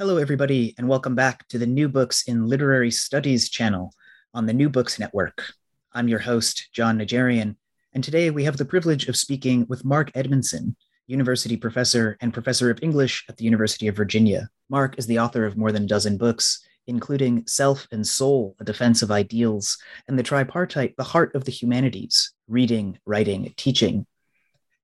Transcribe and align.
Hello, 0.00 0.16
everybody, 0.16 0.74
and 0.78 0.88
welcome 0.88 1.14
back 1.14 1.46
to 1.48 1.58
the 1.58 1.66
New 1.66 1.86
Books 1.86 2.22
in 2.22 2.46
Literary 2.46 2.90
Studies 2.90 3.50
channel 3.50 3.92
on 4.32 4.46
the 4.46 4.54
New 4.54 4.70
Books 4.70 4.98
Network. 4.98 5.52
I'm 5.92 6.08
your 6.08 6.20
host, 6.20 6.70
John 6.72 6.96
Najarian, 6.96 7.56
and 7.92 8.02
today 8.02 8.30
we 8.30 8.44
have 8.44 8.56
the 8.56 8.64
privilege 8.64 9.08
of 9.08 9.16
speaking 9.18 9.66
with 9.68 9.84
Mark 9.84 10.10
Edmundson, 10.12 10.74
university 11.06 11.54
professor 11.54 12.16
and 12.22 12.32
professor 12.32 12.70
of 12.70 12.78
English 12.82 13.26
at 13.28 13.36
the 13.36 13.44
University 13.44 13.88
of 13.88 13.96
Virginia. 13.96 14.48
Mark 14.70 14.98
is 14.98 15.06
the 15.06 15.18
author 15.18 15.44
of 15.44 15.58
more 15.58 15.70
than 15.70 15.82
a 15.82 15.86
dozen 15.86 16.16
books, 16.16 16.66
including 16.86 17.46
Self 17.46 17.86
and 17.92 18.06
Soul, 18.06 18.56
A 18.58 18.64
Defense 18.64 19.02
of 19.02 19.10
Ideals, 19.10 19.76
and 20.08 20.18
the 20.18 20.22
tripartite 20.22 20.96
The 20.96 21.04
Heart 21.04 21.34
of 21.34 21.44
the 21.44 21.52
Humanities, 21.52 22.32
Reading, 22.48 22.98
Writing, 23.04 23.52
Teaching. 23.58 24.06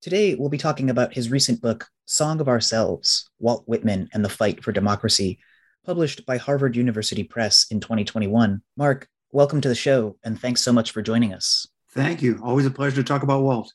Today, 0.03 0.35
we'll 0.35 0.51
be 0.51 0.59
talking 0.59 0.91
about 0.91 1.15
his 1.15 1.31
recent 1.31 1.61
book, 1.61 1.89
Song 2.05 2.41
of 2.41 2.49
Ourselves 2.49 3.29
Walt 3.39 3.65
Whitman 3.67 4.09
and 4.13 4.25
the 4.25 4.29
Fight 4.29 4.63
for 4.63 4.71
Democracy, 4.71 5.39
published 5.85 6.27
by 6.27 6.37
Harvard 6.37 6.77
University 6.77 7.25
Press 7.25 7.67
in 7.71 7.81
2021. 7.81 8.63
Mark, 8.77 9.09
welcome 9.33 9.61
to 9.61 9.69
the 9.69 9.75
show, 9.75 10.17
and 10.23 10.41
thanks 10.41 10.63
so 10.63 10.73
much 10.73 10.93
for 10.93 11.03
joining 11.03 11.33
us. 11.33 11.67
Thank 11.91 12.23
you. 12.23 12.39
Always 12.43 12.67
a 12.67 12.71
pleasure 12.71 12.97
to 12.97 13.05
talk 13.05 13.23
about 13.23 13.43
Walt. 13.43 13.73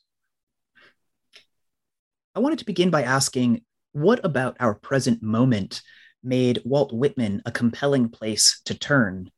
I 2.34 2.40
wanted 2.40 2.60
to 2.60 2.64
begin 2.64 2.90
by 2.90 3.02
asking 3.02 3.62
what 3.92 4.24
about 4.24 4.56
our 4.60 4.74
present 4.74 5.22
moment 5.22 5.82
made 6.22 6.62
Walt 6.64 6.92
Whitman 6.92 7.42
a 7.44 7.50
compelling 7.50 8.08
place 8.08 8.62
to 8.66 8.78
turn? 8.78 9.30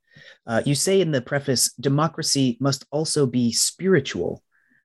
Uh, 0.46 0.62
you 0.64 0.74
say 0.74 1.00
in 1.00 1.10
the 1.10 1.20
preface, 1.20 1.72
democracy 1.74 2.56
must 2.60 2.84
also 2.90 3.26
be 3.26 3.52
spiritual. 3.52 4.42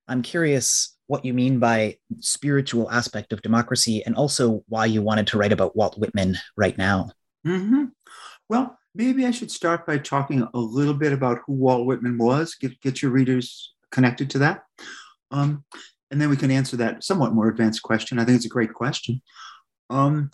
I'm 0.10 0.22
curious 0.22 0.98
what 1.08 1.24
you 1.24 1.34
mean 1.34 1.60
by 1.60 1.98
spiritual 2.20 2.92
aspect 2.92 3.32
of 3.32 3.42
democracy 3.42 4.04
and 4.06 4.16
also 4.16 4.64
why 4.68 4.86
you 4.86 5.02
wanted 5.02 5.28
to 5.28 5.38
write 5.38 5.52
about 5.52 5.76
Walt 5.76 5.98
Whitman 5.98 6.38
right 6.58 6.78
now. 6.78 7.12
Mm-hmm. 7.46 7.86
Well, 8.50 8.78
maybe 8.96 9.26
I 9.26 9.32
should 9.32 9.52
start 9.52 9.86
by 9.86 10.00
talking 10.00 10.48
a 10.54 10.60
little 10.60 10.94
bit 10.94 11.14
about 11.14 11.40
who 11.46 11.54
Walt 11.54 11.86
Whitman 11.86 12.18
was, 12.18 12.56
get, 12.56 12.80
get 12.82 13.02
your 13.02 13.12
readers 13.12 13.74
connected 13.92 14.30
to 14.32 14.40
that. 14.40 14.64
Um, 15.32 15.64
and 16.12 16.20
then 16.20 16.30
we 16.30 16.38
can 16.38 16.52
answer 16.52 16.78
that 16.78 17.04
somewhat 17.04 17.34
more 17.34 17.48
advanced 17.48 17.84
question. 17.84 18.20
I 18.20 18.26
think 18.26 18.36
it's 18.36 18.46
a 18.46 18.50
great 18.50 18.74
question. 18.74 19.22
Um, 19.90 20.32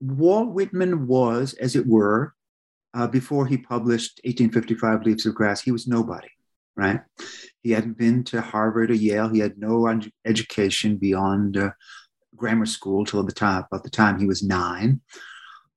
Walt 0.00 0.52
Whitman 0.52 1.06
was, 1.06 1.54
as 1.54 1.76
it 1.76 1.86
were, 1.86 2.34
uh, 2.94 3.06
before 3.06 3.46
he 3.46 3.58
published 3.58 4.20
1855 4.24 5.02
Leaves 5.04 5.26
of 5.26 5.34
Grass, 5.34 5.60
he 5.60 5.72
was 5.72 5.86
nobody 5.86 6.28
right? 6.76 7.00
He 7.64 7.70
hadn't 7.70 7.96
been 7.96 8.22
to 8.24 8.42
Harvard 8.42 8.90
or 8.90 8.94
Yale. 8.94 9.30
He 9.30 9.38
had 9.38 9.58
no 9.58 9.88
education 10.26 10.98
beyond 10.98 11.56
uh, 11.56 11.70
grammar 12.36 12.66
school 12.66 13.06
till 13.06 13.22
the 13.22 13.32
time, 13.32 13.64
about 13.70 13.82
the 13.82 13.90
time 13.90 14.20
he 14.20 14.26
was 14.26 14.42
nine. 14.42 15.00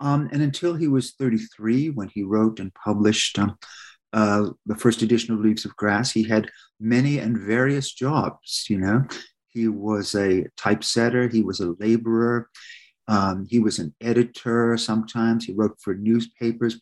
Um, 0.01 0.29
and 0.33 0.41
until 0.41 0.75
he 0.75 0.89
was 0.89 1.13
33, 1.13 1.91
when 1.91 2.09
he 2.09 2.23
wrote 2.23 2.59
and 2.59 2.73
published 2.73 3.39
um, 3.39 3.57
uh, 4.11 4.49
the 4.65 4.75
first 4.75 5.01
edition 5.01 5.33
of 5.33 5.39
Leaves 5.39 5.63
of 5.63 5.75
Grass, 5.77 6.11
he 6.11 6.23
had 6.23 6.51
many 6.79 7.19
and 7.19 7.37
various 7.37 7.93
jobs. 7.93 8.65
You 8.69 8.79
know, 8.79 9.05
he 9.47 9.69
was 9.69 10.13
a 10.13 10.45
typesetter, 10.57 11.29
he 11.29 11.41
was 11.41 11.61
a 11.61 11.73
laborer, 11.79 12.49
um, 13.07 13.47
he 13.49 13.59
was 13.59 13.79
an 13.79 13.95
editor 14.01 14.77
sometimes, 14.77 15.45
he 15.45 15.53
wrote 15.53 15.77
for 15.81 15.95
newspapers. 15.95 16.81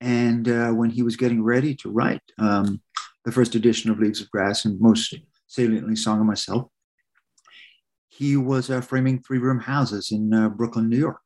And 0.00 0.48
uh, 0.48 0.70
when 0.70 0.90
he 0.90 1.02
was 1.02 1.16
getting 1.16 1.42
ready 1.42 1.74
to 1.76 1.90
write, 1.90 2.22
um, 2.38 2.80
the 3.26 3.32
first 3.32 3.56
edition 3.56 3.90
of 3.90 3.98
Leaves 3.98 4.22
of 4.22 4.30
Grass 4.30 4.64
and 4.64 4.80
most 4.80 5.12
saliently 5.48 5.96
Song 5.96 6.20
of 6.20 6.26
Myself. 6.26 6.68
He 8.08 8.36
was 8.36 8.70
uh, 8.70 8.80
framing 8.80 9.20
three 9.20 9.38
room 9.38 9.58
houses 9.58 10.12
in 10.12 10.32
uh, 10.32 10.48
Brooklyn, 10.48 10.88
New 10.88 10.96
York. 10.96 11.20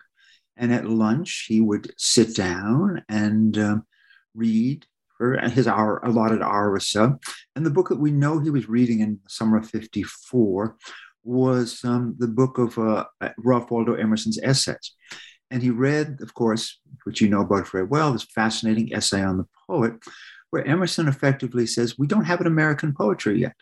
And 0.57 0.73
at 0.73 0.87
lunch, 0.87 1.45
he 1.47 1.61
would 1.61 1.93
sit 1.99 2.35
down 2.35 3.05
and 3.11 3.57
um, 3.59 3.87
read 4.35 4.87
for 5.17 5.39
his 5.49 5.69
hour, 5.69 6.01
allotted 6.03 6.41
hour 6.41 6.73
or 6.73 6.81
so. 6.81 7.19
And 7.55 7.67
the 7.67 7.71
book 7.71 7.91
that 7.91 8.01
we 8.01 8.11
know 8.11 8.41
he 8.41 8.51
was 8.51 8.69
reading 8.69 9.01
in 9.01 9.21
the 9.23 9.31
summer 9.31 9.59
of 9.59 9.69
54 9.69 10.77
was 11.23 11.85
um, 11.85 12.15
the 12.19 12.29
book 12.29 12.57
of 12.57 12.79
uh, 12.79 13.05
Ralph 13.37 13.71
Waldo 13.71 13.93
Emerson's 13.93 14.39
essays. 14.43 14.95
And 15.51 15.63
he 15.63 15.69
read, 15.69 16.19
of 16.23 16.33
course, 16.33 16.81
which 17.05 17.21
you 17.21 17.29
know 17.29 17.43
about 17.43 17.69
very 17.69 17.85
well, 17.85 18.13
this 18.13 18.25
fascinating 18.25 18.95
essay 18.95 19.23
on 19.23 19.37
the 19.37 19.47
poet, 19.69 19.95
where 20.51 20.67
Emerson 20.67 21.09
effectively 21.09 21.67
says, 21.67 21.99
we 21.99 22.07
don't 22.07 22.25
have 22.25 22.41
an 22.41 22.47
American 22.47 22.93
poetry 22.93 23.41
yet. 23.41 23.55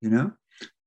You 0.00 0.10
know, 0.10 0.32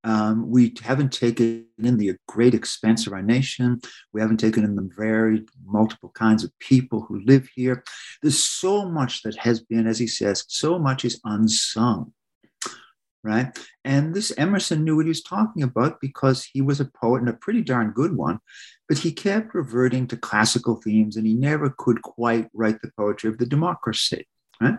um, 0.04 0.50
we 0.50 0.74
haven't 0.82 1.12
taken 1.12 1.66
in 1.78 1.96
the 1.96 2.16
great 2.28 2.54
expense 2.54 3.06
of 3.06 3.12
our 3.12 3.22
nation. 3.22 3.80
We 4.12 4.20
haven't 4.20 4.38
taken 4.38 4.64
in 4.64 4.76
the 4.76 4.90
varied, 4.96 5.48
multiple 5.64 6.10
kinds 6.14 6.44
of 6.44 6.56
people 6.58 7.02
who 7.02 7.20
live 7.24 7.48
here. 7.54 7.82
There's 8.22 8.38
so 8.38 8.88
much 8.88 9.22
that 9.22 9.36
has 9.38 9.60
been, 9.60 9.86
as 9.86 9.98
he 9.98 10.06
says, 10.06 10.44
so 10.48 10.78
much 10.78 11.04
is 11.04 11.20
unsung 11.24 12.12
right? 13.26 13.58
And 13.84 14.14
this 14.14 14.32
Emerson 14.38 14.84
knew 14.84 14.96
what 14.96 15.06
he 15.06 15.10
was 15.10 15.22
talking 15.22 15.64
about 15.64 16.00
because 16.00 16.44
he 16.44 16.62
was 16.62 16.80
a 16.80 16.84
poet 16.84 17.18
and 17.18 17.28
a 17.28 17.32
pretty 17.32 17.60
darn 17.60 17.90
good 17.90 18.16
one, 18.16 18.38
but 18.88 18.98
he 18.98 19.12
kept 19.12 19.52
reverting 19.52 20.06
to 20.08 20.16
classical 20.16 20.76
themes 20.76 21.16
and 21.16 21.26
he 21.26 21.34
never 21.34 21.74
could 21.76 22.02
quite 22.02 22.48
write 22.54 22.80
the 22.82 22.90
poetry 22.96 23.28
of 23.28 23.38
the 23.38 23.46
democracy, 23.46 24.28
right? 24.60 24.78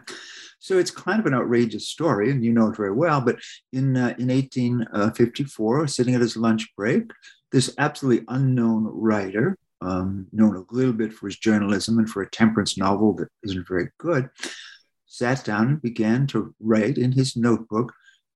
So 0.60 0.78
it's 0.78 0.92
kind 0.92 1.20
of 1.20 1.26
an 1.26 1.34
outrageous 1.34 1.88
story, 1.88 2.32
and 2.32 2.44
you 2.44 2.52
know 2.52 2.70
it 2.70 2.78
very 2.78 2.92
well. 2.92 3.22
But 3.22 3.38
in, 3.72 3.96
uh, 3.96 4.16
in 4.18 4.28
1854, 4.28 5.88
sitting 5.88 6.16
at 6.16 6.22
his 6.22 6.36
lunch 6.36 6.76
break, 6.76 7.12
this 7.52 7.74
absolutely 7.78 8.26
unknown 8.28 8.86
writer, 8.86 9.58
um, 9.82 10.28
known 10.32 10.56
a 10.56 10.74
little 10.74 10.94
bit 10.94 11.14
for 11.14 11.28
his 11.28 11.38
journalism 11.38 12.00
and 12.00 12.10
for 12.10 12.22
a 12.22 12.30
temperance 12.30 12.78
novel 12.78 13.14
that 13.14 13.30
isn't 13.44 13.68
very 13.68 13.90
good, 14.00 14.30
sat 15.06 15.46
down 15.46 15.68
and 15.68 15.82
began 15.82 16.28
to 16.28 16.54
write 16.60 16.98
in 16.98 17.12
his 17.12 17.36
notebook 17.38 17.94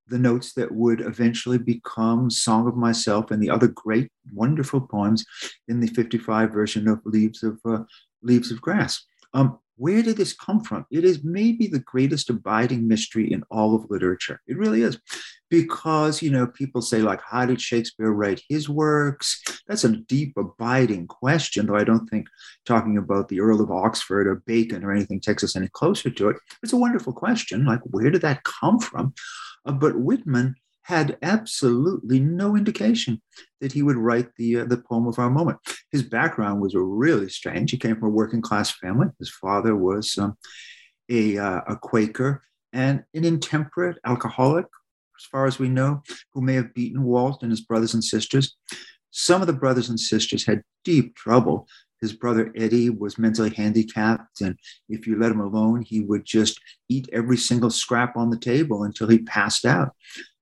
the 0.08 0.18
notes 0.18 0.52
that 0.54 0.72
would 0.72 1.00
eventually 1.00 1.58
become 1.58 2.30
Song 2.30 2.66
of 2.66 2.76
Myself 2.76 3.30
and 3.30 3.42
the 3.42 3.50
other 3.50 3.68
great, 3.68 4.10
wonderful 4.32 4.80
poems 4.80 5.24
in 5.68 5.80
the 5.80 5.86
55 5.88 6.50
version 6.50 6.88
of 6.88 7.00
Leaves 7.04 7.42
of 7.42 7.58
uh, 7.64 7.84
Leaves 8.22 8.50
of 8.50 8.60
Grass. 8.60 9.04
Um, 9.34 9.58
where 9.76 10.02
did 10.02 10.16
this 10.16 10.32
come 10.32 10.62
from? 10.62 10.86
It 10.90 11.04
is 11.04 11.24
maybe 11.24 11.66
the 11.66 11.80
greatest 11.80 12.30
abiding 12.30 12.86
mystery 12.86 13.32
in 13.32 13.42
all 13.50 13.74
of 13.74 13.90
literature. 13.90 14.40
It 14.46 14.58
really 14.58 14.82
is. 14.82 14.98
Because, 15.50 16.22
you 16.22 16.30
know, 16.30 16.46
people 16.46 16.80
say, 16.80 17.02
like, 17.02 17.20
how 17.28 17.44
did 17.44 17.60
Shakespeare 17.60 18.10
write 18.10 18.42
his 18.48 18.68
works? 18.68 19.42
That's 19.66 19.84
a 19.84 19.96
deep, 19.96 20.34
abiding 20.36 21.08
question, 21.08 21.66
though 21.66 21.76
I 21.76 21.84
don't 21.84 22.06
think 22.08 22.26
talking 22.64 22.96
about 22.96 23.28
the 23.28 23.40
Earl 23.40 23.60
of 23.60 23.70
Oxford 23.70 24.26
or 24.26 24.36
Bacon 24.46 24.82
or 24.82 24.92
anything 24.92 25.20
takes 25.20 25.44
us 25.44 25.54
any 25.54 25.68
closer 25.68 26.10
to 26.10 26.30
it. 26.30 26.36
It's 26.62 26.72
a 26.72 26.78
wonderful 26.78 27.12
question. 27.12 27.66
Like, 27.66 27.80
where 27.84 28.10
did 28.10 28.22
that 28.22 28.44
come 28.44 28.78
from? 28.78 29.14
Uh, 29.66 29.72
but 29.72 29.98
Whitman 29.98 30.54
had 30.82 31.16
absolutely 31.22 32.18
no 32.18 32.56
indication 32.56 33.20
that 33.60 33.72
he 33.72 33.82
would 33.82 33.96
write 33.96 34.28
the 34.36 34.60
uh, 34.60 34.64
the 34.64 34.78
poem 34.78 35.06
of 35.06 35.18
our 35.18 35.30
moment. 35.30 35.58
His 35.92 36.02
background 36.02 36.60
was 36.60 36.74
really 36.74 37.28
strange. 37.28 37.70
He 37.70 37.76
came 37.76 37.96
from 37.96 38.08
a 38.08 38.12
working 38.12 38.40
class 38.40 38.70
family. 38.70 39.08
His 39.18 39.30
father 39.30 39.76
was 39.76 40.16
um, 40.18 40.36
a, 41.10 41.38
uh, 41.38 41.60
a 41.68 41.76
Quaker 41.76 42.42
and 42.72 43.04
an 43.14 43.24
intemperate 43.24 43.98
alcoholic, 44.04 44.64
as 45.18 45.24
far 45.30 45.46
as 45.46 45.58
we 45.58 45.68
know, 45.68 46.02
who 46.32 46.40
may 46.40 46.54
have 46.54 46.74
beaten 46.74 47.02
Walt 47.02 47.42
and 47.42 47.50
his 47.50 47.60
brothers 47.60 47.92
and 47.94 48.02
sisters. 48.02 48.56
Some 49.10 49.42
of 49.42 49.46
the 49.46 49.52
brothers 49.52 49.90
and 49.90 50.00
sisters 50.00 50.46
had 50.46 50.62
deep 50.84 51.14
trouble 51.14 51.68
His 52.02 52.12
brother 52.12 52.52
Eddie 52.56 52.90
was 52.90 53.16
mentally 53.16 53.50
handicapped, 53.50 54.40
and 54.40 54.58
if 54.88 55.06
you 55.06 55.18
let 55.18 55.30
him 55.30 55.40
alone, 55.40 55.82
he 55.82 56.00
would 56.00 56.24
just 56.24 56.60
eat 56.88 57.08
every 57.12 57.36
single 57.36 57.70
scrap 57.70 58.16
on 58.16 58.30
the 58.30 58.38
table 58.38 58.82
until 58.82 59.08
he 59.08 59.18
passed 59.18 59.64
out. 59.64 59.92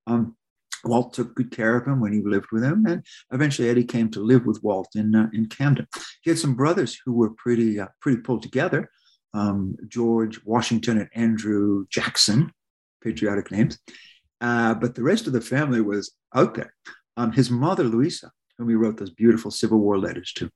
Um, 0.07 0.37
Walt 0.85 1.13
took 1.13 1.35
good 1.35 1.51
care 1.51 1.77
of 1.77 1.87
him 1.87 2.01
when 2.01 2.13
he 2.13 2.23
lived 2.23 2.49
with 2.53 2.63
him, 2.63 2.87
and 2.87 3.05
eventually 3.33 3.69
Eddie 3.69 3.85
came 3.85 4.11
to 4.11 4.21
live 4.21 4.47
with 4.47 4.63
Walt 4.63 4.89
in 4.95 5.15
uh, 5.15 5.29
in 5.33 5.47
Camden. 5.47 5.87
He 6.23 6.31
had 6.31 6.39
some 6.39 6.55
brothers 6.55 6.99
who 7.05 7.13
were 7.13 7.31
pretty 7.31 7.81
uh, 7.81 7.89
pretty 8.01 8.21
pulled 8.21 8.43
together. 8.43 8.91
Um, 9.33 9.77
George 9.89 10.41
Washington 10.45 10.99
and 10.99 11.09
Andrew 11.15 11.87
Jackson, 11.89 12.53
patriotic 13.03 13.51
names, 13.51 13.79
uh, 14.41 14.75
but 14.75 14.95
the 14.95 15.03
rest 15.03 15.27
of 15.27 15.33
the 15.33 15.41
family 15.41 15.81
was 15.81 16.13
out 16.35 16.55
there. 16.55 16.75
Um, 17.17 17.33
his 17.33 17.51
mother 17.51 17.85
Louisa, 17.85 18.31
whom 18.59 18.69
he 18.69 18.75
wrote 18.75 18.97
those 18.97 19.11
beautiful 19.11 19.51
Civil 19.51 19.79
War 19.79 19.99
letters 19.99 20.33
to, 20.35 20.51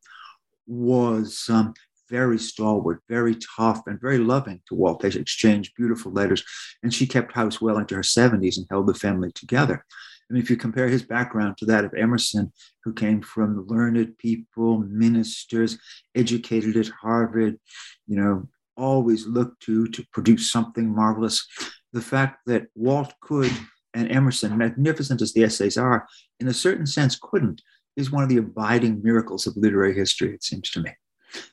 was 0.67 1.47
um, 1.49 1.75
very 2.11 2.38
stalwart, 2.38 3.03
very 3.09 3.37
tough, 3.56 3.82
and 3.87 4.00
very 4.00 4.19
loving 4.19 4.61
to 4.69 4.75
Walt. 4.75 5.00
They 5.00 5.09
exchanged 5.09 5.75
beautiful 5.77 6.12
letters, 6.12 6.44
and 6.82 6.93
she 6.93 7.06
kept 7.06 7.32
house 7.32 7.61
well 7.61 7.79
into 7.79 7.94
her 7.94 8.03
70s 8.03 8.56
and 8.56 8.67
held 8.70 8.87
the 8.87 8.94
family 8.94 9.32
together. 9.32 9.85
I 10.31 10.35
mean, 10.35 10.43
if 10.43 10.50
you 10.50 10.56
compare 10.56 10.88
his 10.88 11.03
background 11.03 11.59
to 11.59 11.67
that 11.67 11.85
of 11.85 11.94
Emerson, 11.94 12.53
who 12.82 12.93
came 12.93 13.21
from 13.21 13.67
learned 13.67 14.17
people, 14.19 14.79
ministers, 14.79 15.79
educated 16.15 16.76
at 16.76 16.88
Harvard, 16.88 17.59
you 18.06 18.17
know, 18.17 18.49
always 18.76 19.26
looked 19.26 19.62
to 19.62 19.87
to 19.88 20.05
produce 20.12 20.50
something 20.50 20.94
marvelous. 20.94 21.47
The 21.93 22.00
fact 22.00 22.41
that 22.47 22.67
Walt 22.75 23.15
could 23.21 23.53
and 23.94 24.11
Emerson, 24.11 24.59
magnificent 24.59 25.23
as 25.23 25.32
the 25.32 25.44
essays 25.44 25.76
are, 25.76 26.06
in 26.41 26.49
a 26.49 26.55
certain 26.55 26.87
sense 26.87 27.17
couldn't, 27.20 27.62
is 27.97 28.11
one 28.11 28.25
of 28.25 28.29
the 28.29 28.38
abiding 28.38 29.00
miracles 29.03 29.47
of 29.47 29.56
literary 29.56 29.94
history, 29.94 30.35
it 30.35 30.43
seems 30.43 30.69
to 30.70 30.82
me. 30.82 30.91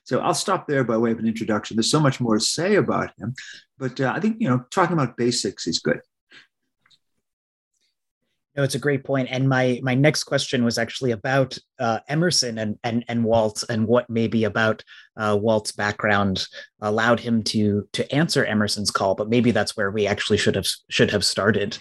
So 0.03 0.19
I'll 0.19 0.33
stop 0.33 0.67
there 0.67 0.83
by 0.83 0.97
way 0.97 1.11
of 1.11 1.19
an 1.19 1.27
introduction. 1.27 1.75
There's 1.75 1.91
so 1.91 1.99
much 1.99 2.19
more 2.19 2.35
to 2.35 2.43
say 2.43 2.75
about 2.75 3.11
him, 3.17 3.33
but 3.77 3.99
uh, 3.99 4.13
I 4.15 4.19
think 4.19 4.37
you 4.39 4.49
know 4.49 4.65
talking 4.71 4.93
about 4.93 5.17
basics 5.17 5.67
is 5.67 5.79
good. 5.79 6.01
No, 8.55 8.63
it's 8.63 8.75
a 8.75 8.79
great 8.79 9.05
point. 9.05 9.29
And 9.31 9.47
my 9.47 9.79
my 9.81 9.95
next 9.95 10.25
question 10.25 10.65
was 10.65 10.77
actually 10.77 11.11
about 11.11 11.57
uh, 11.79 11.99
Emerson 12.09 12.57
and 12.57 12.77
and 12.83 13.05
and 13.07 13.23
Walt 13.23 13.63
and 13.69 13.87
what 13.87 14.09
maybe 14.09 14.43
about 14.43 14.83
uh, 15.15 15.37
Walt's 15.39 15.71
background 15.71 16.45
allowed 16.81 17.19
him 17.19 17.43
to 17.43 17.87
to 17.93 18.13
answer 18.13 18.43
Emerson's 18.43 18.91
call. 18.91 19.15
But 19.15 19.29
maybe 19.29 19.51
that's 19.51 19.77
where 19.77 19.89
we 19.89 20.05
actually 20.05 20.37
should 20.37 20.55
have 20.55 20.67
should 20.89 21.11
have 21.11 21.23
started. 21.23 21.77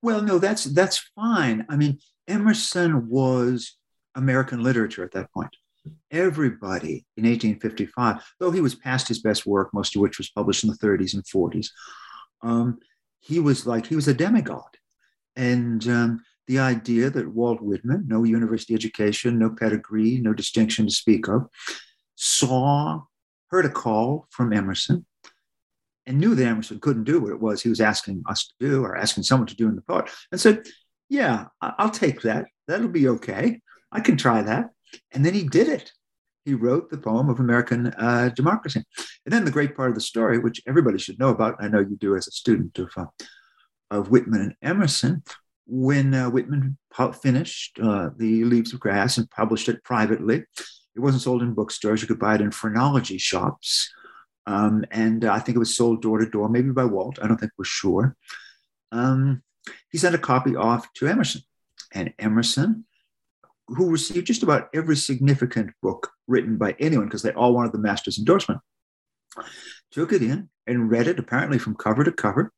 Well, 0.00 0.22
no, 0.22 0.38
that's 0.38 0.64
that's 0.64 1.10
fine. 1.16 1.66
I 1.68 1.76
mean, 1.76 1.98
Emerson 2.28 3.08
was 3.08 3.76
American 4.14 4.62
literature 4.62 5.02
at 5.02 5.12
that 5.12 5.32
point. 5.32 5.50
Everybody 6.10 7.04
in 7.16 7.24
1855, 7.24 8.22
though 8.38 8.50
he 8.50 8.60
was 8.60 8.74
past 8.74 9.08
his 9.08 9.20
best 9.20 9.44
work, 9.44 9.70
most 9.74 9.96
of 9.96 10.02
which 10.02 10.18
was 10.18 10.30
published 10.30 10.64
in 10.64 10.70
the 10.70 10.76
30s 10.76 11.14
and 11.14 11.24
40s, 11.24 11.68
um, 12.42 12.78
he 13.20 13.40
was 13.40 13.66
like 13.66 13.86
he 13.86 13.96
was 13.96 14.08
a 14.08 14.14
demigod, 14.14 14.76
and 15.36 15.86
um, 15.88 16.22
the 16.46 16.58
idea 16.58 17.10
that 17.10 17.32
Walt 17.32 17.60
Whitman, 17.60 18.04
no 18.06 18.24
university 18.24 18.74
education, 18.74 19.38
no 19.38 19.50
pedigree, 19.50 20.20
no 20.20 20.32
distinction 20.32 20.86
to 20.86 20.92
speak 20.92 21.28
of, 21.28 21.46
saw, 22.16 23.02
heard 23.48 23.64
a 23.64 23.70
call 23.70 24.26
from 24.30 24.52
Emerson, 24.52 25.06
and 26.06 26.18
knew 26.18 26.34
that 26.34 26.46
Emerson 26.46 26.80
couldn't 26.80 27.04
do 27.04 27.20
what 27.20 27.32
it 27.32 27.40
was 27.40 27.62
he 27.62 27.68
was 27.68 27.80
asking 27.80 28.22
us 28.28 28.46
to 28.46 28.54
do 28.60 28.82
or 28.82 28.96
asking 28.96 29.22
someone 29.22 29.46
to 29.46 29.56
do 29.56 29.68
in 29.68 29.76
the 29.76 29.82
poet, 29.82 30.10
and 30.30 30.40
said, 30.40 30.66
Yeah, 31.08 31.46
I'll 31.60 31.90
take 31.90 32.22
that. 32.22 32.46
That'll 32.68 32.88
be 32.88 33.08
okay. 33.08 33.60
I 33.90 34.00
can 34.00 34.16
try 34.16 34.42
that. 34.42 34.70
And 35.12 35.24
then 35.24 35.34
he 35.34 35.44
did 35.44 35.68
it. 35.68 35.92
He 36.44 36.52
wrote 36.52 36.90
the 36.90 36.98
poem 36.98 37.30
of 37.30 37.40
American 37.40 37.86
uh, 37.86 38.30
democracy. 38.36 38.82
And 39.24 39.32
then 39.32 39.46
the 39.46 39.50
great 39.50 39.74
part 39.74 39.88
of 39.88 39.94
the 39.94 40.00
story, 40.02 40.38
which 40.38 40.60
everybody 40.66 40.98
should 40.98 41.18
know 41.18 41.30
about, 41.30 41.56
I 41.58 41.68
know 41.68 41.80
you 41.80 41.96
do 41.96 42.16
as 42.16 42.28
a 42.28 42.32
student 42.32 42.78
of, 42.78 42.90
uh, 42.96 43.06
of 43.90 44.10
Whitman 44.10 44.40
and 44.40 44.54
Emerson, 44.62 45.22
when 45.66 46.14
uh, 46.14 46.30
Whitman 46.30 46.76
finished 47.22 47.78
uh, 47.82 48.10
The 48.16 48.44
Leaves 48.44 48.72
of 48.74 48.80
Grass 48.80 49.18
and 49.18 49.30
published 49.30 49.68
it 49.68 49.82
privately, 49.84 50.44
it 50.94 51.00
wasn't 51.00 51.22
sold 51.22 51.42
in 51.42 51.54
bookstores. 51.54 52.02
You 52.02 52.08
could 52.08 52.18
buy 52.18 52.36
it 52.36 52.40
in 52.40 52.50
phrenology 52.50 53.18
shops. 53.18 53.90
Um, 54.46 54.84
and 54.90 55.24
I 55.24 55.38
think 55.38 55.56
it 55.56 55.60
was 55.60 55.76
sold 55.76 56.02
door 56.02 56.18
to 56.18 56.28
door, 56.28 56.48
maybe 56.48 56.70
by 56.70 56.84
Walt. 56.84 57.18
I 57.22 57.26
don't 57.26 57.38
think 57.38 57.52
we're 57.56 57.64
sure. 57.64 58.16
Um, 58.92 59.42
he 59.90 59.98
sent 59.98 60.14
a 60.14 60.18
copy 60.18 60.54
off 60.54 60.92
to 60.94 61.08
Emerson, 61.08 61.42
and 61.92 62.12
Emerson, 62.18 62.84
who 63.68 63.90
received 63.90 64.26
just 64.26 64.42
about 64.42 64.68
every 64.74 64.96
significant 64.96 65.70
book 65.82 66.10
written 66.26 66.58
by 66.58 66.76
anyone 66.78 67.06
because 67.06 67.22
they 67.22 67.32
all 67.32 67.54
wanted 67.54 67.72
the 67.72 67.78
master's 67.78 68.18
endorsement, 68.18 68.60
took 69.90 70.12
it 70.12 70.22
in 70.22 70.50
and 70.66 70.90
read 70.90 71.08
it 71.08 71.18
apparently 71.18 71.58
from 71.58 71.74
cover 71.74 72.04
to 72.04 72.12
cover, 72.12 72.52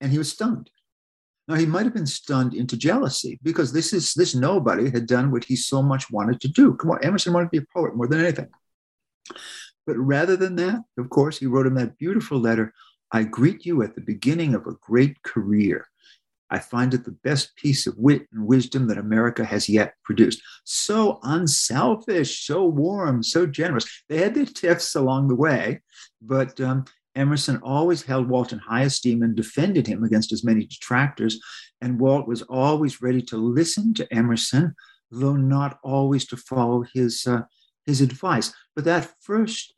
and 0.00 0.12
he 0.12 0.18
was 0.18 0.30
stunned. 0.30 0.70
Now 1.48 1.54
he 1.54 1.66
might 1.66 1.84
have 1.84 1.94
been 1.94 2.06
stunned 2.06 2.54
into 2.54 2.76
jealousy 2.76 3.38
because 3.42 3.72
this 3.72 3.92
is 3.92 4.14
this 4.14 4.34
nobody 4.34 4.90
had 4.90 5.06
done 5.06 5.30
what 5.30 5.44
he 5.44 5.54
so 5.56 5.82
much 5.82 6.10
wanted 6.10 6.40
to 6.40 6.48
do. 6.48 6.74
Come 6.74 6.90
on, 6.90 7.04
Emerson 7.04 7.32
wanted 7.32 7.46
to 7.46 7.60
be 7.60 7.64
a 7.64 7.72
poet 7.72 7.94
more 7.94 8.08
than 8.08 8.20
anything. 8.20 8.48
But 9.86 9.96
rather 9.96 10.36
than 10.36 10.56
that, 10.56 10.80
of 10.98 11.08
course, 11.10 11.38
he 11.38 11.46
wrote 11.46 11.66
him 11.66 11.74
that 11.74 11.98
beautiful 11.98 12.38
letter 12.38 12.74
I 13.12 13.22
greet 13.22 13.64
you 13.64 13.82
at 13.82 13.94
the 13.94 14.00
beginning 14.00 14.54
of 14.54 14.66
a 14.66 14.74
great 14.80 15.22
career. 15.22 15.86
I 16.50 16.58
find 16.58 16.94
it 16.94 17.04
the 17.04 17.12
best 17.12 17.56
piece 17.56 17.86
of 17.86 17.96
wit 17.96 18.26
and 18.32 18.46
wisdom 18.46 18.86
that 18.88 18.98
America 18.98 19.44
has 19.44 19.68
yet 19.68 19.94
produced. 20.04 20.42
So 20.64 21.18
unselfish, 21.22 22.46
so 22.46 22.64
warm, 22.66 23.22
so 23.22 23.46
generous. 23.46 23.86
They 24.08 24.18
had 24.18 24.34
their 24.34 24.44
tiffs 24.44 24.94
along 24.94 25.28
the 25.28 25.34
way, 25.34 25.82
but 26.22 26.60
um, 26.60 26.84
Emerson 27.16 27.58
always 27.62 28.02
held 28.02 28.28
Walt 28.28 28.52
in 28.52 28.58
high 28.58 28.82
esteem 28.82 29.22
and 29.22 29.34
defended 29.34 29.86
him 29.86 30.04
against 30.04 30.32
as 30.32 30.44
many 30.44 30.66
detractors. 30.66 31.40
And 31.80 31.98
Walt 31.98 32.28
was 32.28 32.42
always 32.42 33.02
ready 33.02 33.22
to 33.22 33.36
listen 33.36 33.94
to 33.94 34.14
Emerson, 34.14 34.74
though 35.10 35.36
not 35.36 35.78
always 35.82 36.26
to 36.28 36.36
follow 36.36 36.84
his 36.94 37.26
uh, 37.26 37.42
his 37.86 38.00
advice. 38.00 38.52
But 38.74 38.84
that 38.84 39.12
first 39.20 39.74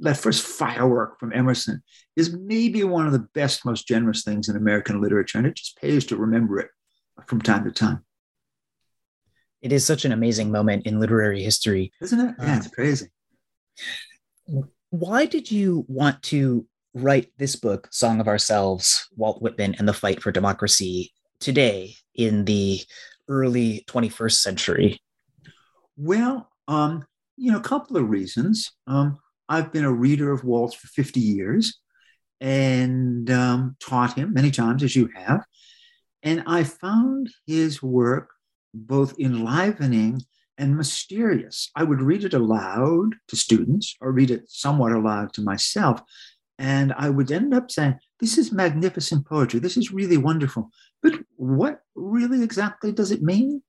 that 0.00 0.16
first 0.16 0.46
firework 0.46 1.18
from 1.18 1.32
Emerson 1.32 1.82
is 2.16 2.36
maybe 2.36 2.84
one 2.84 3.06
of 3.06 3.12
the 3.12 3.26
best, 3.34 3.64
most 3.64 3.88
generous 3.88 4.22
things 4.22 4.48
in 4.48 4.56
American 4.56 5.00
literature, 5.00 5.38
and 5.38 5.46
it 5.46 5.56
just 5.56 5.78
pays 5.78 6.04
to 6.06 6.16
remember 6.16 6.58
it 6.58 6.70
from 7.26 7.40
time 7.40 7.64
to 7.64 7.72
time. 7.72 8.04
It 9.62 9.72
is 9.72 9.86
such 9.86 10.04
an 10.04 10.12
amazing 10.12 10.50
moment 10.50 10.86
in 10.86 11.00
literary 11.00 11.42
history, 11.42 11.92
isn't 12.02 12.20
it? 12.20 12.34
Yeah, 12.38 12.58
it's 12.58 12.68
crazy. 12.68 13.06
Why 14.90 15.24
did 15.24 15.50
you 15.50 15.86
want 15.88 16.22
to 16.24 16.66
write 16.94 17.30
this 17.38 17.56
book, 17.56 17.88
Song 17.90 18.20
of 18.20 18.28
Ourselves, 18.28 19.08
Walt 19.16 19.42
Whitman 19.42 19.74
and 19.78 19.88
the 19.88 19.92
Fight 19.92 20.22
for 20.22 20.32
Democracy, 20.32 21.12
today 21.40 21.96
in 22.14 22.44
the 22.44 22.80
early 23.28 23.84
21st 23.88 24.40
century? 24.40 25.02
Well, 25.96 26.48
um, 26.68 27.04
you 27.36 27.52
know, 27.52 27.58
a 27.58 27.62
couple 27.62 27.96
of 27.96 28.08
reasons. 28.08 28.72
Um, 28.86 29.18
I've 29.48 29.72
been 29.72 29.84
a 29.84 29.92
reader 29.92 30.32
of 30.32 30.44
Walt's 30.44 30.74
for 30.74 30.86
50 30.88 31.20
years 31.20 31.78
and 32.40 33.30
um, 33.30 33.76
taught 33.80 34.16
him 34.16 34.32
many 34.32 34.50
times, 34.50 34.82
as 34.82 34.96
you 34.96 35.08
have. 35.14 35.44
And 36.22 36.42
I 36.46 36.64
found 36.64 37.30
his 37.46 37.82
work 37.82 38.30
both 38.72 39.18
enlivening 39.18 40.22
and 40.56 40.76
mysterious. 40.76 41.70
I 41.74 41.82
would 41.82 42.00
read 42.00 42.24
it 42.24 42.34
aloud 42.34 43.14
to 43.28 43.36
students 43.36 43.96
or 44.00 44.12
read 44.12 44.30
it 44.30 44.44
somewhat 44.48 44.92
aloud 44.92 45.32
to 45.34 45.42
myself. 45.42 46.00
And 46.58 46.92
I 46.96 47.10
would 47.10 47.32
end 47.32 47.52
up 47.52 47.70
saying, 47.70 47.98
This 48.20 48.38
is 48.38 48.52
magnificent 48.52 49.26
poetry. 49.26 49.60
This 49.60 49.76
is 49.76 49.92
really 49.92 50.16
wonderful. 50.16 50.70
But 51.02 51.20
what 51.36 51.80
really 51.94 52.42
exactly 52.42 52.92
does 52.92 53.10
it 53.10 53.22
mean? 53.22 53.62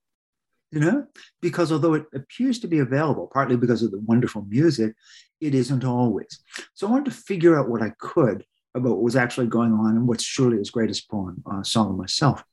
you 0.76 0.82
know, 0.82 1.06
because 1.42 1.72
although 1.72 1.94
it 1.94 2.06
appears 2.14 2.60
to 2.60 2.68
be 2.68 2.80
available, 2.80 3.30
partly 3.32 3.56
because 3.56 3.82
of 3.82 3.92
the 3.92 4.00
wonderful 4.02 4.46
music, 4.50 4.94
it 5.40 5.56
isn't 5.56 5.86
always. 5.86 6.40
So 6.74 6.86
I 6.86 6.92
wanted 6.92 7.06
to 7.06 7.12
figure 7.12 7.58
out 7.58 7.70
what 7.70 7.82
I 7.82 7.92
could 7.98 8.44
about 8.76 8.92
what 8.92 9.02
was 9.02 9.16
actually 9.16 9.48
going 9.48 9.72
on 9.72 9.96
and 9.96 10.06
what's 10.06 10.24
surely 10.24 10.58
his 10.58 10.72
greatest 10.72 11.10
poem, 11.10 11.42
uh, 11.50 11.64
Song 11.64 11.92
of 11.92 11.96
Myself. 11.96 12.44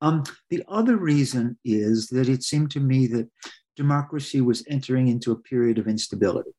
Um, 0.00 0.24
the 0.50 0.64
other 0.66 0.96
reason 0.96 1.56
is 1.64 2.08
that 2.08 2.28
it 2.28 2.42
seemed 2.42 2.72
to 2.72 2.80
me 2.80 3.06
that 3.08 3.30
democracy 3.76 4.40
was 4.40 4.64
entering 4.68 5.06
into 5.06 5.30
a 5.30 5.38
period 5.38 5.78
of 5.78 5.86
instability. 5.86 6.50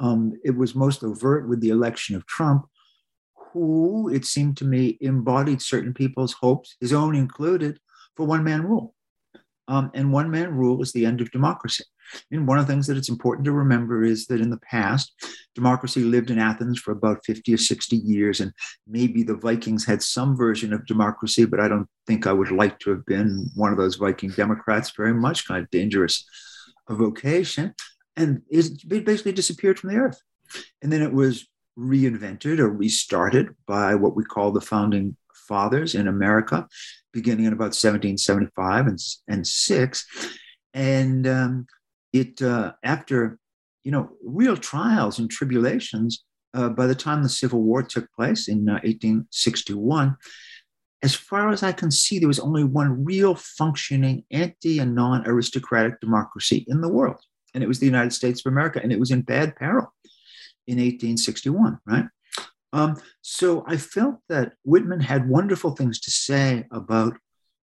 Um, 0.00 0.34
it 0.44 0.56
was 0.56 0.74
most 0.74 1.02
overt 1.02 1.48
with 1.48 1.60
the 1.60 1.70
election 1.70 2.16
of 2.16 2.26
Trump, 2.26 2.66
who, 3.52 4.08
it 4.08 4.24
seemed 4.24 4.56
to 4.58 4.64
me, 4.64 4.98
embodied 5.00 5.62
certain 5.62 5.94
people's 5.94 6.34
hopes, 6.34 6.76
his 6.80 6.92
own 6.92 7.14
included, 7.14 7.78
for 8.16 8.26
one 8.26 8.44
man 8.44 8.62
rule. 8.62 8.94
Um, 9.68 9.90
and 9.94 10.12
one 10.12 10.30
man 10.30 10.54
rule 10.54 10.80
is 10.82 10.92
the 10.92 11.06
end 11.06 11.20
of 11.20 11.30
democracy. 11.32 11.84
And 12.30 12.46
one 12.46 12.58
of 12.58 12.66
the 12.66 12.72
things 12.72 12.86
that 12.86 12.96
it's 12.96 13.08
important 13.08 13.44
to 13.46 13.52
remember 13.52 14.04
is 14.04 14.26
that 14.26 14.40
in 14.40 14.50
the 14.50 14.58
past, 14.58 15.12
democracy 15.54 16.02
lived 16.02 16.30
in 16.30 16.38
Athens 16.38 16.78
for 16.78 16.92
about 16.92 17.24
50 17.24 17.52
or 17.52 17.56
60 17.56 17.96
years. 17.96 18.40
And 18.40 18.52
maybe 18.86 19.24
the 19.24 19.34
Vikings 19.34 19.84
had 19.84 20.02
some 20.02 20.36
version 20.36 20.72
of 20.72 20.86
democracy, 20.86 21.46
but 21.46 21.58
I 21.58 21.66
don't 21.66 21.88
think 22.06 22.26
I 22.26 22.32
would 22.32 22.52
like 22.52 22.78
to 22.80 22.90
have 22.90 23.04
been 23.06 23.50
one 23.56 23.72
of 23.72 23.78
those 23.78 23.96
Viking 23.96 24.30
Democrats 24.30 24.92
very 24.96 25.14
much, 25.14 25.48
kind 25.48 25.64
of 25.64 25.70
dangerous 25.70 26.24
a 26.88 26.94
vocation. 26.94 27.74
And 28.16 28.42
it 28.48 28.88
basically 29.04 29.32
disappeared 29.32 29.78
from 29.78 29.90
the 29.90 29.96
earth. 29.96 30.20
And 30.82 30.92
then 30.92 31.02
it 31.02 31.12
was 31.12 31.46
reinvented 31.78 32.58
or 32.58 32.70
restarted 32.70 33.54
by 33.66 33.94
what 33.94 34.16
we 34.16 34.24
call 34.24 34.52
the 34.52 34.60
founding 34.60 35.16
fathers 35.34 35.94
in 35.94 36.08
America, 36.08 36.66
beginning 37.12 37.44
in 37.44 37.52
about 37.52 37.74
1775 37.74 38.86
and, 38.86 38.98
and 39.28 39.46
6. 39.46 40.06
And 40.74 41.26
um, 41.26 41.66
it, 42.12 42.40
uh, 42.42 42.72
after, 42.82 43.38
you 43.84 43.92
know, 43.92 44.10
real 44.24 44.56
trials 44.56 45.18
and 45.18 45.30
tribulations, 45.30 46.24
uh, 46.54 46.70
by 46.70 46.86
the 46.86 46.94
time 46.94 47.22
the 47.22 47.28
Civil 47.28 47.62
War 47.62 47.82
took 47.82 48.10
place 48.12 48.48
in 48.48 48.68
uh, 48.68 48.80
1861, 48.84 50.16
as 51.02 51.14
far 51.14 51.50
as 51.50 51.62
I 51.62 51.72
can 51.72 51.90
see, 51.90 52.18
there 52.18 52.28
was 52.28 52.40
only 52.40 52.64
one 52.64 53.04
real 53.04 53.34
functioning 53.34 54.24
anti 54.30 54.78
and 54.78 54.94
non 54.94 55.26
aristocratic 55.26 56.00
democracy 56.00 56.64
in 56.68 56.80
the 56.80 56.88
world, 56.88 57.20
and 57.56 57.64
it 57.64 57.68
was 57.68 57.80
the 57.80 57.86
United 57.86 58.12
States 58.12 58.44
of 58.44 58.52
America, 58.52 58.80
and 58.82 58.92
it 58.92 59.00
was 59.00 59.10
in 59.10 59.22
bad 59.22 59.56
peril 59.56 59.90
in 60.66 60.76
1861, 60.76 61.78
right? 61.86 62.04
Um, 62.74 63.00
so 63.22 63.64
I 63.66 63.78
felt 63.78 64.16
that 64.28 64.52
Whitman 64.62 65.00
had 65.00 65.26
wonderful 65.26 65.70
things 65.70 65.98
to 66.00 66.10
say 66.10 66.66
about 66.70 67.16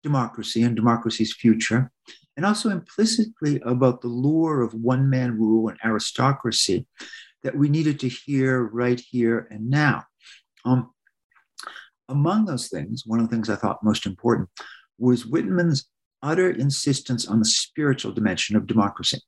democracy 0.02 0.62
and 0.62 0.74
democracy's 0.74 1.34
future, 1.34 1.92
and 2.38 2.46
also 2.46 2.70
implicitly 2.70 3.60
about 3.66 4.00
the 4.00 4.08
lure 4.08 4.62
of 4.62 4.72
one 4.72 5.10
man 5.10 5.36
rule 5.36 5.68
and 5.68 5.78
aristocracy 5.84 6.86
that 7.42 7.54
we 7.54 7.68
needed 7.68 8.00
to 8.00 8.08
hear 8.08 8.62
right 8.62 8.98
here 8.98 9.46
and 9.50 9.68
now. 9.68 10.04
Um, 10.64 10.90
among 12.08 12.46
those 12.46 12.68
things, 12.68 13.02
one 13.04 13.20
of 13.20 13.28
the 13.28 13.36
things 13.36 13.50
I 13.50 13.56
thought 13.56 13.84
most 13.84 14.06
important 14.06 14.48
was 14.98 15.26
Whitman's 15.26 15.86
utter 16.22 16.50
insistence 16.50 17.28
on 17.28 17.40
the 17.40 17.44
spiritual 17.44 18.12
dimension 18.12 18.56
of 18.56 18.66
democracy. 18.66 19.20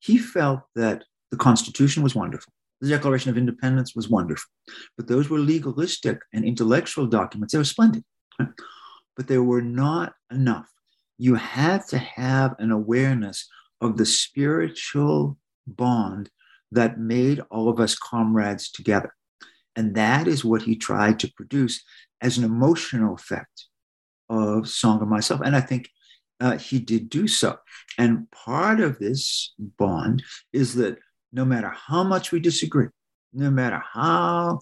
He 0.00 0.18
felt 0.18 0.60
that 0.74 1.04
the 1.30 1.36
Constitution 1.36 2.02
was 2.02 2.14
wonderful, 2.14 2.52
the 2.80 2.88
Declaration 2.88 3.30
of 3.30 3.38
Independence 3.38 3.94
was 3.94 4.08
wonderful. 4.08 4.50
But 4.96 5.08
those 5.08 5.28
were 5.28 5.38
legalistic 5.38 6.20
and 6.32 6.44
intellectual 6.44 7.06
documents. 7.06 7.52
They 7.52 7.58
were 7.58 7.64
splendid, 7.64 8.04
but 8.38 9.26
they 9.26 9.38
were 9.38 9.62
not 9.62 10.14
enough. 10.30 10.70
You 11.18 11.34
had 11.34 11.86
to 11.88 11.98
have 11.98 12.54
an 12.58 12.70
awareness 12.70 13.48
of 13.80 13.96
the 13.96 14.06
spiritual 14.06 15.38
bond 15.66 16.30
that 16.70 17.00
made 17.00 17.40
all 17.50 17.68
of 17.68 17.80
us 17.80 17.96
comrades 17.96 18.70
together. 18.70 19.14
And 19.74 19.94
that 19.94 20.26
is 20.26 20.44
what 20.44 20.62
he 20.62 20.76
tried 20.76 21.18
to 21.20 21.32
produce 21.32 21.82
as 22.20 22.38
an 22.38 22.44
emotional 22.44 23.14
effect 23.14 23.66
of 24.28 24.68
Song 24.68 25.00
of 25.00 25.08
Myself. 25.08 25.40
And 25.44 25.56
I 25.56 25.60
think 25.60 25.88
uh, 26.40 26.56
he 26.56 26.78
did 26.78 27.08
do 27.10 27.26
so. 27.28 27.58
And 27.96 28.30
part 28.30 28.80
of 28.80 28.98
this 28.98 29.54
bond 29.58 30.22
is 30.52 30.74
that 30.76 30.98
no 31.32 31.44
matter 31.44 31.68
how 31.68 32.04
much 32.04 32.32
we 32.32 32.40
disagree, 32.40 32.88
no 33.32 33.50
matter 33.50 33.82
how 33.92 34.60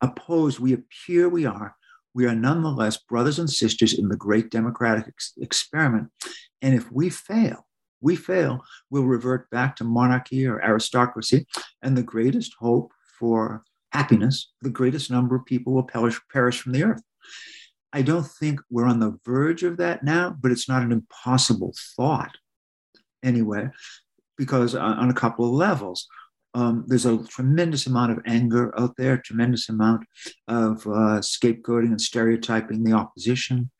opposed 0.00 0.58
we 0.58 0.72
appear 0.72 1.28
we 1.28 1.44
are, 1.44 1.74
we 2.14 2.26
are 2.26 2.34
nonetheless 2.34 2.96
brothers 2.96 3.38
and 3.38 3.50
sisters 3.50 3.92
in 3.92 4.08
the 4.08 4.16
great 4.16 4.50
democratic 4.50 5.06
ex- 5.08 5.34
experiment. 5.38 6.08
And 6.62 6.74
if 6.74 6.90
we 6.90 7.10
fail, 7.10 7.66
we 8.00 8.16
fail, 8.16 8.64
we'll 8.90 9.04
revert 9.04 9.50
back 9.50 9.76
to 9.76 9.84
monarchy 9.84 10.46
or 10.46 10.62
aristocracy. 10.64 11.46
And 11.82 11.96
the 11.96 12.02
greatest 12.02 12.54
hope 12.58 12.92
for 13.18 13.62
happiness, 13.92 14.52
the 14.62 14.70
greatest 14.70 15.10
number 15.10 15.36
of 15.36 15.44
people 15.44 15.72
will 15.72 15.82
perish, 15.82 16.20
perish 16.32 16.60
from 16.60 16.72
the 16.72 16.84
earth. 16.84 17.02
I 17.92 18.02
don't 18.02 18.26
think 18.26 18.60
we're 18.70 18.86
on 18.86 19.00
the 19.00 19.18
verge 19.24 19.62
of 19.62 19.78
that 19.78 20.02
now, 20.02 20.36
but 20.38 20.50
it's 20.52 20.68
not 20.68 20.82
an 20.82 20.92
impossible 20.92 21.74
thought 21.96 22.36
anyway 23.22 23.68
because 24.36 24.74
on 24.74 25.10
a 25.10 25.14
couple 25.14 25.44
of 25.46 25.52
levels. 25.52 26.06
Um, 26.54 26.84
there's 26.86 27.06
a 27.06 27.22
tremendous 27.26 27.86
amount 27.86 28.12
of 28.12 28.20
anger 28.24 28.72
out 28.80 28.94
there, 28.96 29.18
tremendous 29.18 29.68
amount 29.68 30.06
of 30.48 30.86
uh, 30.86 31.20
scapegoating 31.20 31.90
and 31.90 32.00
stereotyping 32.00 32.82
the 32.82 32.92
opposition. 32.92 33.70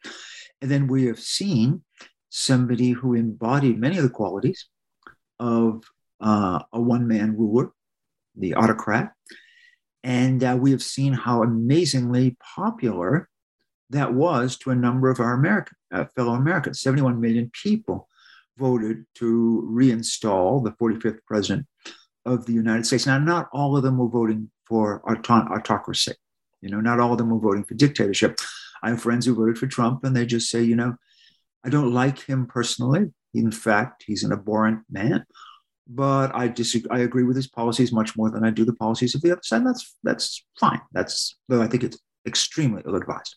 And 0.60 0.70
then 0.70 0.86
we 0.86 1.06
have 1.06 1.18
seen 1.18 1.82
somebody 2.28 2.90
who 2.90 3.14
embodied 3.14 3.80
many 3.80 3.96
of 3.96 4.02
the 4.02 4.10
qualities 4.10 4.66
of 5.40 5.82
uh, 6.20 6.60
a 6.72 6.80
one 6.80 7.08
man 7.08 7.36
ruler, 7.36 7.72
the 8.36 8.54
autocrat. 8.54 9.12
And 10.04 10.44
uh, 10.44 10.56
we 10.60 10.70
have 10.72 10.82
seen 10.82 11.14
how 11.14 11.42
amazingly 11.42 12.36
popular 12.54 13.28
that 13.90 14.12
was 14.14 14.56
to 14.58 14.70
a 14.70 14.74
number 14.74 15.10
of 15.10 15.20
our 15.20 15.34
American, 15.34 15.76
uh, 15.92 16.04
fellow 16.14 16.34
Americans. 16.34 16.80
71 16.80 17.20
million 17.20 17.50
people 17.62 18.08
voted 18.58 19.04
to 19.14 19.68
reinstall 19.70 20.62
the 20.62 20.72
45th 20.72 21.20
president 21.26 21.66
of 22.24 22.46
the 22.46 22.52
United 22.52 22.86
States. 22.86 23.06
Now, 23.06 23.18
not 23.18 23.48
all 23.52 23.76
of 23.76 23.82
them 23.82 23.98
were 23.98 24.08
voting 24.08 24.50
for 24.66 25.02
autocracy. 25.08 26.14
You 26.60 26.70
know, 26.70 26.80
not 26.80 27.00
all 27.00 27.12
of 27.12 27.18
them 27.18 27.30
were 27.30 27.38
voting 27.38 27.64
for 27.64 27.74
dictatorship. 27.74 28.38
I 28.82 28.90
have 28.90 29.00
friends 29.00 29.26
who 29.26 29.34
voted 29.34 29.58
for 29.58 29.66
Trump, 29.66 30.04
and 30.04 30.14
they 30.14 30.26
just 30.26 30.50
say, 30.50 30.62
you 30.62 30.76
know, 30.76 30.96
I 31.64 31.70
don't 31.70 31.92
like 31.92 32.20
him 32.20 32.46
personally. 32.46 33.12
In 33.34 33.50
fact, 33.50 34.04
he's 34.06 34.24
an 34.24 34.32
abhorrent 34.32 34.80
man. 34.90 35.24
But 35.86 36.34
I 36.34 36.48
disagree. 36.48 36.90
I 36.90 37.00
agree 37.00 37.22
with 37.22 37.36
his 37.36 37.48
policies 37.48 37.92
much 37.92 38.16
more 38.16 38.30
than 38.30 38.44
I 38.44 38.50
do 38.50 38.64
the 38.64 38.74
policies 38.74 39.14
of 39.14 39.22
the 39.22 39.32
other 39.32 39.40
side. 39.42 39.64
That's 39.64 39.96
that's 40.02 40.44
fine. 40.60 40.82
That's 40.92 41.38
though 41.48 41.62
I 41.62 41.66
think 41.66 41.82
it's 41.82 41.98
extremely 42.26 42.82
ill-advised. 42.86 43.34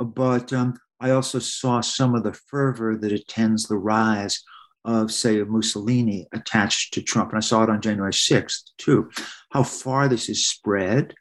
But 0.00 0.52
um, 0.52 0.74
I 0.98 1.10
also 1.10 1.38
saw 1.38 1.80
some 1.80 2.14
of 2.14 2.24
the 2.24 2.32
fervor 2.32 2.96
that 2.96 3.12
attends 3.12 3.66
the 3.66 3.76
rise 3.76 4.42
of, 4.84 5.12
say, 5.12 5.42
Mussolini 5.42 6.26
attached 6.32 6.94
to 6.94 7.02
Trump. 7.02 7.30
And 7.30 7.38
I 7.38 7.40
saw 7.40 7.62
it 7.62 7.70
on 7.70 7.82
January 7.82 8.12
6th, 8.12 8.70
too. 8.78 9.10
How 9.50 9.62
far 9.62 10.08
this 10.08 10.28
is 10.28 10.48
spread, 10.48 11.14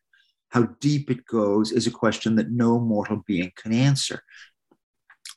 how 0.49 0.63
deep 0.79 1.11
it 1.11 1.25
goes, 1.25 1.71
is 1.71 1.87
a 1.87 1.91
question 1.91 2.35
that 2.35 2.51
no 2.51 2.79
mortal 2.79 3.21
being 3.27 3.51
can 3.55 3.73
answer. 3.73 4.21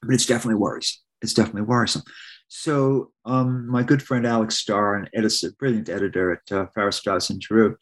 But 0.02 0.14
it's 0.14 0.26
definitely 0.26 0.60
worrisome. 0.60 1.00
It's 1.20 1.34
definitely 1.34 1.62
worrisome. 1.62 2.02
So, 2.48 3.12
um, 3.24 3.66
my 3.66 3.82
good 3.82 4.02
friend 4.02 4.26
Alex 4.26 4.56
Star, 4.56 4.96
an 4.96 5.08
editor, 5.14 5.52
brilliant 5.58 5.88
editor 5.88 6.32
at 6.32 6.52
uh, 6.52 6.66
Farrar 6.74 6.92
Straus 6.92 7.30
and 7.30 7.42
Giroux, 7.42 7.76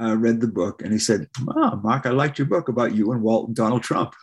uh, 0.00 0.16
read 0.16 0.40
the 0.40 0.48
book 0.48 0.82
and 0.82 0.92
he 0.92 0.98
said, 0.98 1.28
oh, 1.56 1.80
Mark, 1.82 2.06
I 2.06 2.10
liked 2.10 2.38
your 2.38 2.46
book 2.46 2.68
about 2.68 2.94
you 2.94 3.12
and 3.12 3.22
Walt 3.22 3.48
and 3.48 3.56
Donald 3.56 3.82
Trump. 3.82 4.14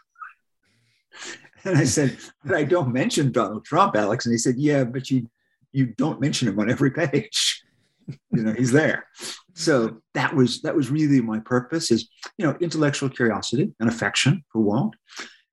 And 1.64 1.78
I 1.78 1.84
said, 1.84 2.18
but 2.44 2.56
I 2.56 2.64
don't 2.64 2.92
mention 2.92 3.32
Donald 3.32 3.66
Trump, 3.66 3.96
Alex. 3.96 4.26
And 4.26 4.34
he 4.34 4.40
said, 4.40 4.56
yeah, 4.58 4.84
but 4.84 5.12
you 5.12 5.30
you 5.72 5.86
don't 5.86 6.20
mention 6.20 6.48
him 6.48 6.60
on 6.60 6.72
every 6.72 6.90
page. 6.90 7.64
you 8.08 8.44
know, 8.44 8.54
he's 8.54 8.72
there. 8.72 9.06
So 9.54 10.02
that 10.14 10.36
was 10.36 10.62
that 10.62 10.76
was 10.76 10.90
really 10.90 11.22
my 11.22 11.40
purpose 11.40 11.92
is, 11.92 12.10
you 12.38 12.46
know, 12.46 12.58
intellectual 12.60 13.10
curiosity 13.10 13.72
and 13.80 13.90
affection 13.90 14.44
for 14.52 14.60
Walt. 14.60 14.96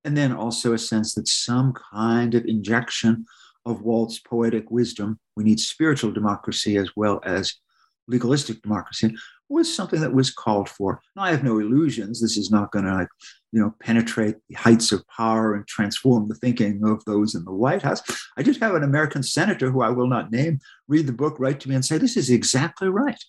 And 0.04 0.16
then 0.16 0.32
also 0.32 0.72
a 0.72 0.78
sense 0.78 1.14
that 1.14 1.28
some 1.28 1.74
kind 1.92 2.34
of 2.34 2.46
injection 2.46 3.26
of 3.66 3.82
Walt's 3.82 4.18
poetic 4.18 4.70
wisdom, 4.70 5.18
we 5.36 5.44
need 5.44 5.60
spiritual 5.60 6.12
democracy 6.12 6.76
as 6.76 6.90
well 6.96 7.20
as 7.24 7.54
legalistic 8.06 8.62
democracy, 8.62 9.14
was 9.48 9.74
something 9.74 10.00
that 10.00 10.12
was 10.12 10.30
called 10.30 10.68
for. 10.68 11.00
Now, 11.16 11.22
I 11.22 11.30
have 11.30 11.44
no 11.44 11.58
illusions. 11.58 12.20
This 12.20 12.36
is 12.36 12.50
not 12.50 12.70
going 12.70 12.84
to, 12.84 13.08
you 13.52 13.60
know, 13.60 13.74
penetrate 13.80 14.36
the 14.48 14.54
heights 14.54 14.92
of 14.92 15.06
power 15.08 15.54
and 15.54 15.66
transform 15.66 16.28
the 16.28 16.34
thinking 16.34 16.82
of 16.84 17.04
those 17.04 17.34
in 17.34 17.44
the 17.44 17.52
White 17.52 17.82
House. 17.82 18.02
I 18.36 18.42
did 18.42 18.58
have 18.58 18.74
an 18.74 18.82
American 18.82 19.22
senator 19.22 19.70
who 19.70 19.82
I 19.82 19.90
will 19.90 20.06
not 20.06 20.30
name 20.30 20.60
read 20.86 21.06
the 21.06 21.12
book, 21.12 21.36
write 21.38 21.60
to 21.60 21.68
me, 21.68 21.74
and 21.74 21.84
say, 21.84 21.98
"This 21.98 22.16
is 22.16 22.30
exactly 22.30 22.88
right." 22.88 23.22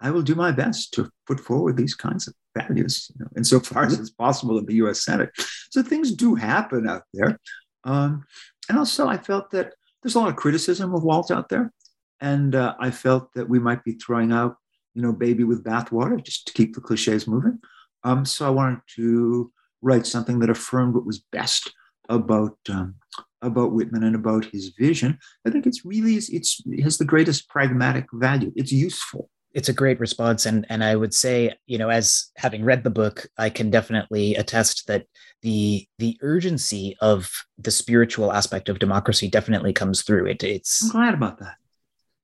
I 0.00 0.10
will 0.10 0.22
do 0.22 0.34
my 0.34 0.52
best 0.52 0.92
to 0.94 1.10
put 1.26 1.40
forward 1.40 1.76
these 1.76 1.94
kinds 1.94 2.28
of 2.28 2.34
values, 2.56 3.10
you 3.16 3.24
know, 3.24 3.30
insofar 3.36 3.84
as 3.84 3.98
it's 3.98 4.10
possible 4.10 4.58
in 4.58 4.66
the 4.66 4.74
U.S. 4.74 5.04
Senate. 5.04 5.30
So 5.70 5.82
things 5.82 6.12
do 6.12 6.34
happen 6.34 6.88
out 6.88 7.02
there, 7.12 7.38
um, 7.84 8.24
and 8.68 8.78
also 8.78 9.08
I 9.08 9.16
felt 9.16 9.50
that 9.50 9.74
there's 10.02 10.14
a 10.14 10.20
lot 10.20 10.28
of 10.28 10.36
criticism 10.36 10.94
of 10.94 11.02
Walt 11.02 11.30
out 11.30 11.48
there, 11.48 11.72
and 12.20 12.54
uh, 12.54 12.74
I 12.78 12.90
felt 12.90 13.32
that 13.34 13.48
we 13.48 13.58
might 13.58 13.82
be 13.82 13.92
throwing 13.92 14.32
out 14.32 14.56
you 14.94 15.02
know, 15.02 15.12
baby 15.12 15.44
with 15.44 15.64
bathwater, 15.64 16.22
just 16.22 16.46
to 16.46 16.52
keep 16.52 16.74
the 16.74 16.80
cliches 16.80 17.26
moving. 17.26 17.58
Um, 18.04 18.24
so 18.24 18.46
I 18.46 18.50
wanted 18.50 18.80
to 18.96 19.52
write 19.82 20.06
something 20.06 20.38
that 20.40 20.50
affirmed 20.50 20.94
what 20.94 21.06
was 21.06 21.24
best 21.32 21.72
about 22.08 22.56
um, 22.68 22.96
about 23.42 23.72
Whitman 23.72 24.04
and 24.04 24.14
about 24.14 24.46
his 24.46 24.68
vision. 24.78 25.18
I 25.46 25.50
think 25.50 25.66
it's 25.66 25.84
really 25.84 26.14
it's 26.14 26.62
it 26.66 26.82
has 26.82 26.98
the 26.98 27.04
greatest 27.04 27.48
pragmatic 27.48 28.06
value. 28.12 28.52
It's 28.56 28.72
useful. 28.72 29.30
It's 29.52 29.68
a 29.68 29.74
great 29.74 30.00
response, 30.00 30.46
and 30.46 30.66
and 30.68 30.82
I 30.82 30.96
would 30.96 31.14
say, 31.14 31.54
you 31.66 31.78
know, 31.78 31.88
as 31.88 32.30
having 32.36 32.64
read 32.64 32.82
the 32.82 32.90
book, 32.90 33.26
I 33.38 33.50
can 33.50 33.70
definitely 33.70 34.34
attest 34.34 34.86
that 34.88 35.06
the 35.42 35.86
the 35.98 36.18
urgency 36.22 36.96
of 37.00 37.30
the 37.58 37.70
spiritual 37.70 38.32
aspect 38.32 38.68
of 38.68 38.80
democracy 38.80 39.28
definitely 39.28 39.72
comes 39.72 40.02
through. 40.02 40.26
It 40.26 40.42
it's. 40.42 40.84
I'm 40.84 40.90
glad 40.90 41.14
about 41.14 41.38
that. 41.38 41.56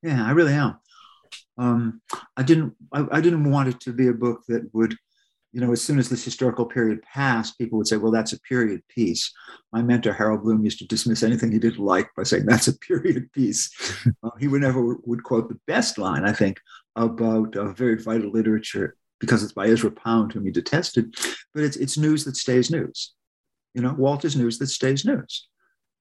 Yeah, 0.03 0.27
I 0.27 0.33
really 0.33 0.55
am. 0.55 0.79
Um, 1.61 2.00
I 2.38 2.43
didn't 2.43 2.75
I, 2.93 3.07
I, 3.12 3.21
didn't 3.21 3.50
want 3.50 3.69
it 3.69 3.81
to 3.81 3.93
be 3.93 4.09
a 4.09 4.14
book 4.14 4.45
that 4.49 4.71
would 4.73 4.97
you 5.52 5.61
know, 5.61 5.73
as 5.73 5.83
soon 5.83 5.99
as 5.99 6.09
this 6.09 6.25
historical 6.25 6.64
period 6.64 7.02
passed, 7.02 7.59
people 7.59 7.76
would 7.79 7.88
say, 7.88 7.97
well, 7.97 8.12
that's 8.12 8.33
a 8.33 8.40
period 8.40 8.83
piece. 8.88 9.33
My 9.73 9.83
mentor, 9.83 10.12
Harold 10.12 10.43
Bloom, 10.43 10.64
used 10.64 10.79
to 10.79 10.87
dismiss 10.87 11.23
anything 11.23 11.50
he 11.50 11.59
didn't 11.59 11.85
like 11.85 12.09
by 12.17 12.23
saying 12.23 12.47
that's 12.47 12.69
a 12.69 12.79
period 12.79 13.33
piece. 13.33 13.71
uh, 14.23 14.31
he 14.38 14.47
would 14.47 14.61
never 14.61 14.97
would 15.02 15.25
quote 15.25 15.49
the 15.49 15.59
best 15.67 15.99
line, 15.99 16.25
I 16.25 16.33
think, 16.33 16.61
about 16.95 17.57
uh, 17.57 17.73
very 17.73 18.00
vital 18.00 18.31
literature 18.31 18.97
because 19.19 19.43
it's 19.43 19.52
by 19.52 19.67
Ezra 19.67 19.90
Pound, 19.90 20.33
whom 20.33 20.45
he 20.45 20.50
detested, 20.50 21.14
but 21.52 21.64
it's, 21.64 21.76
it's 21.76 21.99
news 21.99 22.25
that 22.25 22.37
stays 22.37 22.71
news. 22.71 23.12
You 23.75 23.83
know, 23.83 23.95
Walter's 23.99 24.37
news 24.37 24.59
that 24.59 24.69
stays 24.69 25.05
news. 25.05 25.49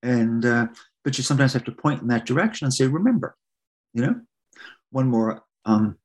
And, 0.03 0.45
uh, 0.45 0.67
but 1.03 1.17
you 1.17 1.23
sometimes 1.23 1.53
have 1.53 1.65
to 1.65 1.71
point 1.71 2.01
in 2.01 2.07
that 2.09 2.25
direction 2.25 2.65
and 2.65 2.73
say, 2.73 2.87
remember, 2.87 3.35
you 3.93 4.03
know, 4.03 4.21
one 4.91 5.07
more 5.07 5.43
um, 5.65 5.97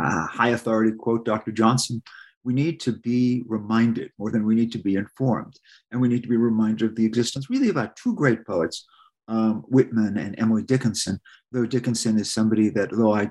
uh, 0.00 0.26
high 0.26 0.50
authority 0.50 0.92
quote, 0.92 1.24
Dr. 1.24 1.52
Johnson, 1.52 2.02
we 2.44 2.54
need 2.54 2.80
to 2.80 2.92
be 2.92 3.44
reminded 3.46 4.10
more 4.18 4.30
than 4.30 4.46
we 4.46 4.54
need 4.54 4.72
to 4.72 4.78
be 4.78 4.96
informed. 4.96 5.58
And 5.90 6.00
we 6.00 6.08
need 6.08 6.22
to 6.22 6.28
be 6.28 6.36
reminded 6.36 6.90
of 6.90 6.96
the 6.96 7.04
existence 7.04 7.50
really 7.50 7.68
about 7.68 7.96
two 7.96 8.14
great 8.14 8.46
poets, 8.46 8.86
um, 9.28 9.62
Whitman 9.68 10.16
and 10.16 10.38
Emily 10.38 10.62
Dickinson. 10.62 11.20
Though 11.52 11.66
Dickinson 11.66 12.18
is 12.18 12.32
somebody 12.32 12.70
that, 12.70 12.90
though 12.92 13.14
I 13.14 13.30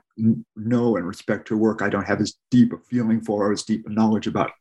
know 0.56 0.98
and 0.98 1.08
respect 1.08 1.50
her 1.50 1.58
work, 1.58 1.82
I 1.82 1.90
don't 1.90 2.06
have 2.06 2.22
as 2.22 2.36
deep 2.52 2.74
a 2.74 2.78
feeling 2.78 3.22
for 3.22 3.48
or 3.48 3.52
as 3.52 3.64
deep 3.64 3.86
a 3.88 3.90
knowledge 3.90 4.28
about 4.28 4.52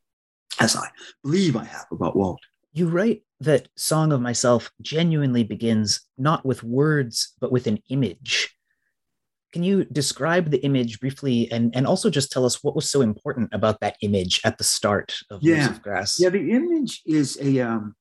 as 0.61 0.77
I 0.77 0.89
believe 1.23 1.57
I 1.57 1.65
have 1.65 1.87
about 1.93 2.17
Walt. 2.17 2.41
You 2.73 2.89
write 2.89 3.23
that 3.41 3.69
Song 3.77 4.13
of 4.13 4.21
Myself 4.21 4.71
genuinely 4.83 5.45
begins 5.45 6.01
not 6.17 6.45
with 6.45 6.63
words, 6.63 7.35
but 7.41 7.53
with 7.53 7.67
an 7.67 7.79
image. 7.89 8.58
Can 9.53 9.63
you 9.63 9.85
describe 9.87 10.51
the 10.51 10.63
image 10.63 11.01
briefly 11.01 11.51
and, 11.51 11.75
and 11.75 11.87
also 11.87 12.11
just 12.11 12.31
tell 12.31 12.45
us 12.45 12.63
what 12.63 12.77
was 12.77 12.91
so 12.91 13.01
important 13.01 13.49
about 13.53 13.81
that 13.81 13.97
image 14.03 14.41
at 14.45 14.59
the 14.59 14.65
start 14.65 15.17
of 15.31 15.43
yeah. 15.43 15.71
of 15.71 15.81
Grass? 15.81 16.21
Yeah, 16.21 16.29
the 16.29 16.51
image 16.51 17.03
is 17.07 17.39
a, 17.41 17.61
um, 17.61 17.95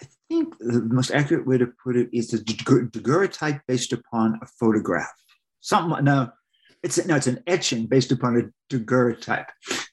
I 0.00 0.06
think 0.28 0.56
the 0.58 0.80
most 0.82 1.10
accurate 1.10 1.46
way 1.46 1.58
to 1.58 1.66
put 1.66 1.96
it 1.96 2.08
is 2.12 2.32
a 2.32 2.38
daguerreotype 2.38 3.60
based 3.68 3.92
upon 3.92 4.38
a 4.42 4.46
photograph. 4.58 5.12
Something, 5.60 6.04
no, 6.04 6.30
it's, 6.82 7.04
no, 7.04 7.16
it's 7.16 7.26
an 7.26 7.42
etching 7.46 7.86
based 7.86 8.12
upon 8.12 8.38
a 8.38 8.74
daguerreotype, 8.74 9.50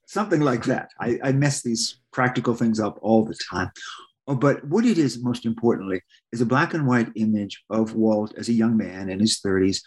something 0.08 0.40
like 0.40 0.64
that. 0.66 0.92
I, 1.02 1.20
I 1.22 1.32
mess 1.34 1.64
these 1.64 2.00
practical 2.14 2.54
things 2.54 2.80
up 2.80 2.98
all 3.02 3.26
the 3.26 3.38
time. 3.52 3.72
Oh, 4.26 4.36
but 4.36 4.64
what 4.66 4.86
it 4.86 4.98
is, 4.98 5.22
most 5.22 5.46
importantly, 5.46 6.02
is 6.32 6.40
a 6.40 6.46
black 6.46 6.74
and 6.74 6.88
white 6.88 7.12
image 7.18 7.62
of 7.70 7.94
Walt 7.94 8.34
as 8.38 8.48
a 8.48 8.54
young 8.54 8.78
man 8.78 9.10
in 9.10 9.20
his 9.20 9.42
30s 9.46 9.82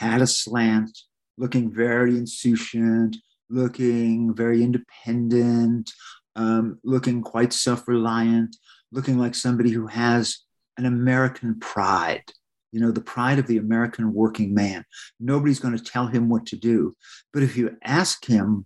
had 0.00 0.22
a 0.22 0.26
slant, 0.26 0.98
looking 1.36 1.70
very 1.70 2.12
insouciant, 2.12 3.16
looking 3.50 4.34
very 4.34 4.62
independent, 4.62 5.92
um, 6.36 6.78
looking 6.82 7.20
quite 7.20 7.52
self 7.52 7.86
reliant, 7.86 8.56
looking 8.90 9.18
like 9.18 9.34
somebody 9.34 9.70
who 9.70 9.86
has 9.86 10.38
an 10.78 10.86
American 10.86 11.60
pride, 11.60 12.24
you 12.72 12.80
know, 12.80 12.90
the 12.90 13.02
pride 13.02 13.38
of 13.38 13.46
the 13.46 13.58
American 13.58 14.14
working 14.14 14.54
man. 14.54 14.86
Nobody's 15.18 15.60
going 15.60 15.76
to 15.76 15.84
tell 15.84 16.06
him 16.06 16.30
what 16.30 16.46
to 16.46 16.56
do. 16.56 16.96
But 17.34 17.42
if 17.42 17.58
you 17.58 17.76
ask 17.84 18.24
him 18.24 18.64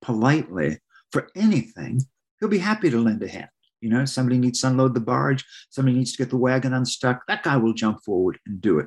politely 0.00 0.78
for 1.10 1.28
anything, 1.34 2.02
he'll 2.38 2.48
be 2.48 2.58
happy 2.58 2.88
to 2.88 3.00
lend 3.00 3.20
a 3.24 3.28
hand. 3.28 3.48
You 3.80 3.90
know, 3.90 4.04
somebody 4.04 4.38
needs 4.38 4.60
to 4.60 4.68
unload 4.68 4.94
the 4.94 5.00
barge, 5.00 5.44
somebody 5.70 5.96
needs 5.96 6.12
to 6.12 6.18
get 6.18 6.30
the 6.30 6.36
wagon 6.36 6.72
unstuck. 6.72 7.22
That 7.26 7.42
guy 7.42 7.56
will 7.56 7.74
jump 7.74 8.04
forward 8.04 8.38
and 8.46 8.60
do 8.60 8.78
it. 8.78 8.86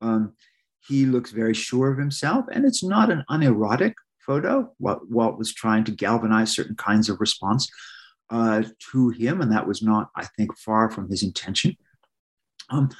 Um, 0.00 0.32
he 0.88 1.06
looks 1.06 1.30
very 1.30 1.54
sure 1.54 1.90
of 1.92 1.98
himself, 1.98 2.46
and 2.52 2.64
it's 2.64 2.84
not 2.84 3.10
an 3.10 3.24
unerotic 3.28 3.94
photo. 4.18 4.72
Walt, 4.78 5.02
Walt 5.08 5.38
was 5.38 5.54
trying 5.54 5.84
to 5.84 5.92
galvanize 5.92 6.52
certain 6.52 6.76
kinds 6.76 7.08
of 7.08 7.20
response 7.20 7.68
uh, 8.30 8.62
to 8.92 9.10
him, 9.10 9.40
and 9.40 9.52
that 9.52 9.66
was 9.66 9.82
not, 9.82 10.10
I 10.16 10.26
think, 10.36 10.56
far 10.58 10.90
from 10.90 11.08
his 11.08 11.22
intention. 11.22 11.76
Um, 12.70 12.90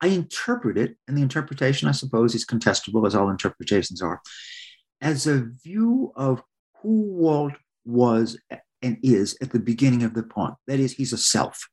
I 0.00 0.08
interpret 0.08 0.76
it, 0.76 0.96
and 1.08 1.16
the 1.16 1.22
interpretation, 1.22 1.88
I 1.88 1.92
suppose, 1.92 2.34
is 2.34 2.44
contestable, 2.44 3.06
as 3.06 3.14
all 3.14 3.30
interpretations 3.30 4.02
are, 4.02 4.20
as 5.00 5.26
a 5.26 5.46
view 5.62 6.12
of 6.16 6.42
who 6.82 7.02
Walt 7.12 7.54
was 7.84 8.38
and 8.82 8.98
is 9.02 9.36
at 9.40 9.50
the 9.50 9.58
beginning 9.58 10.02
of 10.02 10.12
the 10.12 10.22
poem. 10.22 10.54
That 10.66 10.78
is, 10.78 10.92
he's 10.92 11.14
a 11.14 11.18
self. 11.18 11.68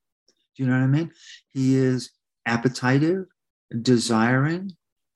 Do 0.56 0.63
you 0.63 0.69
know 0.69 0.78
what 0.78 0.84
I 0.84 0.88
mean? 0.88 1.12
He 1.50 1.76
is 1.76 2.12
appetitive, 2.46 3.26
desiring, 3.82 4.72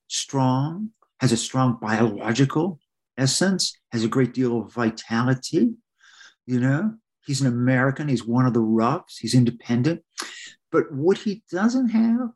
strong, 0.08 0.91
has 1.20 1.32
a 1.32 1.38
strong 1.38 1.78
biological 1.82 2.80
essence, 3.18 3.78
has 3.91 4.04
a 4.04 4.10
great 4.10 4.34
deal 4.34 4.62
of 4.62 4.74
vitality. 4.74 5.74
You 6.46 6.60
know, 6.60 6.94
he's 7.26 7.41
an 7.41 7.48
American, 7.48 8.08
he's 8.08 8.26
one 8.26 8.46
of 8.46 8.54
the 8.54 8.62
roughs, 8.62 9.18
he's 9.18 9.36
independent. 9.36 10.04
But 10.72 10.91
what 10.91 11.18
he 11.18 11.44
doesn't 11.52 11.89
have, 11.89 12.30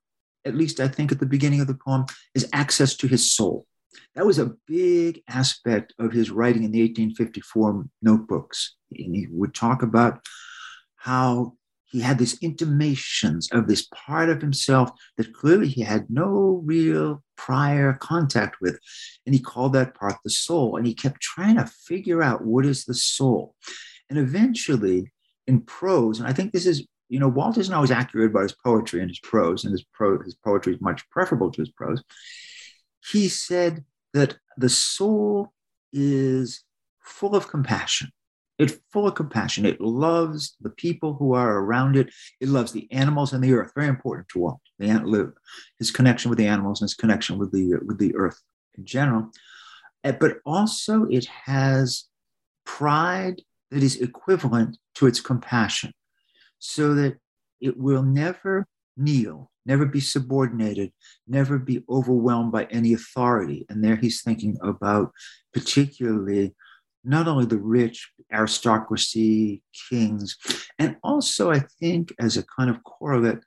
at 0.45 0.55
least 0.55 0.79
I 0.79 0.87
think 0.87 1.11
at 1.11 1.19
the 1.19 1.25
beginning 1.25 1.61
of 1.61 1.67
the 1.67 1.75
poem, 1.75 2.05
is 2.33 2.49
access 2.53 2.95
to 2.97 3.07
his 3.07 3.31
soul. 3.31 3.65
That 4.15 4.25
was 4.25 4.39
a 4.39 4.53
big 4.67 5.21
aspect 5.27 5.93
of 5.99 6.11
his 6.11 6.31
writing 6.31 6.63
in 6.63 6.71
the 6.71 6.81
1854 6.81 7.85
notebooks. 8.01 8.75
And 8.91 9.15
he 9.15 9.27
would 9.29 9.53
talk 9.53 9.83
about 9.83 10.21
how 10.95 11.55
he 11.89 12.01
had 12.01 12.19
these 12.19 12.37
intimations 12.41 13.49
of 13.51 13.67
this 13.67 13.87
part 13.93 14.29
of 14.29 14.41
himself 14.41 14.91
that 15.17 15.33
clearly 15.33 15.67
he 15.67 15.81
had 15.81 16.09
no 16.09 16.61
real 16.63 17.23
prior 17.35 17.93
contact 17.93 18.57
with. 18.61 18.79
And 19.25 19.33
he 19.33 19.41
called 19.41 19.73
that 19.73 19.95
part 19.95 20.15
the 20.23 20.29
soul. 20.29 20.77
And 20.77 20.85
he 20.85 20.93
kept 20.93 21.19
trying 21.19 21.55
to 21.55 21.65
figure 21.65 22.21
out 22.21 22.45
what 22.45 22.65
is 22.65 22.85
the 22.85 22.93
soul. 22.93 23.55
And 24.09 24.19
eventually, 24.19 25.11
in 25.47 25.61
prose, 25.61 26.19
and 26.19 26.27
I 26.27 26.33
think 26.33 26.51
this 26.51 26.67
is, 26.67 26.85
you 27.09 27.19
know, 27.19 27.27
Walt 27.27 27.57
isn't 27.57 27.73
always 27.73 27.91
accurate 27.91 28.29
about 28.29 28.43
his 28.43 28.55
poetry 28.63 29.01
and 29.01 29.09
his 29.09 29.19
prose, 29.19 29.63
and 29.63 29.71
his, 29.71 29.83
pro, 29.83 30.21
his 30.21 30.35
poetry 30.35 30.75
is 30.75 30.81
much 30.81 31.09
preferable 31.09 31.51
to 31.51 31.61
his 31.61 31.71
prose. 31.71 32.03
He 33.11 33.29
said 33.29 33.83
that 34.13 34.37
the 34.57 34.69
soul 34.69 35.53
is 35.91 36.63
full 37.01 37.35
of 37.35 37.47
compassion 37.47 38.11
it's 38.59 38.77
full 38.91 39.07
of 39.07 39.15
compassion. 39.15 39.65
It 39.65 39.79
loves 39.79 40.57
the 40.59 40.69
people 40.69 41.13
who 41.13 41.33
are 41.33 41.59
around 41.59 41.95
it. 41.95 42.13
It 42.41 42.49
loves 42.49 42.73
the 42.73 42.91
animals 42.91 43.31
and 43.31 43.41
the 43.41 43.53
earth. 43.53 43.71
Very 43.73 43.87
important 43.87 44.27
to 44.29 44.39
Walt. 44.39 44.59
The, 44.77 45.33
his 45.79 45.91
connection 45.91 46.29
with 46.29 46.37
the 46.37 46.47
animals 46.47 46.81
and 46.81 46.87
his 46.87 46.93
connection 46.93 47.37
with 47.37 47.51
the 47.51 47.79
with 47.85 47.97
the 47.97 48.15
earth 48.15 48.39
in 48.77 48.85
general. 48.85 49.31
Eh, 50.03 50.11
but 50.11 50.37
also, 50.45 51.05
it 51.05 51.25
has 51.45 52.05
pride 52.65 53.41
that 53.71 53.81
is 53.81 54.01
equivalent 54.01 54.77
to 54.95 55.07
its 55.07 55.21
compassion, 55.21 55.93
so 56.59 56.93
that 56.95 57.17
it 57.61 57.77
will 57.77 58.03
never 58.03 58.67
kneel, 58.97 59.51
never 59.65 59.85
be 59.85 60.01
subordinated, 60.01 60.91
never 61.27 61.57
be 61.57 61.83
overwhelmed 61.89 62.51
by 62.51 62.65
any 62.65 62.93
authority. 62.93 63.65
And 63.69 63.83
there 63.83 63.95
he's 63.95 64.21
thinking 64.21 64.57
about 64.61 65.11
particularly 65.53 66.53
not 67.03 67.27
only 67.27 67.45
the 67.45 67.57
rich, 67.57 68.11
aristocracy, 68.31 69.61
kings, 69.89 70.37
and 70.77 70.97
also 71.03 71.51
I 71.51 71.59
think 71.79 72.13
as 72.19 72.37
a 72.37 72.43
kind 72.43 72.69
of 72.69 72.83
correlate 72.83 73.39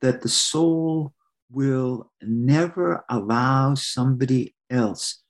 that 0.00 0.22
the 0.22 0.28
soul 0.28 1.12
will 1.50 2.10
never 2.22 3.04
allow 3.08 3.74
somebody 3.74 4.54
else 4.70 5.22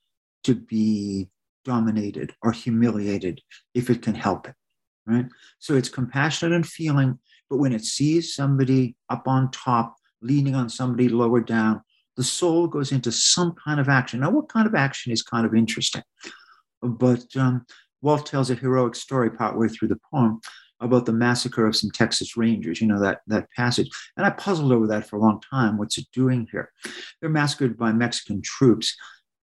to 0.43 0.55
be 0.55 1.29
dominated 1.63 2.33
or 2.41 2.51
humiliated 2.51 3.41
if 3.73 3.89
it 3.89 4.01
can 4.01 4.15
help 4.15 4.47
it, 4.47 4.55
right? 5.05 5.25
So 5.59 5.75
it's 5.75 5.89
compassionate 5.89 6.53
and 6.53 6.65
feeling, 6.65 7.19
but 7.49 7.57
when 7.57 7.73
it 7.73 7.83
sees 7.83 8.35
somebody 8.35 8.95
up 9.09 9.27
on 9.27 9.51
top, 9.51 9.95
leaning 10.21 10.55
on 10.55 10.69
somebody 10.69 11.09
lower 11.09 11.41
down, 11.41 11.81
the 12.15 12.23
soul 12.23 12.67
goes 12.67 12.91
into 12.91 13.11
some 13.11 13.53
kind 13.63 13.79
of 13.79 13.89
action. 13.89 14.21
Now, 14.21 14.31
what 14.31 14.49
kind 14.49 14.67
of 14.67 14.75
action 14.75 15.11
is 15.11 15.21
kind 15.21 15.45
of 15.45 15.53
interesting? 15.53 16.03
But 16.85 17.25
um, 17.35 17.65
Walt 18.01 18.25
tells 18.25 18.49
a 18.49 18.55
heroic 18.55 18.95
story 18.95 19.31
partway 19.31 19.67
through 19.67 19.89
the 19.89 19.99
poem 20.11 20.39
about 20.81 21.05
the 21.05 21.13
massacre 21.13 21.65
of 21.65 21.75
some 21.75 21.89
Texas 21.91 22.35
Rangers, 22.35 22.81
you 22.81 22.87
know, 22.87 22.99
that, 22.99 23.21
that 23.27 23.49
passage. 23.51 23.89
And 24.17 24.25
I 24.25 24.29
puzzled 24.31 24.71
over 24.71 24.87
that 24.87 25.07
for 25.07 25.15
a 25.15 25.21
long 25.21 25.41
time. 25.49 25.77
What's 25.77 25.97
it 25.97 26.07
doing 26.13 26.47
here? 26.51 26.71
They're 27.19 27.29
massacred 27.29 27.77
by 27.77 27.93
Mexican 27.93 28.41
troops. 28.41 28.95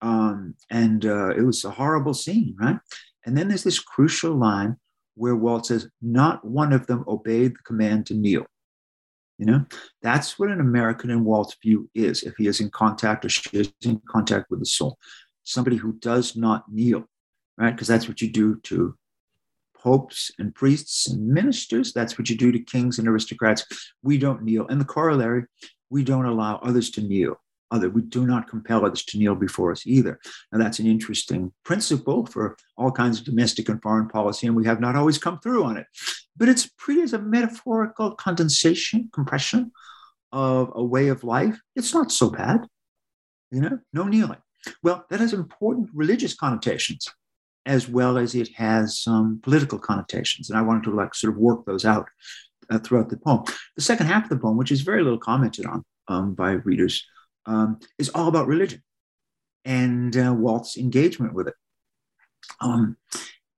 Um, 0.02 0.54
and 0.70 1.04
uh, 1.06 1.30
it 1.30 1.42
was 1.42 1.64
a 1.64 1.70
horrible 1.70 2.14
scene, 2.14 2.56
right? 2.58 2.78
And 3.24 3.36
then 3.36 3.48
there's 3.48 3.64
this 3.64 3.78
crucial 3.78 4.34
line 4.34 4.76
where 5.14 5.36
Walt 5.36 5.66
says, 5.66 5.88
Not 6.00 6.44
one 6.44 6.72
of 6.72 6.86
them 6.86 7.04
obeyed 7.06 7.52
the 7.52 7.62
command 7.64 8.06
to 8.06 8.14
kneel. 8.14 8.46
You 9.38 9.46
know, 9.46 9.64
that's 10.02 10.38
what 10.38 10.50
an 10.50 10.60
American 10.60 11.10
in 11.10 11.24
Walt's 11.24 11.56
view 11.62 11.88
is 11.94 12.22
if 12.24 12.34
he 12.36 12.46
is 12.46 12.60
in 12.60 12.68
contact 12.70 13.24
or 13.24 13.30
she 13.30 13.48
is 13.52 13.72
in 13.82 14.00
contact 14.06 14.50
with 14.50 14.60
the 14.60 14.66
soul. 14.66 14.98
Somebody 15.44 15.76
who 15.76 15.94
does 15.94 16.36
not 16.36 16.64
kneel 16.70 17.08
right? 17.60 17.74
Because 17.74 17.88
that's 17.88 18.08
what 18.08 18.20
you 18.20 18.30
do 18.30 18.58
to 18.62 18.96
popes 19.76 20.30
and 20.38 20.54
priests 20.54 21.08
and 21.08 21.28
ministers. 21.28 21.92
That's 21.92 22.18
what 22.18 22.28
you 22.28 22.36
do 22.36 22.50
to 22.52 22.58
kings 22.58 22.98
and 22.98 23.06
aristocrats. 23.06 23.64
We 24.02 24.18
don't 24.18 24.42
kneel. 24.42 24.66
And 24.68 24.80
the 24.80 24.84
corollary, 24.86 25.44
we 25.90 26.02
don't 26.02 26.26
allow 26.26 26.56
others 26.56 26.90
to 26.92 27.00
kneel. 27.00 27.36
other. 27.70 27.88
We 27.88 28.02
do 28.02 28.26
not 28.26 28.48
compel 28.48 28.84
others 28.84 29.04
to 29.06 29.18
kneel 29.18 29.34
before 29.34 29.70
us 29.72 29.86
either. 29.86 30.18
Now, 30.52 30.58
that's 30.58 30.78
an 30.78 30.86
interesting 30.86 31.52
principle 31.64 32.26
for 32.26 32.56
all 32.76 32.90
kinds 32.90 33.18
of 33.18 33.24
domestic 33.24 33.68
and 33.68 33.80
foreign 33.80 34.08
policy, 34.08 34.46
and 34.46 34.56
we 34.56 34.66
have 34.66 34.80
not 34.80 34.96
always 34.96 35.18
come 35.18 35.38
through 35.40 35.64
on 35.64 35.76
it. 35.76 35.86
But 36.36 36.48
it's 36.48 36.68
pretty 36.78 37.02
as 37.02 37.12
a 37.12 37.18
metaphorical 37.18 38.14
condensation, 38.14 39.10
compression 39.12 39.72
of 40.32 40.72
a 40.74 40.84
way 40.84 41.08
of 41.08 41.24
life. 41.24 41.60
It's 41.76 41.94
not 41.94 42.12
so 42.12 42.30
bad, 42.30 42.66
you 43.50 43.60
know, 43.60 43.78
no 43.92 44.04
kneeling. 44.04 44.38
Well, 44.82 45.06
that 45.10 45.20
has 45.20 45.32
important 45.32 45.88
religious 45.94 46.34
connotations 46.34 47.08
as 47.66 47.88
well 47.88 48.18
as 48.18 48.34
it 48.34 48.48
has 48.54 48.98
some 48.98 49.40
political 49.42 49.78
connotations. 49.78 50.50
And 50.50 50.58
I 50.58 50.62
wanted 50.62 50.84
to 50.84 50.94
like 50.94 51.14
sort 51.14 51.32
of 51.32 51.38
work 51.38 51.64
those 51.66 51.84
out 51.84 52.08
uh, 52.70 52.78
throughout 52.78 53.10
the 53.10 53.16
poem. 53.16 53.44
The 53.76 53.82
second 53.82 54.06
half 54.06 54.24
of 54.24 54.30
the 54.30 54.38
poem, 54.38 54.56
which 54.56 54.72
is 54.72 54.80
very 54.80 55.02
little 55.02 55.18
commented 55.18 55.66
on 55.66 55.84
um, 56.08 56.34
by 56.34 56.52
readers, 56.52 57.04
um, 57.46 57.78
is 57.98 58.08
all 58.10 58.28
about 58.28 58.46
religion 58.46 58.82
and 59.64 60.16
uh, 60.16 60.32
Walt's 60.32 60.76
engagement 60.76 61.34
with 61.34 61.48
it. 61.48 61.54
Um, 62.60 62.96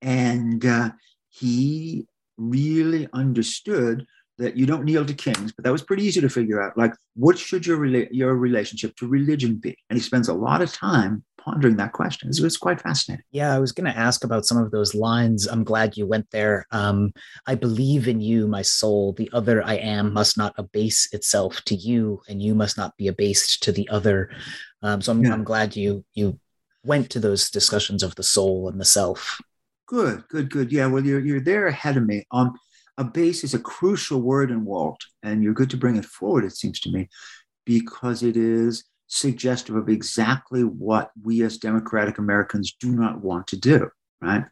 and 0.01 0.65
uh, 0.65 0.91
he 1.29 2.07
really 2.37 3.09
understood 3.13 4.07
that 4.39 4.57
you 4.57 4.67
don't 4.67 4.85
kneel 4.85 5.05
to 5.05 5.15
kings, 5.15 5.53
but 5.53 5.65
that 5.65 5.73
was 5.73 5.83
pretty 5.83 6.05
easy 6.05 6.21
to 6.21 6.29
figure 6.29 6.63
out. 6.63 6.77
Like, 6.77 6.95
what 7.15 7.39
should 7.39 7.67
your 7.67 7.79
rela- 7.79 8.09
your 8.11 8.35
relationship 8.35 8.97
to 8.97 9.07
religion 9.07 9.57
be? 9.57 9.77
And 9.89 9.99
he 9.99 10.03
spends 10.03 10.29
a 10.29 10.35
lot 10.35 10.63
of 10.63 10.73
time 10.73 11.23
pondering 11.39 11.77
that 11.77 11.93
question. 11.93 12.29
It's, 12.29 12.41
it's 12.41 12.57
quite 12.57 12.81
fascinating. 12.81 13.25
Yeah, 13.31 13.55
I 13.55 13.59
was 13.59 13.73
going 13.73 13.93
to 13.93 13.99
ask 13.99 14.25
about 14.25 14.47
some 14.47 14.59
of 14.59 14.71
those 14.71 14.95
lines. 14.95 15.47
I'm 15.47 15.65
glad 15.65 15.97
you 15.97 16.07
went 16.07 16.31
there. 16.31 16.67
Um, 16.71 17.13
I 17.47 17.55
believe 17.55 18.09
in 18.09 18.21
you, 18.21 18.47
my 18.47 18.63
soul. 18.63 19.13
The 19.13 19.31
other 19.33 19.63
I 19.65 19.75
am 19.75 20.13
must 20.13 20.39
not 20.39 20.55
abase 20.57 21.09
itself 21.13 21.61
to 21.67 21.75
you, 21.75 22.23
and 22.29 22.41
you 22.43 22.55
must 22.55 22.77
not 22.77 22.97
be 22.97 23.09
abased 23.09 23.63
to 23.65 23.73
the 23.73 23.89
other. 23.91 24.31
Um, 24.83 25.03
so 25.03 25.13
I'm, 25.13 25.25
yeah. 25.25 25.33
I'm 25.33 25.45
glad 25.45 25.77
you 25.77 26.05
you 26.15 26.39
went 26.85 27.11
to 27.11 27.21
those 27.21 27.51
discussions 27.51 28.03
of 28.03 28.15
the 28.15 28.23
soul 28.23 28.69
and 28.69 28.81
the 28.81 28.85
self. 28.85 29.41
Good, 29.87 30.25
good, 30.29 30.51
good. 30.51 30.73
Yeah, 30.73 30.87
well, 30.87 31.05
you're 31.05 31.21
you're 31.21 31.41
there 31.41 31.67
ahead 31.67 31.97
of 31.97 32.07
me. 32.07 32.25
Um, 32.31 32.59
abase 32.99 33.45
is 33.45 33.55
a 33.55 33.59
crucial 33.59 34.21
word 34.21 34.51
in 34.51 34.65
Walt, 34.65 35.01
and 35.23 35.43
you're 35.43 35.55
good 35.55 35.71
to 35.71 35.77
bring 35.77 35.97
it 35.97 36.05
forward. 36.05 36.45
It 36.45 36.57
seems 36.57 36.81
to 36.81 36.91
me, 36.91 37.09
because 37.65 38.23
it 38.23 38.37
is 38.37 38.85
suggestive 39.07 39.77
of 39.77 39.89
exactly 39.89 40.63
what 40.65 41.11
we 41.23 41.43
as 41.43 41.59
democratic 41.59 42.19
Americans 42.19 42.77
do 42.81 42.91
not 42.91 43.21
want 43.21 43.47
to 43.49 43.57
do, 43.57 43.89
right? 44.21 44.45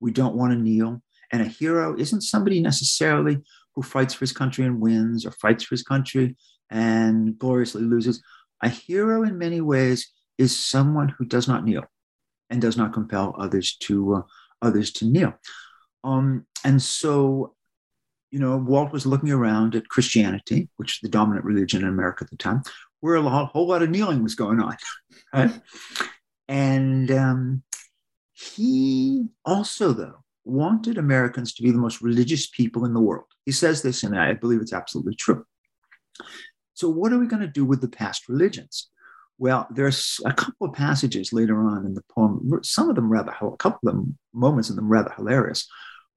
We 0.00 0.10
don't 0.10 0.36
want 0.36 0.52
to 0.52 0.58
kneel. 0.58 1.02
And 1.32 1.40
a 1.40 1.46
hero 1.46 1.96
isn't 1.98 2.20
somebody 2.22 2.60
necessarily 2.60 3.38
who 3.74 3.82
fights 3.82 4.12
for 4.12 4.20
his 4.20 4.32
country 4.32 4.66
and 4.66 4.80
wins 4.80 5.24
or 5.24 5.30
fights 5.32 5.64
for 5.64 5.74
his 5.74 5.82
country 5.82 6.36
and 6.70 7.38
gloriously 7.38 7.82
loses. 7.82 8.22
A 8.62 8.68
hero, 8.68 9.22
in 9.22 9.38
many 9.38 9.60
ways, 9.60 10.10
is 10.36 10.58
someone 10.58 11.08
who 11.08 11.24
does 11.24 11.48
not 11.48 11.64
kneel 11.64 11.84
and 12.50 12.60
does 12.60 12.76
not 12.76 12.92
compel 12.92 13.34
others 13.38 13.76
to 13.76 14.16
uh, 14.16 14.22
others 14.60 14.92
to 14.92 15.06
kneel. 15.06 15.32
Um, 16.04 16.46
and 16.64 16.82
so, 16.82 17.54
you 18.32 18.38
know, 18.38 18.56
Walt 18.56 18.92
was 18.92 19.06
looking 19.06 19.30
around 19.30 19.76
at 19.76 19.88
Christianity, 19.88 20.68
which 20.76 20.94
is 20.94 20.98
the 21.02 21.08
dominant 21.08 21.44
religion 21.44 21.82
in 21.82 21.88
America 21.88 22.24
at 22.24 22.30
the 22.30 22.36
time, 22.36 22.62
where 23.00 23.16
a 23.16 23.22
whole 23.22 23.68
lot 23.68 23.82
of 23.82 23.90
kneeling 23.90 24.22
was 24.22 24.34
going 24.34 24.60
on. 24.60 24.76
Right? 25.34 25.60
And 26.46 27.10
um, 27.10 27.62
he 28.34 29.28
also, 29.46 29.92
though, 29.92 30.24
wanted 30.44 30.98
Americans 30.98 31.54
to 31.54 31.62
be 31.62 31.70
the 31.70 31.78
most 31.78 32.02
religious 32.02 32.48
people 32.48 32.84
in 32.84 32.92
the 32.92 33.00
world. 33.00 33.24
He 33.46 33.52
says 33.52 33.80
this, 33.80 34.02
and 34.02 34.18
I 34.18 34.34
believe 34.34 34.60
it's 34.60 34.74
absolutely 34.74 35.14
true. 35.14 35.46
So, 36.74 36.90
what 36.90 37.14
are 37.14 37.18
we 37.18 37.26
going 37.26 37.40
to 37.40 37.48
do 37.48 37.64
with 37.64 37.80
the 37.80 37.88
past 37.88 38.28
religions? 38.28 38.90
Well, 39.38 39.66
there's 39.70 40.20
a 40.26 40.34
couple 40.34 40.66
of 40.66 40.74
passages 40.74 41.32
later 41.32 41.66
on 41.66 41.86
in 41.86 41.94
the 41.94 42.04
poem, 42.14 42.60
some 42.62 42.90
of 42.90 42.96
them 42.96 43.10
rather, 43.10 43.32
a 43.40 43.56
couple 43.56 43.88
of 43.88 44.04
moments 44.34 44.68
in 44.68 44.76
them 44.76 44.90
rather 44.90 45.14
hilarious, 45.16 45.66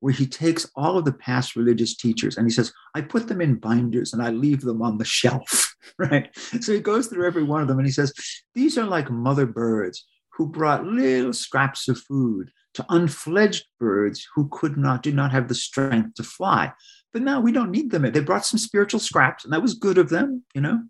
where 0.06 0.13
he 0.13 0.28
takes 0.28 0.70
all 0.76 1.00
of 1.00 1.04
the 1.04 1.13
past 1.13 1.56
religious 1.56 1.96
teachers 1.96 2.38
and 2.38 2.46
he 2.46 2.52
says, 2.54 2.72
I 2.94 3.02
put 3.02 3.28
them 3.28 3.41
in 3.41 3.56
binders 3.56 4.13
and 4.13 4.22
I 4.22 4.30
leave 4.30 4.62
them 4.62 4.84
on 4.84 5.00
the 5.00 5.04
shelf, 5.04 5.76
right? 5.98 6.30
So 6.62 6.74
he 6.74 6.80
goes 6.80 7.08
through 7.08 7.26
every 7.26 7.41
one 7.41 7.63
of 7.63 7.68
them 7.68 7.80
and 7.80 7.88
he 7.88 7.91
says, 7.91 8.13
These 8.54 8.78
are 8.78 8.86
like 8.86 9.10
mother 9.10 9.48
birds 9.48 10.06
who 10.34 10.46
brought 10.46 10.86
little 10.86 11.34
scraps 11.34 11.88
of 11.88 11.98
food 11.98 12.52
to 12.76 12.86
unfledged 12.89 13.65
birds 13.80 14.28
who 14.36 14.48
could 14.50 14.78
not, 14.78 15.02
do 15.02 15.12
not 15.12 15.32
have 15.32 15.48
the 15.48 15.56
strength 15.56 16.13
to 16.18 16.24
fly. 16.24 16.72
But 17.12 17.24
now 17.24 17.41
we 17.41 17.52
don't 17.52 17.72
need 17.72 17.89
them. 17.89 18.04
They 18.04 18.20
brought 18.20 18.46
some 18.46 18.60
spiritual 18.60 19.00
scraps, 19.00 19.44
and 19.44 19.52
that 19.54 19.63
was 19.63 19.74
good 19.74 19.98
of 19.98 20.10
them, 20.10 20.44
you 20.54 20.62
know. 20.62 20.84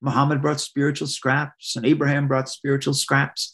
Muhammad 0.00 0.40
brought 0.40 0.60
spiritual 0.60 1.08
scraps, 1.08 1.74
and 1.74 1.84
Abraham 1.84 2.28
brought 2.28 2.48
spiritual 2.48 2.94
scraps 2.94 3.52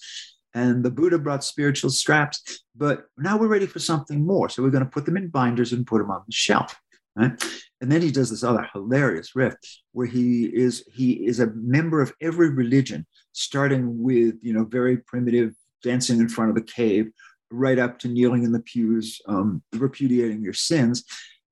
and 0.58 0.84
the 0.84 0.90
Buddha 0.90 1.18
brought 1.18 1.44
spiritual 1.44 1.90
scraps, 1.90 2.64
but 2.76 3.04
now 3.16 3.38
we're 3.38 3.46
ready 3.46 3.66
for 3.66 3.78
something 3.78 4.26
more. 4.26 4.48
So 4.48 4.60
we're 4.60 4.70
going 4.70 4.84
to 4.84 4.90
put 4.90 5.06
them 5.06 5.16
in 5.16 5.28
binders 5.28 5.72
and 5.72 5.86
put 5.86 5.98
them 5.98 6.10
on 6.10 6.22
the 6.26 6.32
shelf. 6.32 6.76
Right? 7.14 7.40
And 7.80 7.92
then 7.92 8.02
he 8.02 8.10
does 8.10 8.30
this 8.30 8.42
other 8.42 8.68
hilarious 8.72 9.36
riff 9.36 9.54
where 9.92 10.08
he 10.08 10.46
is 10.46 10.84
he 10.92 11.12
is 11.26 11.38
a 11.38 11.52
member 11.54 12.00
of 12.00 12.12
every 12.20 12.50
religion, 12.50 13.06
starting 13.32 14.02
with 14.02 14.34
you 14.42 14.52
know 14.52 14.64
very 14.64 14.96
primitive 14.96 15.54
dancing 15.84 16.18
in 16.18 16.28
front 16.28 16.50
of 16.50 16.56
the 16.56 16.72
cave, 16.72 17.10
right 17.52 17.78
up 17.78 18.00
to 18.00 18.08
kneeling 18.08 18.42
in 18.42 18.50
the 18.50 18.60
pews, 18.60 19.20
um, 19.28 19.62
repudiating 19.74 20.42
your 20.42 20.52
sins, 20.52 21.04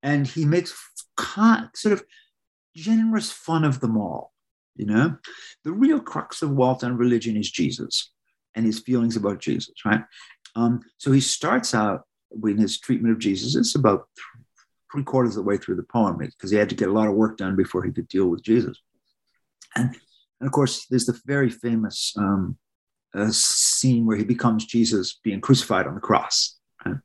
and 0.03 0.27
he 0.27 0.45
makes 0.45 0.75
con- 1.17 1.71
sort 1.77 1.93
of 1.93 2.05
generous 2.75 3.31
fun 3.31 3.65
of 3.65 3.79
them 3.79 3.97
all. 3.97 4.33
You 4.75 4.87
know, 4.87 5.17
the 5.65 5.73
real 5.73 6.01
crux 6.01 6.43
of 6.43 6.51
Walt 6.51 6.83
on 6.83 6.97
religion 6.97 7.37
is 7.37 7.51
Jesus 7.51 8.11
and 8.57 8.67
his 8.67 8.81
feelings 8.81 9.17
about 9.17 9.39
Jesus, 9.39 9.75
right? 9.85 10.01
Um, 10.57 10.81
so 10.97 11.13
he 11.13 11.21
starts 11.21 11.75
out 11.75 12.03
in 12.45 12.59
his 12.59 12.81
treatment 12.81 13.13
of 13.13 13.21
Jesus. 13.21 13.55
It's 13.55 13.75
about 13.75 14.09
three 14.91 15.05
quarters 15.05 15.37
of 15.37 15.45
the 15.45 15.49
way 15.49 15.59
through 15.59 15.77
the 15.77 15.83
poem 15.85 16.17
because 16.17 16.51
he 16.51 16.57
had 16.57 16.71
to 16.71 16.75
get 16.75 16.89
a 16.89 16.93
lot 16.93 17.07
of 17.07 17.15
work 17.15 17.37
done 17.37 17.55
before 17.55 17.85
he 17.85 17.93
could 17.93 18.09
deal 18.09 18.27
with 18.27 18.43
Jesus. 18.43 18.81
And, 19.77 19.95
and 20.41 20.47
of 20.47 20.53
course, 20.53 20.87
there's 20.87 21.07
the 21.07 21.21
very 21.27 21.51
famous 21.51 22.15
um, 22.17 22.57
uh, 23.15 23.31
scene 23.31 24.07
where 24.07 24.17
he 24.17 24.25
becomes 24.25 24.65
Jesus 24.65 25.21
being 25.23 25.41
crucified 25.41 25.87
on 25.87 25.95
the 25.95 26.01
cross. 26.01 26.57
Right? 26.85 26.97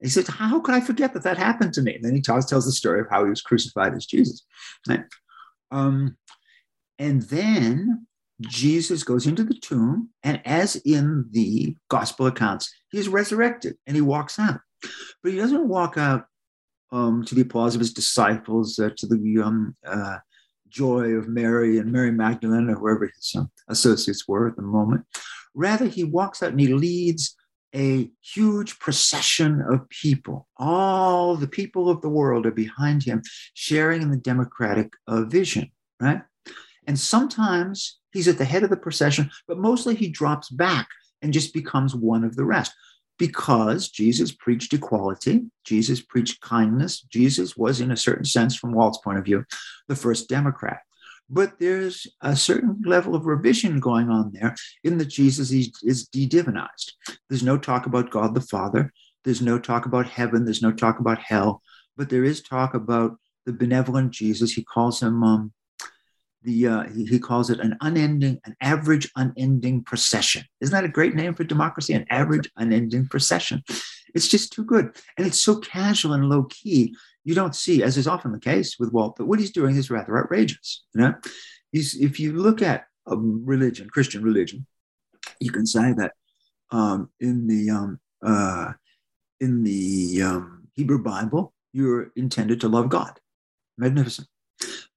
He 0.00 0.08
says, 0.08 0.26
How 0.28 0.60
could 0.60 0.74
I 0.74 0.80
forget 0.80 1.14
that 1.14 1.22
that 1.22 1.38
happened 1.38 1.72
to 1.74 1.82
me? 1.82 1.94
And 1.94 2.04
then 2.04 2.14
he 2.14 2.20
tells, 2.20 2.46
tells 2.46 2.66
the 2.66 2.72
story 2.72 3.00
of 3.00 3.06
how 3.08 3.24
he 3.24 3.30
was 3.30 3.42
crucified 3.42 3.94
as 3.94 4.06
Jesus. 4.06 4.44
Right? 4.88 5.04
Um, 5.70 6.16
and 6.98 7.22
then 7.22 8.05
Jesus 8.42 9.02
goes 9.02 9.26
into 9.26 9.44
the 9.44 9.54
tomb, 9.54 10.10
and 10.22 10.40
as 10.44 10.76
in 10.76 11.26
the 11.30 11.76
gospel 11.88 12.26
accounts, 12.26 12.72
he's 12.90 13.08
resurrected 13.08 13.76
and 13.86 13.96
he 13.96 14.02
walks 14.02 14.38
out. 14.38 14.60
But 15.22 15.32
he 15.32 15.38
doesn't 15.38 15.68
walk 15.68 15.96
out 15.96 16.26
um, 16.92 17.24
to 17.24 17.34
the 17.34 17.42
applause 17.42 17.74
of 17.74 17.80
his 17.80 17.92
disciples, 17.92 18.78
uh, 18.78 18.90
to 18.96 19.06
the 19.06 19.42
um, 19.42 19.74
uh, 19.86 20.18
joy 20.68 21.12
of 21.12 21.28
Mary 21.28 21.78
and 21.78 21.90
Mary 21.90 22.12
Magdalene, 22.12 22.68
or 22.68 22.74
whoever 22.74 23.06
his 23.06 23.32
um, 23.36 23.50
associates 23.68 24.28
were 24.28 24.48
at 24.48 24.56
the 24.56 24.62
moment. 24.62 25.04
Rather, 25.54 25.86
he 25.86 26.04
walks 26.04 26.42
out 26.42 26.50
and 26.50 26.60
he 26.60 26.68
leads 26.68 27.34
a 27.74 28.10
huge 28.22 28.78
procession 28.78 29.62
of 29.68 29.88
people. 29.88 30.48
All 30.56 31.36
the 31.36 31.48
people 31.48 31.90
of 31.90 32.00
the 32.00 32.08
world 32.08 32.46
are 32.46 32.52
behind 32.52 33.02
him, 33.02 33.22
sharing 33.54 34.02
in 34.02 34.10
the 34.10 34.16
democratic 34.16 34.92
uh, 35.06 35.24
vision, 35.24 35.70
right? 36.00 36.22
And 36.86 36.98
sometimes 36.98 37.98
he's 38.16 38.28
at 38.28 38.38
the 38.38 38.44
head 38.44 38.62
of 38.62 38.70
the 38.70 38.76
procession, 38.76 39.30
but 39.46 39.58
mostly 39.58 39.94
he 39.94 40.08
drops 40.08 40.48
back 40.48 40.88
and 41.20 41.34
just 41.34 41.52
becomes 41.52 41.94
one 41.94 42.24
of 42.24 42.34
the 42.34 42.44
rest 42.44 42.72
because 43.18 43.88
Jesus 43.90 44.32
preached 44.32 44.72
equality, 44.72 45.44
Jesus 45.64 46.00
preached 46.00 46.40
kindness. 46.40 47.02
Jesus 47.02 47.56
was, 47.56 47.80
in 47.80 47.90
a 47.90 47.96
certain 47.96 48.24
sense, 48.24 48.56
from 48.56 48.72
Walt's 48.72 48.98
point 48.98 49.18
of 49.18 49.24
view, 49.24 49.44
the 49.88 49.96
first 49.96 50.28
Democrat. 50.28 50.80
But 51.28 51.58
there's 51.58 52.06
a 52.22 52.36
certain 52.36 52.82
level 52.84 53.14
of 53.14 53.26
revision 53.26 53.80
going 53.80 54.08
on 54.10 54.32
there 54.32 54.54
in 54.84 54.96
that 54.98 55.08
Jesus 55.08 55.50
is 55.50 56.06
de 56.08 56.28
divinized. 56.28 56.92
There's 57.28 57.42
no 57.42 57.58
talk 57.58 57.86
about 57.86 58.10
God 58.10 58.34
the 58.34 58.40
Father. 58.40 58.92
There's 59.24 59.42
no 59.42 59.58
talk 59.58 59.86
about 59.86 60.06
heaven. 60.06 60.44
There's 60.44 60.62
no 60.62 60.72
talk 60.72 61.00
about 61.00 61.18
hell. 61.18 61.62
But 61.96 62.10
there 62.10 62.24
is 62.24 62.42
talk 62.42 62.74
about 62.74 63.18
the 63.44 63.52
benevolent 63.52 64.12
Jesus. 64.12 64.52
He 64.52 64.62
calls 64.62 65.02
him 65.02 65.22
um, 65.24 65.52
the 66.46 66.66
uh, 66.68 66.84
he, 66.94 67.04
he, 67.04 67.18
calls 67.18 67.50
it 67.50 67.60
an 67.60 67.76
unending, 67.80 68.40
an 68.44 68.56
average 68.60 69.10
unending 69.16 69.82
procession. 69.82 70.44
Isn't 70.60 70.72
that 70.72 70.84
a 70.84 70.88
great 70.88 71.14
name 71.14 71.34
for 71.34 71.44
democracy? 71.44 71.92
An 71.92 72.06
average 72.08 72.48
unending 72.56 73.08
procession. 73.08 73.62
It's 74.14 74.28
just 74.28 74.52
too 74.52 74.64
good, 74.64 74.96
and 75.18 75.26
it's 75.26 75.40
so 75.40 75.58
casual 75.58 76.14
and 76.14 76.28
low 76.28 76.44
key. 76.44 76.96
You 77.24 77.34
don't 77.34 77.54
see, 77.54 77.82
as 77.82 77.98
is 77.98 78.06
often 78.06 78.32
the 78.32 78.38
case 78.38 78.78
with 78.78 78.92
Walt, 78.92 79.16
but 79.18 79.26
what 79.26 79.40
he's 79.40 79.50
doing 79.50 79.76
is 79.76 79.90
rather 79.90 80.16
outrageous. 80.16 80.84
You 80.94 81.00
know, 81.02 81.14
he's 81.72 81.96
if 81.96 82.18
you 82.20 82.32
look 82.32 82.62
at 82.62 82.86
a 83.08 83.16
religion, 83.16 83.90
Christian 83.90 84.22
religion, 84.22 84.66
you 85.40 85.50
can 85.50 85.66
say 85.66 85.92
that 85.94 86.12
um, 86.70 87.10
in 87.20 87.48
the 87.48 87.70
um, 87.70 88.00
uh, 88.24 88.72
in 89.40 89.64
the 89.64 90.22
um, 90.22 90.68
Hebrew 90.74 91.02
Bible, 91.02 91.52
you're 91.72 92.12
intended 92.16 92.60
to 92.60 92.68
love 92.68 92.88
God. 92.88 93.18
Magnificent. 93.76 94.28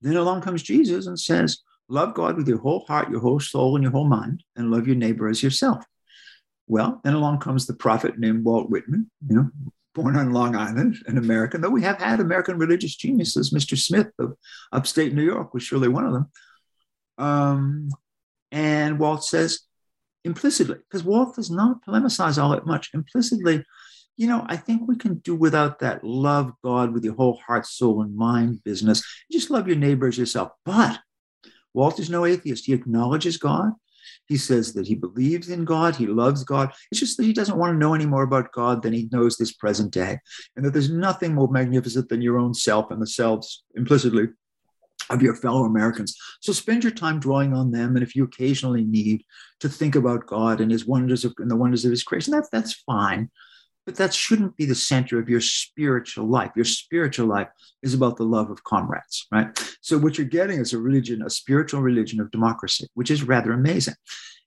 Then 0.01 0.15
along 0.15 0.41
comes 0.41 0.63
Jesus 0.63 1.07
and 1.07 1.19
says, 1.19 1.59
love 1.89 2.13
God 2.13 2.37
with 2.37 2.47
your 2.47 2.59
whole 2.59 2.85
heart, 2.87 3.09
your 3.09 3.19
whole 3.19 3.39
soul, 3.39 3.75
and 3.75 3.83
your 3.83 3.91
whole 3.91 4.07
mind, 4.07 4.43
and 4.55 4.71
love 4.71 4.87
your 4.87 4.95
neighbor 4.95 5.27
as 5.27 5.43
yourself. 5.43 5.83
Well, 6.67 7.01
then 7.03 7.15
along 7.15 7.39
comes 7.39 7.65
the 7.65 7.73
prophet 7.73 8.19
named 8.19 8.45
Walt 8.45 8.69
Whitman, 8.69 9.09
you 9.27 9.35
know, 9.35 9.49
born 9.95 10.15
on 10.15 10.31
Long 10.31 10.55
Island, 10.55 10.97
an 11.07 11.17
American, 11.17 11.61
though 11.61 11.69
we 11.69 11.81
have 11.81 11.99
had 11.99 12.19
American 12.19 12.59
religious 12.59 12.95
geniuses. 12.95 13.51
Mr. 13.51 13.77
Smith 13.77 14.11
of 14.19 14.35
upstate 14.71 15.13
New 15.13 15.23
York 15.23 15.53
was 15.53 15.63
surely 15.63 15.87
one 15.87 16.05
of 16.05 16.13
them. 16.13 16.31
Um, 17.17 17.89
and 18.51 18.99
Walt 18.99 19.23
says 19.25 19.61
implicitly, 20.23 20.77
because 20.77 21.03
Walt 21.03 21.35
does 21.35 21.49
not 21.49 21.83
polemicize 21.85 22.41
all 22.41 22.51
that 22.51 22.67
much, 22.67 22.91
implicitly, 22.93 23.63
you 24.19 24.27
know, 24.27 24.45
I 24.49 24.57
think 24.57 24.85
we 24.85 24.97
can 24.97 25.19
do 25.19 25.33
without 25.33 25.79
that 25.79 26.03
love 26.03 26.51
God 26.61 26.93
with 26.93 27.05
your 27.05 27.15
whole 27.15 27.39
heart, 27.47 27.65
soul, 27.65 28.01
and 28.01 28.13
mind 28.17 28.61
business. 28.65 29.01
Just 29.31 29.49
love 29.49 29.65
your 29.65 29.77
neighbor 29.77 30.09
as 30.09 30.17
yourself. 30.17 30.51
But 30.65 30.99
Walt 31.73 32.01
is 32.01 32.09
no 32.09 32.25
atheist. 32.25 32.65
He 32.65 32.73
acknowledges 32.73 33.37
God. 33.37 33.71
He 34.27 34.35
says 34.35 34.73
that 34.73 34.87
he 34.87 34.95
believes 34.95 35.47
in 35.47 35.63
God, 35.63 35.95
he 35.95 36.05
loves 36.05 36.43
God. 36.43 36.73
It's 36.91 36.99
just 36.99 37.15
that 37.15 37.23
he 37.23 37.31
doesn't 37.31 37.57
want 37.57 37.73
to 37.73 37.77
know 37.77 37.93
any 37.93 38.05
more 38.05 38.23
about 38.23 38.51
God 38.51 38.83
than 38.83 38.91
he 38.91 39.07
knows 39.09 39.37
this 39.37 39.53
present 39.53 39.93
day, 39.93 40.19
and 40.57 40.65
that 40.65 40.71
there's 40.71 40.91
nothing 40.91 41.33
more 41.33 41.49
magnificent 41.49 42.09
than 42.09 42.21
your 42.21 42.37
own 42.37 42.53
self 42.53 42.91
and 42.91 43.01
the 43.01 43.07
selves 43.07 43.63
implicitly 43.75 44.27
of 45.09 45.21
your 45.21 45.33
fellow 45.33 45.63
Americans. 45.63 46.17
So 46.41 46.51
spend 46.51 46.83
your 46.83 46.91
time 46.91 47.21
drawing 47.21 47.53
on 47.53 47.71
them, 47.71 47.95
and 47.95 48.03
if 48.03 48.17
you 48.17 48.25
occasionally 48.25 48.83
need 48.83 49.23
to 49.61 49.69
think 49.69 49.95
about 49.95 50.27
God 50.27 50.59
and 50.59 50.71
His 50.71 50.85
wonders 50.85 51.23
of, 51.23 51.33
and 51.37 51.49
the 51.49 51.55
wonders 51.55 51.85
of 51.85 51.91
His 51.91 52.03
creation, 52.03 52.33
that's 52.33 52.49
that's 52.49 52.73
fine. 52.85 53.29
But 53.89 53.95
that 53.95 54.13
shouldn't 54.13 54.55
be 54.55 54.65
the 54.65 54.75
center 54.75 55.17
of 55.17 55.27
your 55.27 55.41
spiritual 55.41 56.27
life. 56.27 56.51
Your 56.55 56.63
spiritual 56.63 57.25
life 57.25 57.47
is 57.81 57.95
about 57.95 58.17
the 58.17 58.23
love 58.23 58.51
of 58.51 58.63
comrades, 58.63 59.25
right? 59.31 59.47
So 59.81 59.97
what 59.97 60.15
you're 60.15 60.27
getting 60.27 60.59
is 60.59 60.73
a 60.73 60.77
religion, 60.77 61.23
a 61.23 61.29
spiritual 61.31 61.81
religion 61.81 62.21
of 62.21 62.29
democracy, 62.29 62.87
which 62.93 63.09
is 63.09 63.23
rather 63.23 63.51
amazing. 63.51 63.95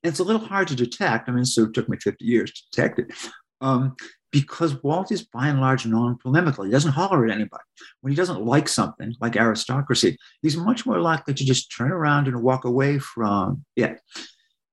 And 0.05 0.13
it's 0.13 0.21
a 0.21 0.23
little 0.23 0.47
hard 0.47 0.69
to 0.69 0.77
detect. 0.77 1.29
I 1.29 1.33
mean, 1.33 1.45
so 1.45 1.65
it 1.65 1.75
took 1.75 1.89
me 1.89 1.97
50 1.97 2.25
years 2.25 2.53
to 2.53 2.63
detect 2.71 3.01
it. 3.01 3.13
Um, 3.61 3.97
because 4.31 4.81
Walt 4.85 5.11
is 5.11 5.27
by 5.27 5.49
and 5.49 5.61
large 5.61 5.87
non-polemical. 5.87 6.63
He 6.63 6.71
doesn't 6.71 6.93
holler 6.93 7.27
at 7.27 7.35
anybody. 7.35 7.65
When 8.01 8.13
he 8.13 8.17
doesn't 8.17 8.47
like 8.47 8.69
something, 8.69 9.17
like 9.21 9.35
aristocracy, 9.35 10.19
he's 10.43 10.57
much 10.57 10.87
more 10.87 11.01
likely 11.01 11.35
to 11.35 11.45
just 11.45 11.77
turn 11.77 11.91
around 11.91 12.29
and 12.29 12.45
walk 12.45 12.65
away 12.65 13.01
from 13.01 13.65
it. 13.75 14.01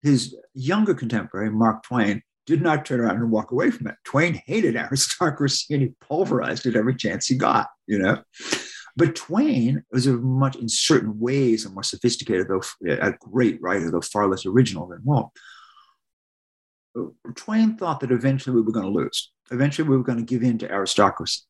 His 0.03 0.37
younger 0.53 0.93
contemporary, 0.93 1.49
Mark 1.49 1.81
Twain, 1.81 2.21
did 2.49 2.61
not 2.61 2.83
turn 2.85 2.99
around 2.99 3.17
and 3.17 3.31
walk 3.31 3.51
away 3.51 3.69
from 3.69 3.87
it. 3.87 3.95
Twain 4.03 4.41
hated 4.45 4.75
aristocracy 4.75 5.73
and 5.73 5.83
he 5.83 5.93
pulverized 6.01 6.65
it 6.65 6.75
every 6.75 6.95
chance 6.95 7.27
he 7.27 7.35
got, 7.35 7.67
you 7.87 7.99
know. 7.99 8.21
But 8.97 9.15
Twain 9.15 9.83
was 9.91 10.07
a 10.07 10.13
much, 10.13 10.55
in 10.55 10.67
certain 10.67 11.19
ways, 11.19 11.65
a 11.65 11.69
more 11.69 11.83
sophisticated, 11.83 12.47
though 12.47 12.61
a 12.89 13.13
great 13.19 13.61
writer, 13.61 13.91
though 13.91 14.01
far 14.01 14.27
less 14.27 14.45
original 14.45 14.87
than 14.87 15.01
Walt. 15.03 15.31
Twain 17.35 17.77
thought 17.77 18.01
that 18.01 18.11
eventually 18.11 18.55
we 18.55 18.61
were 18.61 18.73
going 18.73 18.85
to 18.85 18.91
lose. 18.91 19.31
Eventually 19.51 19.87
we 19.87 19.95
were 19.95 20.03
going 20.03 20.17
to 20.17 20.25
give 20.25 20.43
in 20.43 20.57
to 20.57 20.69
aristocracy 20.69 21.41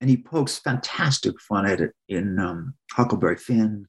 and 0.00 0.08
he 0.08 0.16
pokes 0.16 0.58
fantastic 0.58 1.40
fun 1.40 1.66
at 1.66 1.80
it 1.80 1.92
in 2.08 2.38
um, 2.38 2.74
Huckleberry 2.92 3.36
Finn, 3.36 3.86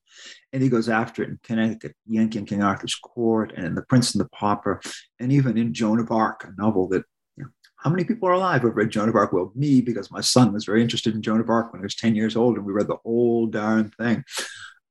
and 0.53 0.63
he 0.63 0.69
goes 0.69 0.89
after 0.89 1.23
it 1.23 1.29
in 1.29 1.39
Connecticut, 1.43 1.95
Yankee 2.07 2.39
and 2.39 2.47
King 2.47 2.63
Arthur's 2.63 2.95
Court, 2.95 3.53
and 3.55 3.65
in 3.65 3.75
The 3.75 3.83
Prince 3.83 4.13
and 4.13 4.23
the 4.23 4.29
Pauper, 4.29 4.81
and 5.19 5.31
even 5.31 5.57
in 5.57 5.73
Joan 5.73 5.99
of 5.99 6.11
Arc, 6.11 6.43
a 6.43 6.61
novel 6.61 6.87
that 6.89 7.03
you 7.37 7.43
know, 7.43 7.49
how 7.77 7.89
many 7.89 8.03
people 8.03 8.27
are 8.29 8.33
alive 8.33 8.61
who've 8.61 8.75
read 8.75 8.89
Joan 8.89 9.09
of 9.09 9.15
Arc? 9.15 9.33
Well, 9.33 9.51
me, 9.55 9.81
because 9.81 10.11
my 10.11 10.21
son 10.21 10.53
was 10.53 10.65
very 10.65 10.81
interested 10.81 11.15
in 11.15 11.21
Joan 11.21 11.39
of 11.39 11.49
Arc 11.49 11.71
when 11.71 11.81
he 11.81 11.85
was 11.85 11.95
10 11.95 12.15
years 12.15 12.35
old, 12.35 12.57
and 12.57 12.65
we 12.65 12.73
read 12.73 12.87
the 12.87 12.97
whole 13.03 13.47
darn 13.47 13.89
thing. 13.91 14.23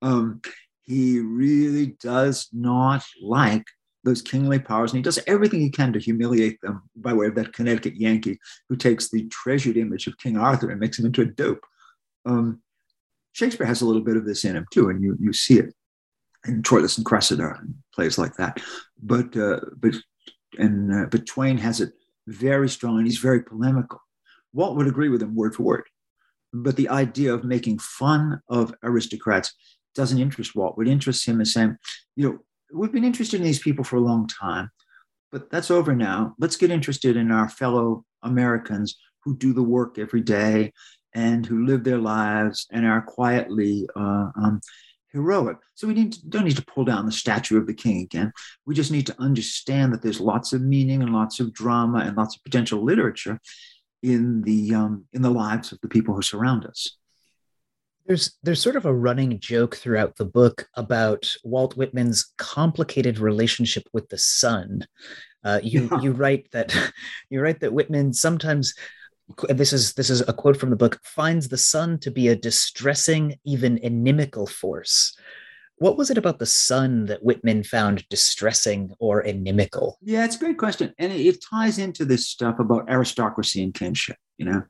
Um, 0.02 0.40
he 0.84 1.20
really 1.20 1.96
does 2.00 2.48
not 2.52 3.04
like 3.22 3.66
those 4.08 4.22
kingly 4.22 4.58
powers, 4.58 4.92
and 4.92 4.98
he 4.98 5.02
does 5.02 5.18
everything 5.26 5.60
he 5.60 5.70
can 5.70 5.92
to 5.92 5.98
humiliate 5.98 6.60
them 6.62 6.82
by 6.96 7.12
way 7.12 7.26
of 7.26 7.34
that 7.34 7.52
Connecticut 7.52 7.96
Yankee 7.96 8.38
who 8.68 8.76
takes 8.76 9.10
the 9.10 9.28
treasured 9.28 9.76
image 9.76 10.06
of 10.06 10.16
King 10.18 10.38
Arthur 10.38 10.70
and 10.70 10.80
makes 10.80 10.98
him 10.98 11.06
into 11.06 11.22
a 11.22 11.26
dope. 11.26 11.64
Um, 12.24 12.62
Shakespeare 13.32 13.66
has 13.66 13.82
a 13.82 13.86
little 13.86 14.02
bit 14.02 14.16
of 14.16 14.24
this 14.24 14.44
in 14.44 14.56
him 14.56 14.66
too, 14.72 14.88
and 14.88 15.02
you 15.02 15.16
you 15.20 15.32
see 15.32 15.58
it 15.58 15.74
in 16.46 16.62
Troilus 16.62 16.96
and 16.96 17.06
Cressida 17.06 17.54
and 17.60 17.74
plays 17.94 18.16
like 18.16 18.34
that. 18.36 18.60
But 19.00 19.36
uh, 19.36 19.60
but 19.76 19.94
and 20.58 20.92
uh, 20.92 21.06
but 21.10 21.26
Twain 21.26 21.58
has 21.58 21.80
it 21.80 21.92
very 22.26 22.68
strong, 22.68 22.96
and 22.96 23.06
he's 23.06 23.18
very 23.18 23.42
polemical. 23.42 24.00
Walt 24.54 24.76
would 24.76 24.88
agree 24.88 25.10
with 25.10 25.22
him 25.22 25.34
word 25.34 25.54
for 25.54 25.64
word, 25.64 25.84
but 26.52 26.76
the 26.76 26.88
idea 26.88 27.34
of 27.34 27.44
making 27.44 27.78
fun 27.78 28.40
of 28.48 28.74
aristocrats 28.82 29.54
doesn't 29.94 30.18
interest 30.18 30.54
Walt. 30.54 30.78
What 30.78 30.88
interests 30.88 31.26
him 31.26 31.40
is 31.40 31.52
saying, 31.52 31.76
you 32.16 32.28
know, 32.28 32.38
we've 32.72 32.92
been 32.92 33.04
interested 33.04 33.38
in 33.38 33.46
these 33.46 33.60
people 33.60 33.84
for 33.84 33.96
a 33.96 34.00
long 34.00 34.26
time, 34.26 34.70
but 35.30 35.50
that's 35.50 35.70
over 35.70 35.94
now. 35.94 36.34
Let's 36.38 36.56
get 36.56 36.70
interested 36.70 37.16
in 37.16 37.30
our 37.30 37.48
fellow 37.48 38.04
Americans 38.22 38.96
who 39.24 39.36
do 39.36 39.52
the 39.52 39.62
work 39.62 39.98
every 39.98 40.20
day 40.20 40.72
and 41.14 41.44
who 41.44 41.66
live 41.66 41.84
their 41.84 41.98
lives 41.98 42.66
and 42.70 42.86
are 42.86 43.02
quietly 43.02 43.88
uh, 43.96 44.30
um, 44.36 44.60
heroic. 45.12 45.56
So 45.74 45.88
we 45.88 45.94
need 45.94 46.12
to, 46.12 46.28
don't 46.28 46.44
need 46.44 46.56
to 46.56 46.64
pull 46.64 46.84
down 46.84 47.06
the 47.06 47.12
statue 47.12 47.58
of 47.58 47.66
the 47.66 47.74
king 47.74 48.02
again. 48.02 48.32
We 48.66 48.74
just 48.74 48.92
need 48.92 49.06
to 49.06 49.20
understand 49.20 49.92
that 49.92 50.02
there's 50.02 50.20
lots 50.20 50.52
of 50.52 50.62
meaning 50.62 51.02
and 51.02 51.12
lots 51.12 51.40
of 51.40 51.52
drama 51.52 51.98
and 52.00 52.16
lots 52.16 52.36
of 52.36 52.44
potential 52.44 52.84
literature 52.84 53.40
in 54.02 54.42
the 54.42 54.74
um, 54.74 55.06
in 55.12 55.22
the 55.22 55.30
lives 55.30 55.72
of 55.72 55.80
the 55.80 55.88
people 55.88 56.14
who 56.14 56.22
surround 56.22 56.64
us. 56.64 56.96
There's 58.08 58.36
there's 58.42 58.60
sort 58.60 58.76
of 58.76 58.86
a 58.86 58.94
running 58.94 59.38
joke 59.38 59.76
throughout 59.76 60.16
the 60.16 60.24
book 60.24 60.66
about 60.74 61.32
Walt 61.44 61.76
Whitman's 61.76 62.32
complicated 62.38 63.18
relationship 63.18 63.86
with 63.92 64.08
the 64.08 64.18
sun. 64.18 64.86
Uh, 65.44 65.60
you 65.62 65.88
yeah. 65.92 66.00
you 66.00 66.12
write 66.12 66.48
that 66.52 66.74
you 67.30 67.40
write 67.40 67.60
that 67.60 67.72
Whitman 67.72 68.12
sometimes 68.12 68.74
this 69.48 69.72
is 69.72 69.94
this 69.94 70.10
is 70.10 70.22
a 70.22 70.32
quote 70.32 70.56
from 70.56 70.70
the 70.70 70.76
book 70.76 70.98
finds 71.04 71.48
the 71.48 71.58
sun 71.58 71.98
to 71.98 72.10
be 72.10 72.28
a 72.28 72.36
distressing 72.36 73.36
even 73.44 73.78
inimical 73.78 74.46
force 74.46 75.16
what 75.76 75.96
was 75.96 76.10
it 76.10 76.18
about 76.18 76.38
the 76.38 76.46
sun 76.46 77.06
that 77.06 77.22
whitman 77.22 77.62
found 77.62 78.08
distressing 78.08 78.90
or 78.98 79.20
inimical 79.20 79.98
yeah 80.02 80.24
it's 80.24 80.36
a 80.36 80.38
great 80.38 80.58
question 80.58 80.94
and 80.98 81.12
it, 81.12 81.20
it 81.20 81.44
ties 81.44 81.78
into 81.78 82.04
this 82.04 82.26
stuff 82.26 82.58
about 82.58 82.88
aristocracy 82.88 83.62
and 83.62 83.74
kinship 83.74 84.16
you 84.38 84.46
know 84.46 84.62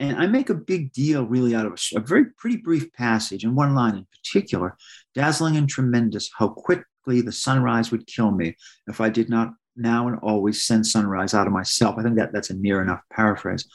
and 0.00 0.16
I 0.16 0.26
make 0.26 0.48
a 0.48 0.54
big 0.54 0.92
deal 0.92 1.26
really 1.26 1.54
out 1.54 1.66
of 1.66 1.72
a, 1.72 1.98
a, 1.98 2.00
very 2.00 2.24
pretty 2.38 2.56
brief 2.56 2.90
passage 2.94 3.44
and 3.44 3.54
one 3.54 3.74
line 3.74 3.96
in 3.96 4.06
particular 4.10 4.76
dazzling 5.14 5.56
and 5.56 5.68
tremendous, 5.68 6.30
how 6.36 6.48
quickly 6.48 7.20
the 7.20 7.30
sunrise 7.30 7.90
would 7.90 8.06
kill 8.06 8.30
me 8.30 8.56
if 8.88 9.00
I 9.00 9.10
did 9.10 9.28
not 9.28 9.52
now 9.76 10.08
and 10.08 10.18
always 10.22 10.64
send 10.64 10.86
sunrise 10.86 11.34
out 11.34 11.46
of 11.46 11.52
myself. 11.52 11.96
I 11.98 12.02
think 12.02 12.16
that 12.16 12.32
that's 12.32 12.50
a 12.50 12.54
near 12.54 12.80
enough 12.80 13.00
paraphrase. 13.12 13.68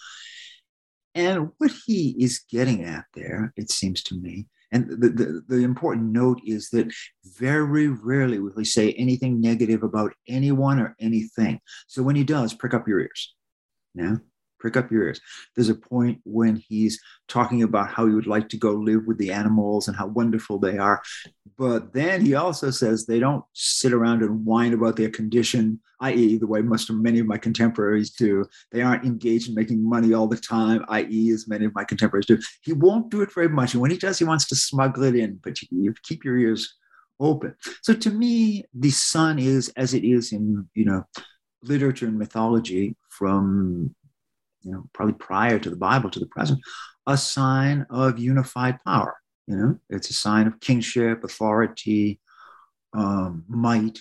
And 1.13 1.51
what 1.59 1.71
he 1.85 2.15
is 2.19 2.43
getting 2.51 2.83
at 2.83 3.05
there, 3.13 3.53
it 3.55 3.69
seems 3.69 4.03
to 4.03 4.15
me, 4.15 4.47
and 4.71 4.89
the, 4.89 5.09
the, 5.09 5.43
the, 5.47 5.63
important 5.63 6.11
note 6.11 6.41
is 6.43 6.69
that 6.71 6.91
very 7.37 7.87
rarely 7.87 8.39
will 8.39 8.57
he 8.57 8.65
say 8.65 8.91
anything 8.93 9.39
negative 9.39 9.83
about 9.83 10.11
anyone 10.27 10.79
or 10.79 10.95
anything. 10.99 11.61
So 11.87 12.03
when 12.03 12.15
he 12.15 12.25
does, 12.25 12.53
prick 12.53 12.73
up 12.73 12.87
your 12.87 12.99
ears. 12.99 13.33
Yeah 13.93 14.15
prick 14.65 14.77
up 14.77 14.89
your 14.89 15.03
ears. 15.03 15.21
There's 15.55 15.69
a 15.69 15.75
point 15.75 16.21
when 16.23 16.55
he's 16.55 16.99
talking 17.27 17.61
about 17.61 17.89
how 17.89 18.07
he 18.07 18.15
would 18.15 18.25
like 18.25 18.49
to 18.49 18.57
go 18.57 18.71
live 18.71 19.05
with 19.05 19.19
the 19.19 19.31
animals 19.31 19.87
and 19.87 19.95
how 19.95 20.07
wonderful 20.07 20.57
they 20.57 20.79
are. 20.79 21.03
But 21.55 21.93
then 21.93 22.25
he 22.25 22.33
also 22.33 22.71
says 22.71 23.05
they 23.05 23.19
don't 23.19 23.45
sit 23.53 23.93
around 23.93 24.23
and 24.23 24.43
whine 24.43 24.73
about 24.73 24.95
their 24.95 25.11
condition, 25.11 25.79
i.e., 26.01 26.37
the 26.37 26.47
way 26.47 26.63
most 26.63 26.89
of 26.89 26.95
many 26.95 27.19
of 27.19 27.27
my 27.27 27.37
contemporaries 27.37 28.09
do. 28.09 28.45
They 28.71 28.81
aren't 28.81 29.05
engaged 29.05 29.49
in 29.49 29.53
making 29.53 29.87
money 29.87 30.15
all 30.15 30.27
the 30.27 30.35
time, 30.35 30.83
i.e., 30.89 31.29
as 31.29 31.47
many 31.47 31.65
of 31.65 31.75
my 31.75 31.83
contemporaries 31.83 32.25
do. 32.25 32.39
He 32.63 32.73
won't 32.73 33.11
do 33.11 33.21
it 33.21 33.31
very 33.31 33.49
much. 33.49 33.73
And 33.73 33.81
when 33.83 33.91
he 33.91 33.97
does, 33.97 34.17
he 34.17 34.25
wants 34.25 34.47
to 34.47 34.55
smuggle 34.55 35.03
it 35.03 35.15
in, 35.15 35.39
but 35.43 35.61
you, 35.61 35.67
you 35.71 35.93
keep 36.01 36.25
your 36.25 36.37
ears 36.37 36.73
open. 37.19 37.53
So 37.83 37.93
to 37.93 38.09
me, 38.09 38.65
the 38.73 38.89
sun 38.89 39.37
is 39.37 39.69
as 39.77 39.93
it 39.93 40.03
is 40.03 40.33
in, 40.33 40.67
you 40.73 40.85
know, 40.85 41.03
literature 41.61 42.07
and 42.07 42.17
mythology 42.17 42.95
from 43.09 43.95
you 44.65 44.71
know, 44.71 44.83
probably 44.93 45.13
prior 45.13 45.59
to 45.59 45.69
the 45.69 45.75
Bible 45.75 46.09
to 46.09 46.19
the 46.19 46.25
present, 46.25 46.59
a 47.07 47.15
sign 47.15 47.85
of 47.89 48.19
unified 48.19 48.79
power. 48.83 49.15
You 49.47 49.55
know, 49.55 49.79
it's 49.89 50.09
a 50.09 50.13
sign 50.13 50.47
of 50.47 50.59
kingship, 50.59 51.23
authority, 51.23 52.19
um, 52.93 53.45
might. 53.47 53.99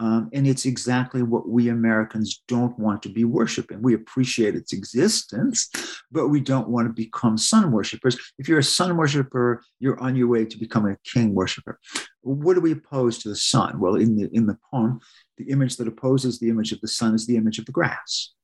Um, 0.00 0.30
and 0.32 0.46
it's 0.46 0.64
exactly 0.64 1.24
what 1.24 1.48
we 1.48 1.70
Americans 1.70 2.44
don't 2.46 2.78
want 2.78 3.02
to 3.02 3.08
be 3.08 3.24
worshiping. 3.24 3.82
We 3.82 3.94
appreciate 3.94 4.54
its 4.54 4.72
existence, 4.72 5.68
but 6.12 6.28
we 6.28 6.38
don't 6.40 6.68
want 6.68 6.86
to 6.86 6.92
become 6.92 7.36
sun 7.36 7.72
worshippers. 7.72 8.16
If 8.38 8.48
you're 8.48 8.60
a 8.60 8.64
sun 8.64 8.96
worshiper, 8.96 9.60
you're 9.80 9.98
on 9.98 10.14
your 10.14 10.28
way 10.28 10.44
to 10.44 10.56
becoming 10.56 10.92
a 10.92 11.10
king 11.10 11.34
worshiper. 11.34 11.80
What 12.20 12.54
do 12.54 12.60
we 12.60 12.70
oppose 12.70 13.18
to 13.18 13.28
the 13.28 13.34
sun? 13.34 13.80
Well, 13.80 13.96
in 13.96 14.14
the 14.14 14.30
in 14.32 14.46
the 14.46 14.58
poem, 14.70 15.00
the 15.36 15.50
image 15.50 15.76
that 15.78 15.88
opposes 15.88 16.38
the 16.38 16.50
image 16.50 16.70
of 16.70 16.80
the 16.80 16.86
sun 16.86 17.16
is 17.16 17.26
the 17.26 17.36
image 17.36 17.58
of 17.58 17.64
the 17.64 17.72
grass 17.72 18.34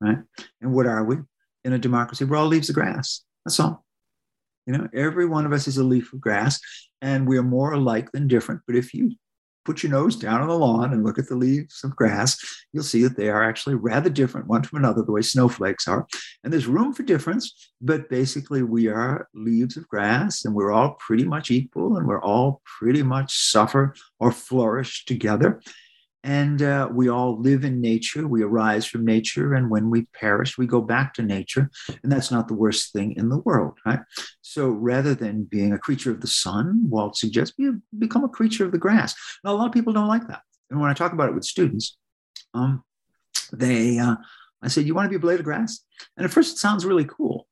right? 0.00 0.18
And 0.60 0.72
what 0.72 0.86
are 0.86 1.04
we 1.04 1.16
in 1.64 1.72
a 1.72 1.78
democracy? 1.78 2.24
We're 2.24 2.36
all 2.36 2.46
leaves 2.46 2.68
of 2.68 2.74
grass. 2.74 3.22
That's 3.44 3.60
all. 3.60 3.84
You 4.66 4.76
know, 4.76 4.88
every 4.94 5.26
one 5.26 5.46
of 5.46 5.52
us 5.52 5.66
is 5.66 5.78
a 5.78 5.84
leaf 5.84 6.12
of 6.12 6.20
grass, 6.20 6.60
and 7.00 7.26
we 7.26 7.38
are 7.38 7.42
more 7.42 7.72
alike 7.72 8.12
than 8.12 8.28
different. 8.28 8.60
But 8.66 8.76
if 8.76 8.92
you 8.92 9.12
put 9.68 9.82
your 9.82 9.92
nose 9.92 10.16
down 10.16 10.40
on 10.40 10.48
the 10.48 10.58
lawn 10.58 10.94
and 10.94 11.04
look 11.04 11.18
at 11.18 11.28
the 11.28 11.36
leaves 11.36 11.84
of 11.84 11.94
grass, 11.94 12.38
you'll 12.72 12.82
see 12.82 13.02
that 13.02 13.18
they 13.18 13.28
are 13.28 13.42
actually 13.44 13.74
rather 13.74 14.08
different 14.08 14.46
one 14.46 14.62
from 14.62 14.78
another, 14.78 15.02
the 15.02 15.12
way 15.12 15.20
snowflakes 15.20 15.86
are. 15.86 16.06
And 16.42 16.50
there's 16.50 16.66
room 16.66 16.94
for 16.94 17.02
difference, 17.02 17.70
but 17.80 18.08
basically, 18.08 18.62
we 18.62 18.88
are 18.88 19.28
leaves 19.34 19.76
of 19.76 19.86
grass 19.86 20.46
and 20.46 20.54
we're 20.54 20.72
all 20.72 20.92
pretty 20.94 21.24
much 21.24 21.50
equal 21.50 21.98
and 21.98 22.06
we're 22.06 22.22
all 22.22 22.62
pretty 22.78 23.02
much 23.02 23.36
suffer 23.36 23.94
or 24.18 24.32
flourish 24.32 25.04
together. 25.04 25.60
And 26.24 26.62
uh, 26.62 26.88
we 26.92 27.08
all 27.08 27.40
live 27.40 27.64
in 27.64 27.80
nature. 27.80 28.26
We 28.26 28.42
arise 28.42 28.84
from 28.86 29.04
nature. 29.04 29.54
And 29.54 29.70
when 29.70 29.88
we 29.88 30.06
perish, 30.14 30.58
we 30.58 30.66
go 30.66 30.80
back 30.80 31.14
to 31.14 31.22
nature. 31.22 31.70
And 32.02 32.10
that's 32.10 32.30
not 32.30 32.48
the 32.48 32.54
worst 32.54 32.92
thing 32.92 33.14
in 33.16 33.28
the 33.28 33.38
world, 33.38 33.78
right? 33.86 34.00
So 34.42 34.68
rather 34.68 35.14
than 35.14 35.44
being 35.44 35.72
a 35.72 35.78
creature 35.78 36.10
of 36.10 36.20
the 36.20 36.26
sun, 36.26 36.80
Walt 36.88 37.16
suggests 37.16 37.54
you 37.56 37.80
become 37.98 38.24
a 38.24 38.28
creature 38.28 38.64
of 38.64 38.72
the 38.72 38.78
grass. 38.78 39.14
Now, 39.44 39.52
a 39.52 39.56
lot 39.56 39.66
of 39.66 39.72
people 39.72 39.92
don't 39.92 40.08
like 40.08 40.26
that. 40.28 40.42
And 40.70 40.80
when 40.80 40.90
I 40.90 40.94
talk 40.94 41.12
about 41.12 41.28
it 41.28 41.34
with 41.34 41.44
students, 41.44 41.96
um, 42.52 42.82
they, 43.52 43.98
uh, 43.98 44.16
I 44.62 44.68
said, 44.68 44.86
You 44.86 44.94
want 44.94 45.06
to 45.06 45.10
be 45.10 45.16
a 45.16 45.20
blade 45.20 45.40
of 45.40 45.44
grass? 45.44 45.80
And 46.16 46.24
at 46.24 46.32
first, 46.32 46.56
it 46.56 46.58
sounds 46.58 46.84
really 46.84 47.06
cool. 47.06 47.47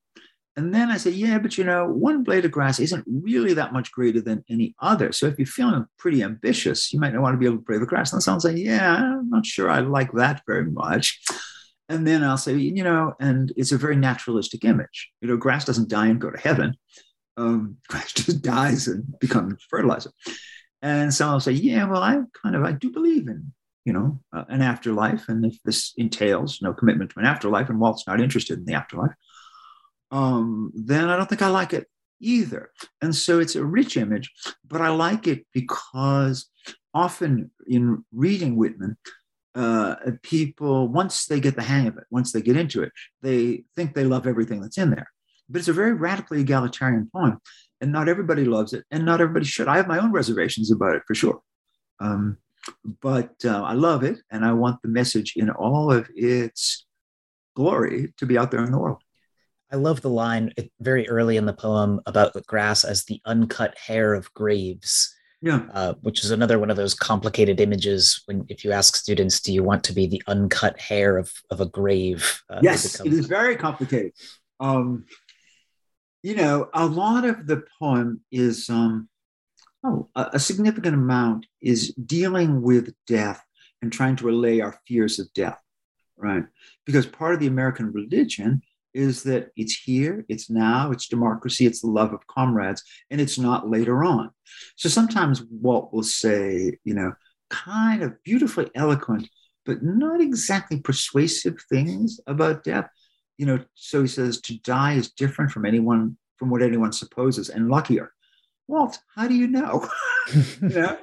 And 0.57 0.75
then 0.75 0.91
I 0.91 0.97
said, 0.97 1.13
yeah, 1.13 1.39
but 1.39 1.59
you 1.59 1.65
know, 1.65 1.87
one 1.87 2.23
blade 2.23 2.47
of 2.47 2.51
grass 2.51 2.81
isn't 2.81 3.05
really 3.07 3.53
that 3.55 3.75
much 3.75 3.93
greater 3.93 4.23
than 4.23 4.43
any 4.49 4.75
other. 4.81 5.13
So 5.13 5.27
if 5.27 5.39
you're 5.39 5.47
feeling 5.47 5.85
pretty 5.99 6.23
ambitious, 6.23 6.95
you 6.95 6.99
might 6.99 7.13
not 7.13 7.21
want 7.21 7.35
to 7.35 7.39
be 7.39 7.45
able 7.45 7.59
to 7.59 7.63
blade 7.63 7.83
the 7.83 7.87
grass. 7.87 8.13
And 8.13 8.23
someone 8.23 8.41
say, 8.41 8.55
yeah, 8.55 8.97
I'm 8.97 9.29
not 9.29 9.45
sure 9.45 9.71
I 9.71 9.81
like 9.81 10.13
that 10.13 10.43
very 10.47 10.65
much. 10.65 11.21
And 11.91 12.07
then 12.07 12.25
I'll 12.25 12.39
say, 12.39 12.57
you 12.57 12.83
know, 12.83 13.15
and 13.21 13.53
it's 13.57 13.73
a 13.73 13.79
very 13.79 13.97
naturalistic 13.97 14.65
image. 14.65 15.11
You 15.21 15.29
know, 15.29 15.37
grass 15.37 15.67
doesn't 15.67 15.91
die 15.91 16.07
and 16.07 16.21
go 16.21 16.31
to 16.31 16.41
heaven. 16.41 16.75
Um, 17.37 17.77
grass 17.89 18.15
just 18.15 18.43
dies 18.43 18.89
and 18.89 19.05
becomes 19.21 19.63
fertilizer. 19.69 20.11
And 20.81 21.13
someone 21.13 21.35
will 21.35 21.41
say, 21.41 21.53
yeah, 21.53 21.85
well, 21.85 22.03
I 22.03 22.19
kind 22.43 22.57
of, 22.57 22.65
I 22.65 22.73
do 22.73 22.91
believe 22.91 23.29
in, 23.29 23.53
you 23.85 23.93
know, 23.93 24.21
uh, 24.35 24.45
an 24.49 24.63
afterlife. 24.63 25.29
And 25.29 25.45
if 25.45 25.63
this 25.65 25.93
entails 25.99 26.63
no 26.63 26.73
commitment 26.73 27.11
to 27.11 27.19
an 27.19 27.27
afterlife, 27.27 27.69
and 27.69 27.79
Walt's 27.79 28.07
not 28.07 28.21
interested 28.21 28.59
in 28.59 28.65
the 28.65 28.75
afterlife, 28.75 29.13
um, 30.11 30.73
then 30.75 31.09
I 31.09 31.17
don't 31.17 31.29
think 31.29 31.43
I 31.43 31.49
like 31.49 31.73
it 31.73 31.87
either. 32.21 32.71
And 33.03 33.15
so 33.15 33.39
it's 33.39 33.57
a 33.57 33.65
rich 33.65 33.97
image, 33.97 34.31
but 34.67 34.81
I 34.81 34.89
like 34.89 35.27
it 35.27 35.47
because 35.53 36.47
often 36.95 37.51
in 37.67 38.05
reading 38.13 38.57
Whitman, 38.57 38.97
uh, 39.55 39.97
people, 40.23 40.89
once 40.89 41.27
they 41.27 41.41
get 41.41 41.57
the 41.57 41.63
hang 41.63 41.87
of 41.87 41.97
it, 41.97 42.05
once 42.11 42.33
they 42.33 42.43
get 42.43 42.57
into 42.57 42.83
it, 42.83 42.93
they 43.23 43.65
think 43.75 43.95
they 43.95 44.05
love 44.05 44.27
everything 44.27 44.61
that's 44.61 44.79
in 44.79 44.91
there. 44.91 45.11
But 45.49 45.61
it's 45.61 45.69
a 45.69 45.73
very 45.73 45.95
radically 45.95 46.41
egalitarian 46.41 47.09
poem, 47.13 47.39
and 47.81 47.93
not 47.93 48.09
everybody 48.09 48.45
loves 48.45 48.73
it, 48.73 48.85
and 48.91 49.07
not 49.07 49.21
everybody 49.21 49.47
should. 49.47 49.69
I 49.69 49.77
have 49.77 49.87
my 49.87 49.99
own 49.99 50.13
reservations 50.13 50.71
about 50.71 50.97
it 50.97 51.03
for 51.07 51.15
sure. 51.15 51.41
Um, 52.01 52.39
but 53.01 53.33
uh, 53.45 53.63
I 53.63 53.73
love 53.73 54.03
it, 54.03 54.19
and 54.31 54.45
I 54.45 54.53
want 54.53 54.83
the 54.83 54.89
message 54.89 55.35
in 55.37 55.51
all 55.51 55.91
of 55.93 56.11
its 56.15 56.85
glory 57.55 58.13
to 58.19 58.27
be 58.27 58.37
out 58.37 58.51
there 58.51 58.65
in 58.65 58.73
the 58.73 58.79
world. 58.79 59.03
I 59.73 59.77
love 59.77 60.01
the 60.01 60.11
line 60.11 60.53
very 60.81 61.09
early 61.09 61.37
in 61.37 61.47
the 61.47 61.53
poem 61.53 62.01
about 62.07 62.33
the 62.33 62.43
grass 62.43 62.85
as 62.85 63.05
the 63.05 63.21
uncut 63.25 63.77
hair 63.77 64.15
of 64.15 64.33
graves. 64.35 65.13
Yeah. 65.43 65.67
Uh, 65.73 65.95
which 66.01 66.25
is 66.25 66.31
another 66.31 66.59
one 66.59 66.71
of 66.71 66.77
those 66.77 66.95
complicated 66.95 67.61
images 67.61 68.23
when 68.25 68.47
if 68.49 68.65
you 68.65 68.73
ask 68.73 68.97
students, 68.97 69.39
do 69.41 69.53
you 69.53 69.63
want 69.63 69.85
to 69.85 69.93
be 69.93 70.07
the 70.07 70.23
uncut 70.27 70.81
hair 70.81 71.19
of, 71.19 71.31
of 71.51 71.61
a 71.61 71.67
grave? 71.67 72.43
Uh, 72.49 72.61
yes, 72.63 73.01
it 73.01 73.13
is 73.13 73.27
very 73.27 73.55
complicated. 73.55 74.13
Um, 74.61 75.05
you 76.23 76.35
know, 76.35 76.69
a 76.73 76.87
lot 76.87 77.25
of 77.25 77.47
the 77.47 77.63
poem 77.79 78.23
is 78.33 78.71
um, 78.71 79.09
oh, 79.85 80.09
a, 80.17 80.31
a 80.35 80.39
significant 80.39 80.95
amount 80.95 81.47
is 81.61 81.93
dealing 81.95 82.63
with 82.63 82.95
death 83.07 83.45
and 83.83 83.93
trying 83.93 84.17
to 84.17 84.31
allay 84.31 84.61
our 84.61 84.81
fears 84.89 85.19
of 85.19 85.33
death, 85.35 85.61
right? 86.17 86.45
Because 86.85 87.07
part 87.07 87.35
of 87.35 87.41
the 87.41 87.47
American 87.47 87.93
religion 87.93 88.63
is 88.97 89.23
that 89.25 89.51
it's 89.57 89.77
here, 89.77 90.25
it's 90.29 90.49
now, 90.49 90.91
it's 90.91 91.07
democracy, 91.07 91.67
it's 91.67 91.83
the 91.83 91.87
love 91.87 92.15
of 92.15 92.27
comrades, 92.27 92.83
and 93.11 93.21
it's 93.21 93.39
not 93.39 93.69
later 93.69 94.03
on. 94.03 94.31
So 94.77 94.89
sometimes 94.89 95.45
Walt 95.51 95.93
will 95.93 96.03
say, 96.03 96.79
you 96.83 96.95
know, 96.95 97.13
kind 97.51 98.03
of 98.03 98.23
beautifully 98.25 98.71
eloquent, 98.75 99.29
but 99.67 99.83
not 99.83 100.21
exactly 100.23 100.81
persuasive 100.81 101.57
things 101.69 102.19
about 102.27 102.65
death. 102.65 102.89
You 103.37 103.45
know, 103.45 103.61
so 103.75 104.01
he 104.01 104.09
says, 104.09 104.41
to 104.43 104.59
die 104.61 104.95
is 104.95 105.13
different 105.13 105.51
from 105.51 105.67
anyone, 105.67 106.17
from 106.37 106.49
what 106.49 106.63
anyone 106.63 106.93
supposes, 106.93 107.51
and 107.51 107.69
luckier. 107.69 108.13
Walt, 108.67 108.99
how 109.15 109.29
do 109.29 109.35
you 109.35 109.47
know? 109.47 109.87
you 110.35 110.69
know? 110.71 110.97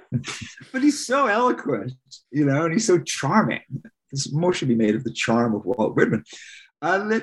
But 0.72 0.82
he's 0.82 1.06
so 1.06 1.28
eloquent, 1.28 1.94
you 2.32 2.46
know, 2.46 2.66
and 2.66 2.74
he's 2.74 2.88
so 2.88 2.98
charming. 3.00 3.62
This 4.12 4.34
more 4.34 4.54
should 4.54 4.68
be 4.68 4.76
made 4.76 4.96
of 4.96 5.04
the 5.04 5.14
charm 5.14 5.56
of 5.56 5.66
Walt 5.66 5.96
Whitman 5.96 6.24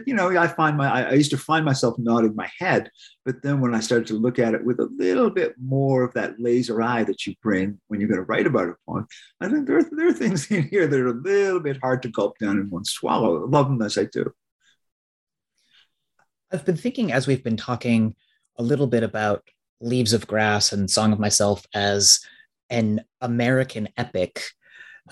you 0.06 0.14
know, 0.14 0.36
I 0.38 0.48
find 0.48 0.76
my, 0.76 1.08
I, 1.08 1.12
used 1.12 1.32
to 1.32 1.36
find 1.36 1.66
myself 1.66 1.98
nodding 1.98 2.34
my 2.34 2.50
head, 2.58 2.90
but 3.26 3.42
then 3.42 3.60
when 3.60 3.74
I 3.74 3.80
started 3.80 4.06
to 4.08 4.14
look 4.14 4.38
at 4.38 4.54
it 4.54 4.64
with 4.64 4.80
a 4.80 4.88
little 4.96 5.28
bit 5.28 5.54
more 5.60 6.02
of 6.02 6.14
that 6.14 6.40
laser 6.40 6.80
eye 6.80 7.04
that 7.04 7.26
you 7.26 7.34
bring 7.42 7.78
when 7.88 8.00
you're 8.00 8.08
going 8.08 8.20
to 8.20 8.24
write 8.24 8.46
about 8.46 8.70
a 8.70 8.74
poem, 8.88 9.06
I 9.40 9.48
think 9.48 9.66
there 9.66 9.78
are, 9.78 9.84
there 9.92 10.08
are 10.08 10.14
things 10.14 10.50
in 10.50 10.62
here 10.68 10.86
that 10.86 10.98
are 10.98 11.08
a 11.08 11.12
little 11.12 11.60
bit 11.60 11.78
hard 11.82 12.00
to 12.02 12.08
gulp 12.08 12.38
down 12.38 12.58
in 12.58 12.70
one 12.70 12.84
swallow. 12.84 13.44
I 13.44 13.48
love 13.48 13.68
them 13.68 13.82
as 13.82 13.98
I 13.98 14.04
do. 14.04 14.32
I've 16.50 16.64
been 16.64 16.76
thinking 16.78 17.12
as 17.12 17.26
we've 17.26 17.44
been 17.44 17.58
talking 17.58 18.16
a 18.56 18.62
little 18.62 18.86
bit 18.86 19.02
about 19.02 19.46
Leaves 19.82 20.14
of 20.14 20.26
Grass 20.26 20.72
and 20.72 20.90
Song 20.90 21.12
of 21.12 21.18
Myself 21.18 21.66
as 21.74 22.20
an 22.70 23.04
American 23.20 23.88
epic 23.98 24.42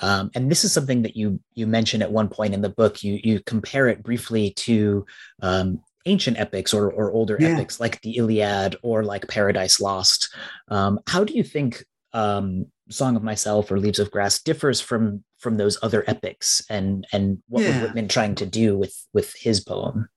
um, 0.01 0.31
and 0.35 0.51
this 0.51 0.65
is 0.65 0.73
something 0.73 1.03
that 1.03 1.17
you 1.17 1.41
you 1.55 1.67
mentioned 1.67 2.03
at 2.03 2.13
one 2.13 2.29
point 2.29 2.55
in 2.55 2.63
the 2.63 2.69
book. 2.69 3.03
You 3.03 3.21
you 3.23 3.41
compare 3.41 3.89
it 3.89 4.03
briefly 4.03 4.53
to 4.59 5.07
um, 5.43 5.81
ancient 6.07 6.39
epics 6.39 6.73
or 6.73 6.91
or 6.91 7.13
older 7.13 7.37
yeah. 7.39 7.49
epics 7.49 7.81
like 7.81 8.01
the 8.03 8.17
Iliad 8.17 8.77
or 8.83 9.05
like 9.05 9.29
Paradise 9.29 9.81
Lost. 9.81 10.35
Um, 10.69 11.01
how 11.07 11.25
do 11.25 11.35
you 11.35 11.43
think 11.43 11.85
um, 12.13 12.67
Song 12.89 13.17
of 13.17 13.23
Myself 13.23 13.71
or 13.71 13.79
Leaves 13.79 13.99
of 13.99 14.11
Grass 14.11 14.43
differs 14.43 14.81
from 14.81 15.25
from 15.39 15.57
those 15.57 15.79
other 15.83 16.05
epics, 16.07 16.63
and 16.71 17.07
and 17.13 17.43
what 17.49 17.63
yeah. 17.63 17.75
was 17.75 17.83
Whitman 17.83 18.09
trying 18.09 18.35
to 18.37 18.47
do 18.47 18.77
with 18.77 18.95
with 19.13 19.35
his 19.35 19.61
poem? 19.61 20.09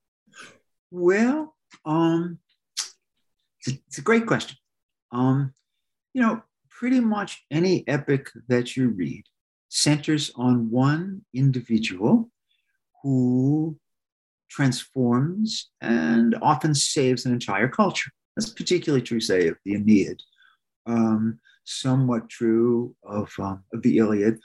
Well, 0.92 1.56
um, 1.86 2.40
it's, 3.60 3.78
it's 3.88 3.98
a 3.98 4.02
great 4.02 4.28
question. 4.28 4.58
Um, 5.12 5.54
you 6.14 6.22
know, 6.22 6.44
pretty 6.70 7.00
much 7.00 7.46
any 7.52 7.88
epic 7.88 8.30
that 8.48 8.76
you 8.76 8.90
read 8.90 9.24
centers 9.74 10.32
on 10.36 10.70
one 10.70 11.24
individual 11.34 12.30
who 13.02 13.78
transforms 14.50 15.70
and 15.80 16.36
often 16.42 16.76
saves 16.76 17.26
an 17.26 17.32
entire 17.32 17.70
culture. 17.70 18.12
That's 18.36 18.50
particularly 18.52 19.02
true, 19.02 19.22
say, 19.22 19.48
of 19.48 19.56
the 19.64 19.76
Aeneid, 19.76 20.22
um, 20.86 21.40
somewhat 21.64 22.30
true 22.30 22.94
of, 23.04 23.32
um, 23.40 23.64
of 23.74 23.82
the 23.82 23.98
Iliad. 23.98 24.40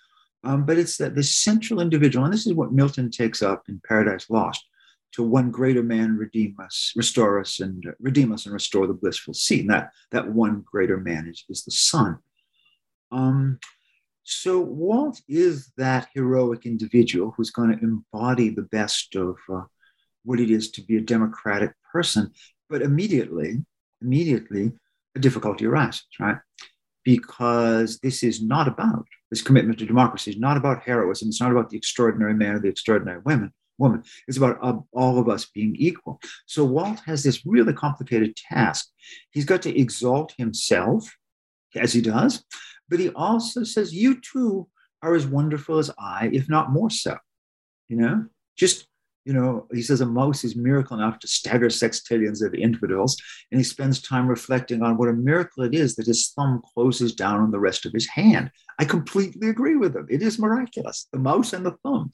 Um, 0.45 0.65
but 0.65 0.79
it's 0.79 0.97
that 0.99 1.17
the 1.17 1.25
central 1.25 1.81
individual, 1.81 2.25
and 2.25 2.33
this 2.33 2.47
is 2.47 2.55
what 2.55 2.73
Milton 2.73 3.11
takes 3.11 3.43
up 3.43 3.65
in 3.69 3.83
Paradise 3.85 4.31
Lost, 4.31 4.65
to 5.15 5.25
one 5.25 5.51
greater 5.51 5.83
man 5.83 6.17
redeem 6.17 6.55
us, 6.63 6.93
restore 6.95 7.41
us, 7.41 7.59
and 7.59 7.85
uh, 7.85 7.93
redeem 7.99 8.33
us 8.33 8.47
and 8.47 8.53
restore 8.53 8.87
the 8.87 8.95
blissful. 8.95 9.35
And 9.51 9.71
that, 9.71 9.91
that 10.13 10.29
one 10.29 10.63
greater 10.65 10.99
man 10.99 11.27
is, 11.27 11.45
is 11.49 11.65
the 11.65 11.73
son. 11.73 12.19
Um, 13.11 13.59
so 14.29 14.59
Walt 14.61 15.23
is 15.29 15.71
that 15.77 16.09
heroic 16.13 16.67
individual 16.67 17.33
who's 17.37 17.53
going 17.53 17.71
to 17.71 17.85
embody 17.85 18.51
the 18.51 18.63
best 18.63 19.15
of 19.15 19.37
uh, 19.49 19.63
what 20.25 20.41
it 20.41 20.51
is 20.51 20.73
to 20.73 20.83
be 20.83 20.97
a 20.97 21.01
democratic 21.01 21.71
person. 21.93 22.33
But 22.69 22.83
immediately, 22.83 23.65
immediately, 24.03 24.73
a 25.15 25.21
difficulty 25.21 25.65
arises, 25.65 26.05
right? 26.19 26.39
Because 27.05 28.01
this 28.01 28.25
is 28.25 28.43
not 28.43 28.67
about 28.67 29.07
this 29.31 29.43
commitment 29.43 29.79
to 29.79 29.87
democracy. 29.87 30.33
is 30.33 30.39
not 30.39 30.57
about 30.57 30.83
heroism. 30.83 31.29
It's 31.29 31.41
not 31.41 31.53
about 31.53 31.71
the 31.71 31.77
extraordinary 31.77 32.35
man 32.35 32.57
or 32.57 32.59
the 32.59 32.69
extraordinary 32.69 33.21
women. 33.25 33.53
Woman. 33.79 34.03
It's 34.27 34.39
about 34.39 34.59
uh, 34.61 34.79
all 34.93 35.21
of 35.21 35.29
us 35.29 35.45
being 35.45 35.77
equal. 35.77 36.19
So 36.47 36.65
Walt 36.65 37.01
has 37.07 37.23
this 37.23 37.47
really 37.47 37.75
complicated 37.75 38.35
task. 38.35 38.89
He's 39.31 39.45
got 39.45 39.63
to 39.63 39.79
exalt 39.79 40.33
himself, 40.37 41.15
as 41.77 41.93
he 41.93 42.01
does, 42.01 42.43
but 42.89 43.01
he 43.01 43.11
also 43.11 43.65
says, 43.65 43.95
You 43.95 44.21
too 44.21 44.69
are 45.03 45.15
as 45.15 45.27
wonderful 45.27 45.79
as 45.79 45.91
I, 45.99 46.31
if 46.33 46.49
not 46.49 46.71
more 46.71 46.91
so. 46.91 47.17
You 47.89 47.97
know, 47.97 48.27
just, 48.57 48.89
you 49.25 49.33
know, 49.33 49.67
he 49.73 49.83
says 49.83 50.01
a 50.01 50.07
mouse 50.07 50.45
is 50.45 50.57
miracle 50.57 50.97
enough 50.97 51.19
to 51.21 51.29
stagger 51.29 51.69
sextillions 51.69 52.45
of 52.45 52.55
infidels. 52.55 53.17
And 53.51 53.61
he 53.61 53.65
spends 53.65 54.01
time 54.01 54.27
reflecting 54.27 54.83
on 54.83 54.97
what 54.97 55.09
a 55.09 55.13
miracle 55.13 55.65
it 55.65 55.75
is 55.75 55.97
that 55.97 56.07
his 56.07 56.33
thumb 56.37 56.63
closes 56.75 57.15
down 57.15 57.41
on 57.41 57.51
the 57.51 57.61
rest 57.61 57.87
of 57.87 57.93
his 57.93 58.09
hand. 58.09 58.51
I 58.79 58.85
completely 58.85 59.49
agree 59.49 59.77
with 59.77 59.95
him. 59.95 60.07
It 60.11 60.23
is 60.23 60.39
miraculous. 60.39 61.09
The 61.13 61.19
mouse 61.19 61.53
and 61.53 61.65
the 61.65 61.77
thumb 61.83 62.11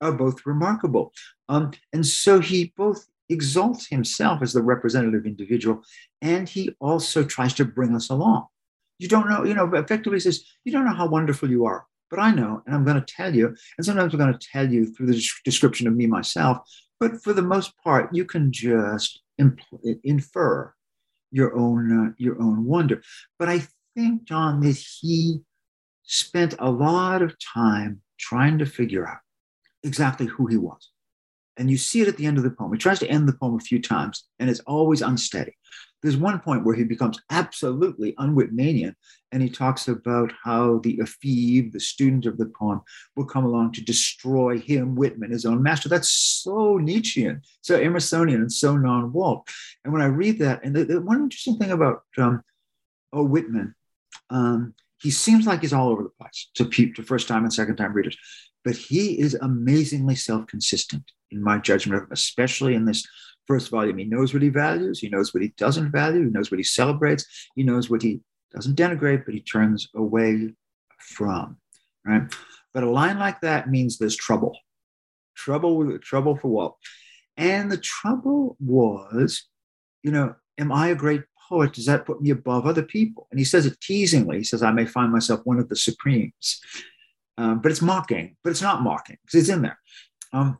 are 0.00 0.12
both 0.12 0.46
remarkable. 0.46 1.12
Um, 1.48 1.72
and 1.92 2.06
so 2.06 2.40
he 2.40 2.72
both 2.76 3.06
exalts 3.28 3.86
himself 3.86 4.42
as 4.42 4.52
the 4.52 4.62
representative 4.62 5.24
individual, 5.24 5.82
and 6.20 6.48
he 6.48 6.74
also 6.80 7.24
tries 7.24 7.54
to 7.54 7.64
bring 7.64 7.94
us 7.94 8.10
along. 8.10 8.46
You 9.00 9.08
don't 9.08 9.30
know, 9.30 9.44
you 9.44 9.54
know, 9.54 9.72
effectively 9.72 10.20
says, 10.20 10.44
You 10.64 10.72
don't 10.72 10.84
know 10.84 10.92
how 10.92 11.08
wonderful 11.08 11.48
you 11.48 11.64
are, 11.64 11.86
but 12.10 12.18
I 12.18 12.32
know, 12.32 12.62
and 12.66 12.74
I'm 12.74 12.84
going 12.84 13.02
to 13.02 13.14
tell 13.14 13.34
you. 13.34 13.46
And 13.78 13.84
sometimes 13.84 14.12
I'm 14.12 14.20
going 14.20 14.32
to 14.32 14.48
tell 14.52 14.70
you 14.70 14.92
through 14.92 15.06
the 15.06 15.26
description 15.42 15.86
of 15.86 15.96
me 15.96 16.06
myself. 16.06 16.58
But 16.98 17.22
for 17.22 17.32
the 17.32 17.40
most 17.40 17.72
part, 17.82 18.14
you 18.14 18.26
can 18.26 18.52
just 18.52 19.22
infer 19.38 20.74
your 21.30 21.56
own 21.56 22.08
uh, 22.08 22.12
your 22.18 22.40
own 22.42 22.66
wonder. 22.66 23.02
But 23.38 23.48
I 23.48 23.62
think, 23.96 24.24
John, 24.24 24.60
that 24.60 24.76
he 24.76 25.40
spent 26.02 26.54
a 26.58 26.70
lot 26.70 27.22
of 27.22 27.36
time 27.38 28.02
trying 28.18 28.58
to 28.58 28.66
figure 28.66 29.08
out 29.08 29.20
exactly 29.82 30.26
who 30.26 30.46
he 30.46 30.58
was. 30.58 30.90
And 31.56 31.70
you 31.70 31.78
see 31.78 32.02
it 32.02 32.08
at 32.08 32.18
the 32.18 32.26
end 32.26 32.36
of 32.36 32.44
the 32.44 32.50
poem. 32.50 32.72
He 32.72 32.78
tries 32.78 32.98
to 32.98 33.08
end 33.08 33.26
the 33.26 33.32
poem 33.32 33.54
a 33.54 33.60
few 33.60 33.80
times, 33.80 34.24
and 34.38 34.50
it's 34.50 34.60
always 34.60 35.00
unsteady. 35.00 35.56
There's 36.02 36.16
one 36.16 36.40
point 36.40 36.64
where 36.64 36.74
he 36.74 36.84
becomes 36.84 37.20
absolutely 37.30 38.14
unwhitmanian, 38.14 38.94
and 39.32 39.42
he 39.42 39.50
talks 39.50 39.86
about 39.88 40.32
how 40.42 40.78
the 40.78 40.98
ephebe, 40.98 41.72
the 41.72 41.80
student 41.80 42.26
of 42.26 42.38
the 42.38 42.46
poem, 42.46 42.80
will 43.16 43.26
come 43.26 43.44
along 43.44 43.72
to 43.72 43.84
destroy 43.84 44.58
him, 44.58 44.94
Whitman, 44.94 45.30
his 45.30 45.44
own 45.44 45.62
master. 45.62 45.88
That's 45.88 46.10
so 46.10 46.78
Nietzschean, 46.78 47.42
so 47.60 47.78
Emersonian, 47.78 48.36
and 48.36 48.52
so 48.52 48.76
non-Walt. 48.76 49.48
And 49.84 49.92
when 49.92 50.02
I 50.02 50.06
read 50.06 50.38
that, 50.38 50.64
and 50.64 50.74
the, 50.74 50.84
the 50.84 51.00
one 51.00 51.22
interesting 51.22 51.58
thing 51.58 51.70
about 51.70 52.02
um, 52.16 52.42
oh 53.12 53.24
Whitman, 53.24 53.74
um, 54.30 54.74
he 55.02 55.10
seems 55.10 55.46
like 55.46 55.60
he's 55.60 55.72
all 55.72 55.90
over 55.90 56.02
the 56.02 56.10
place 56.10 56.50
to, 56.54 56.64
pe- 56.64 56.92
to 56.92 57.02
first 57.02 57.28
time 57.28 57.44
and 57.44 57.52
second 57.52 57.76
time 57.76 57.92
readers, 57.92 58.16
but 58.64 58.76
he 58.76 59.18
is 59.20 59.34
amazingly 59.34 60.14
self-consistent 60.14 61.04
in 61.30 61.42
my 61.42 61.58
judgment 61.58 62.08
especially 62.10 62.74
in 62.74 62.84
this 62.84 63.06
first 63.50 63.70
volume. 63.70 63.98
He 63.98 64.04
knows 64.04 64.32
what 64.32 64.44
he 64.44 64.48
values, 64.48 65.00
he 65.00 65.08
knows 65.08 65.34
what 65.34 65.42
he 65.42 65.48
doesn't 65.56 65.90
value, 65.90 66.24
he 66.26 66.30
knows 66.30 66.52
what 66.52 66.58
he 66.58 66.64
celebrates, 66.64 67.24
he 67.56 67.64
knows 67.64 67.90
what 67.90 68.00
he 68.00 68.20
doesn't 68.54 68.76
denigrate, 68.76 69.24
but 69.24 69.34
he 69.34 69.40
turns 69.40 69.88
away 69.96 70.54
from. 71.00 71.56
Right. 72.06 72.22
But 72.72 72.84
a 72.84 72.90
line 72.90 73.18
like 73.18 73.40
that 73.40 73.68
means 73.68 73.98
there's 73.98 74.16
trouble. 74.16 74.56
Trouble 75.34 75.76
with 75.78 76.00
trouble 76.00 76.36
for 76.36 76.46
Walt. 76.46 76.76
And 77.36 77.72
the 77.72 77.78
trouble 77.78 78.56
was, 78.60 79.48
you 80.04 80.12
know, 80.12 80.36
am 80.56 80.70
I 80.70 80.88
a 80.88 80.94
great 80.94 81.24
poet? 81.48 81.72
Does 81.72 81.86
that 81.86 82.06
put 82.06 82.22
me 82.22 82.30
above 82.30 82.66
other 82.66 82.84
people? 82.84 83.26
And 83.32 83.40
he 83.40 83.44
says 83.44 83.66
it 83.66 83.80
teasingly. 83.80 84.38
He 84.38 84.44
says, 84.44 84.62
I 84.62 84.70
may 84.70 84.86
find 84.86 85.10
myself 85.10 85.40
one 85.42 85.58
of 85.58 85.68
the 85.68 85.76
supremes. 85.76 86.60
Um, 87.36 87.60
but 87.60 87.72
it's 87.72 87.82
mocking, 87.82 88.36
but 88.44 88.50
it's 88.50 88.62
not 88.62 88.82
mocking 88.82 89.16
because 89.24 89.40
it's 89.40 89.48
in 89.48 89.62
there. 89.62 89.80
Um, 90.32 90.58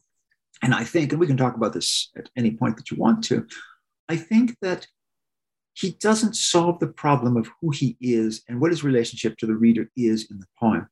and 0.63 0.75
I 0.75 0.85
think, 0.85 1.13
and 1.13 1.21
we 1.21 1.27
can 1.27 1.37
talk 1.37 1.57
about 1.57 1.73
this 1.73 2.11
at 2.17 2.29
any 2.37 2.53
point 2.53 2.77
that 2.77 2.91
you 2.91 2.97
want 2.97 3.25
to, 3.25 3.47
I 4.09 4.17
think 4.17 4.57
that 4.61 4.87
he 5.75 5.93
doesn't 5.93 6.37
solve 6.37 6.79
the 6.79 6.89
problem 6.89 7.37
of 7.37 7.49
who 7.61 7.71
he 7.71 7.97
is 8.01 8.43
and 8.49 8.61
what 8.61 8.71
his 8.71 8.85
relationship 8.85 9.39
to 9.39 9.47
the 9.47 9.55
reader 9.55 9.89
is 9.97 10.31
in 10.31 10.39
the 10.39 10.47
poem. 10.59 10.89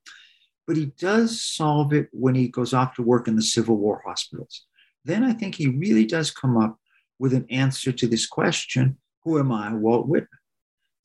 But 0.66 0.76
he 0.76 0.86
does 0.98 1.42
solve 1.42 1.92
it 1.92 2.08
when 2.12 2.34
he 2.34 2.48
goes 2.48 2.72
off 2.72 2.94
to 2.94 3.02
work 3.02 3.28
in 3.28 3.36
the 3.36 3.42
Civil 3.42 3.76
War 3.76 4.02
hospitals. 4.06 4.64
Then 5.04 5.24
I 5.24 5.32
think 5.32 5.54
he 5.54 5.68
really 5.68 6.06
does 6.06 6.30
come 6.30 6.56
up 6.56 6.78
with 7.18 7.34
an 7.34 7.46
answer 7.50 7.92
to 7.92 8.06
this 8.06 8.26
question 8.26 8.98
Who 9.24 9.38
am 9.38 9.52
I, 9.52 9.74
Walt 9.74 10.06
Whitman? 10.06 10.28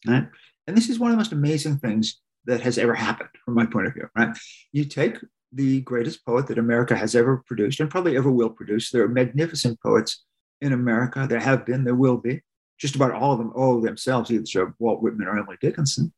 Right? 0.08 0.28
And 0.68 0.78
this 0.78 0.90
is 0.90 1.00
one 1.00 1.12
of 1.12 1.16
the 1.16 1.20
most 1.20 1.32
amazing 1.32 1.78
things 1.78 2.22
that 2.46 2.62
has 2.62 2.78
ever 2.78 2.94
happened 2.94 3.30
from 3.44 3.56
my 3.56 3.66
point 3.66 3.88
of 3.88 3.94
view, 3.94 4.08
right? 4.18 4.38
You 4.72 4.86
take 4.86 5.18
the 5.54 5.82
greatest 5.82 6.26
poet 6.26 6.48
that 6.48 6.58
America 6.58 6.96
has 6.96 7.16
ever 7.16 7.44
produced 7.46 7.80
and 7.80 7.90
probably 7.90 8.18
ever 8.18 8.32
will 8.32 8.50
produce. 8.50 8.90
There 8.90 9.04
are 9.04 9.10
magnificent 9.10 9.80
poets 9.82 10.24
in 10.62 10.74
America. 10.74 11.28
There 11.30 11.40
have 11.40 11.66
been, 11.66 11.84
there 11.84 11.96
will 11.96 12.18
be. 12.18 12.42
Just 12.80 12.96
about 12.96 13.12
all 13.12 13.34
of 13.34 13.38
them 13.38 13.54
owe 13.56 13.80
themselves 13.80 14.32
either 14.32 14.44
to 14.44 14.74
Walt 14.80 15.02
Whitman 15.02 15.28
or 15.28 15.38
Emily 15.38 15.58
Dickinson. 15.62 16.12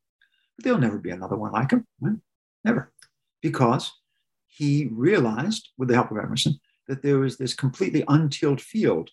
But 0.56 0.64
there'll 0.64 0.78
never 0.78 0.98
be 0.98 1.10
another 1.10 1.36
one 1.36 1.52
like 1.52 1.70
him. 1.70 1.86
Right? 2.00 2.16
Never. 2.64 2.92
Because 3.42 3.92
he 4.46 4.88
realized, 4.90 5.68
with 5.76 5.88
the 5.88 5.94
help 5.94 6.10
of 6.10 6.16
Emerson, 6.16 6.58
that 6.88 7.02
there 7.02 7.18
was 7.18 7.36
this 7.36 7.52
completely 7.52 8.04
untilled 8.08 8.60
field 8.60 9.10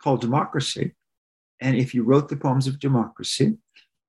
called 0.00 0.20
democracy. 0.20 0.94
And 1.60 1.76
if 1.76 1.94
you 1.94 2.04
wrote 2.04 2.28
the 2.28 2.36
poems 2.36 2.66
of 2.66 2.78
democracy, 2.78 3.56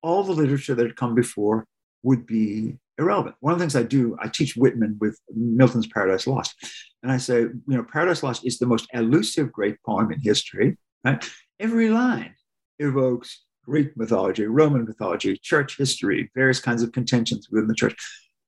all 0.02 0.22
the 0.22 0.32
literature 0.32 0.74
that 0.74 0.86
had 0.86 0.96
come 0.96 1.14
before 1.14 1.66
would 2.02 2.26
be 2.26 2.78
irrelevant. 2.98 3.36
One 3.40 3.52
of 3.52 3.58
the 3.58 3.62
things 3.62 3.76
I 3.76 3.82
do, 3.82 4.16
I 4.20 4.28
teach 4.28 4.56
Whitman 4.56 4.96
with 5.00 5.18
Milton's 5.34 5.86
Paradise 5.86 6.26
Lost. 6.26 6.54
And 7.02 7.12
I 7.12 7.18
say, 7.18 7.40
you 7.40 7.62
know, 7.66 7.84
Paradise 7.84 8.22
Lost 8.22 8.46
is 8.46 8.58
the 8.58 8.66
most 8.66 8.88
elusive 8.92 9.52
great 9.52 9.76
poem 9.84 10.10
in 10.12 10.20
history. 10.20 10.76
Right? 11.04 11.24
Every 11.60 11.88
line 11.90 12.34
evokes 12.78 13.44
Greek 13.64 13.96
mythology, 13.96 14.46
Roman 14.46 14.84
mythology, 14.84 15.36
church 15.36 15.76
history, 15.76 16.30
various 16.34 16.60
kinds 16.60 16.82
of 16.82 16.92
contentions 16.92 17.48
within 17.50 17.68
the 17.68 17.74
church. 17.74 17.96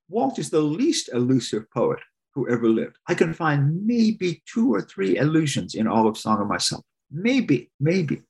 Walt 0.07 0.39
is 0.39 0.49
the 0.49 0.61
least 0.61 1.09
elusive 1.13 1.69
poet 1.71 1.99
who 2.33 2.49
ever 2.49 2.67
lived. 2.69 2.95
I 3.07 3.15
can 3.15 3.33
find 3.33 3.85
maybe 3.85 4.41
two 4.51 4.73
or 4.73 4.81
three 4.81 5.17
allusions 5.17 5.75
in 5.75 5.87
all 5.87 6.07
of 6.07 6.17
Song 6.17 6.41
of 6.41 6.47
Myself. 6.47 6.83
Maybe, 7.11 7.69
maybe. 7.79 8.21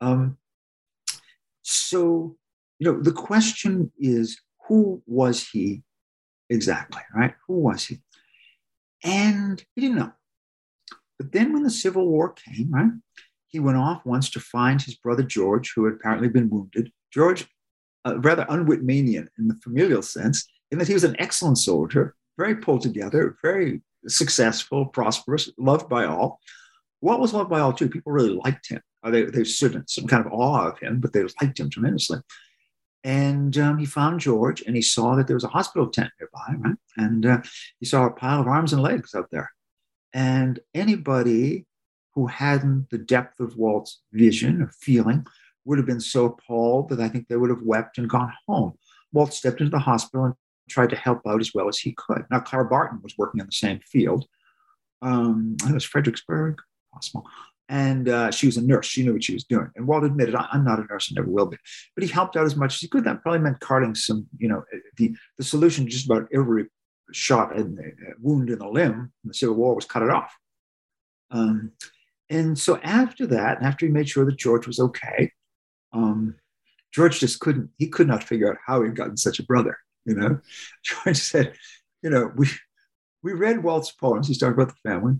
Um, 0.00 0.38
so, 1.62 2.36
you 2.78 2.90
know, 2.90 3.00
the 3.00 3.12
question 3.12 3.92
is 3.98 4.40
who 4.70 5.02
was 5.04 5.48
he 5.48 5.82
exactly, 6.48 7.02
right? 7.12 7.34
Who 7.48 7.54
was 7.54 7.86
he? 7.86 7.98
And 9.02 9.60
he 9.74 9.80
didn't 9.80 9.96
know. 9.96 10.12
But 11.18 11.32
then 11.32 11.52
when 11.52 11.64
the 11.64 11.70
Civil 11.70 12.06
War 12.06 12.32
came, 12.32 12.70
right, 12.70 12.92
he 13.48 13.58
went 13.58 13.78
off 13.78 14.06
once 14.06 14.30
to 14.30 14.38
find 14.38 14.80
his 14.80 14.94
brother 14.94 15.24
George, 15.24 15.72
who 15.74 15.86
had 15.86 15.94
apparently 15.94 16.28
been 16.28 16.48
wounded. 16.48 16.92
George, 17.12 17.48
uh, 18.04 18.20
rather 18.20 18.44
unwhitmanian 18.44 19.26
in 19.38 19.48
the 19.48 19.58
familial 19.60 20.02
sense, 20.02 20.46
in 20.70 20.78
that 20.78 20.86
he 20.86 20.94
was 20.94 21.02
an 21.02 21.16
excellent 21.18 21.58
soldier, 21.58 22.14
very 22.38 22.54
pulled 22.54 22.82
together, 22.82 23.36
very 23.42 23.82
successful, 24.06 24.86
prosperous, 24.86 25.50
loved 25.58 25.88
by 25.88 26.04
all. 26.04 26.38
Walt 27.00 27.20
was 27.20 27.34
loved 27.34 27.50
by 27.50 27.58
all 27.58 27.72
too. 27.72 27.88
People 27.88 28.12
really 28.12 28.38
liked 28.44 28.68
him. 28.68 28.80
Uh, 29.02 29.10
they, 29.10 29.24
they 29.24 29.42
stood 29.42 29.74
in 29.74 29.88
some 29.88 30.06
kind 30.06 30.24
of 30.24 30.32
awe 30.32 30.68
of 30.68 30.78
him, 30.78 31.00
but 31.00 31.12
they 31.12 31.24
liked 31.42 31.58
him 31.58 31.70
tremendously. 31.70 32.18
And 33.02 33.56
um, 33.56 33.78
he 33.78 33.86
found 33.86 34.20
George 34.20 34.62
and 34.62 34.76
he 34.76 34.82
saw 34.82 35.14
that 35.16 35.26
there 35.26 35.36
was 35.36 35.44
a 35.44 35.48
hospital 35.48 35.88
tent 35.88 36.10
nearby, 36.20 36.68
right? 36.68 36.76
And 36.96 37.24
uh, 37.24 37.42
he 37.78 37.86
saw 37.86 38.06
a 38.06 38.10
pile 38.10 38.40
of 38.40 38.46
arms 38.46 38.72
and 38.72 38.82
legs 38.82 39.14
out 39.14 39.30
there. 39.30 39.50
And 40.12 40.60
anybody 40.74 41.66
who 42.14 42.26
hadn't 42.26 42.90
the 42.90 42.98
depth 42.98 43.40
of 43.40 43.56
Walt's 43.56 44.02
vision 44.12 44.60
or 44.60 44.70
feeling 44.80 45.26
would 45.64 45.78
have 45.78 45.86
been 45.86 46.00
so 46.00 46.26
appalled 46.26 46.90
that 46.90 47.00
I 47.00 47.08
think 47.08 47.28
they 47.28 47.36
would 47.36 47.50
have 47.50 47.62
wept 47.62 47.98
and 47.98 48.08
gone 48.08 48.32
home. 48.46 48.74
Walt 49.12 49.32
stepped 49.32 49.60
into 49.60 49.70
the 49.70 49.78
hospital 49.78 50.26
and 50.26 50.34
tried 50.68 50.90
to 50.90 50.96
help 50.96 51.20
out 51.26 51.40
as 51.40 51.52
well 51.54 51.68
as 51.68 51.78
he 51.78 51.92
could. 51.92 52.24
Now, 52.30 52.40
Clara 52.40 52.68
Barton 52.68 53.00
was 53.02 53.16
working 53.16 53.40
in 53.40 53.46
the 53.46 53.52
same 53.52 53.80
field. 53.80 54.26
Um, 55.02 55.56
it 55.66 55.72
was 55.72 55.84
Fredericksburg, 55.84 56.58
possible. 56.92 57.26
And 57.70 58.08
uh, 58.08 58.32
she 58.32 58.46
was 58.46 58.56
a 58.56 58.62
nurse. 58.62 58.86
She 58.86 59.04
knew 59.04 59.12
what 59.12 59.22
she 59.22 59.32
was 59.32 59.44
doing. 59.44 59.70
And 59.76 59.86
Walt 59.86 60.02
admitted, 60.02 60.34
I'm 60.34 60.64
not 60.64 60.80
a 60.80 60.84
nurse 60.90 61.08
and 61.08 61.14
never 61.14 61.30
will 61.30 61.46
be. 61.46 61.56
But 61.94 62.02
he 62.02 62.10
helped 62.10 62.36
out 62.36 62.44
as 62.44 62.56
much 62.56 62.74
as 62.74 62.80
he 62.80 62.88
could. 62.88 63.04
That 63.04 63.22
probably 63.22 63.38
meant 63.38 63.60
carting 63.60 63.94
some, 63.94 64.26
you 64.38 64.48
know, 64.48 64.64
the, 64.96 65.14
the 65.38 65.44
solution 65.44 65.84
to 65.84 65.90
just 65.90 66.06
about 66.06 66.26
every 66.34 66.66
shot 67.12 67.56
and 67.56 67.78
uh, 67.78 68.12
wound 68.20 68.50
in 68.50 68.58
the 68.58 68.68
limb 68.68 69.12
in 69.22 69.28
the 69.28 69.34
Civil 69.34 69.54
War 69.54 69.76
was 69.76 69.84
cut 69.84 70.02
it 70.02 70.10
off. 70.10 70.36
Um, 71.30 71.70
and 72.28 72.58
so 72.58 72.78
after 72.82 73.24
that, 73.28 73.62
after 73.62 73.86
he 73.86 73.92
made 73.92 74.08
sure 74.08 74.24
that 74.24 74.36
George 74.36 74.66
was 74.66 74.80
okay, 74.80 75.30
um, 75.92 76.34
George 76.92 77.20
just 77.20 77.38
couldn't, 77.38 77.70
he 77.78 77.86
could 77.86 78.08
not 78.08 78.24
figure 78.24 78.50
out 78.50 78.58
how 78.66 78.82
he'd 78.82 78.96
gotten 78.96 79.16
such 79.16 79.38
a 79.38 79.44
brother, 79.44 79.78
you 80.04 80.14
know? 80.14 80.40
George 80.82 81.18
said, 81.18 81.54
you 82.02 82.10
know, 82.10 82.32
we, 82.36 82.48
we 83.22 83.32
read 83.32 83.62
Walt's 83.62 83.92
poems. 83.92 84.26
He's 84.26 84.38
talking 84.38 84.54
about 84.54 84.74
the 84.74 84.90
family. 84.90 85.14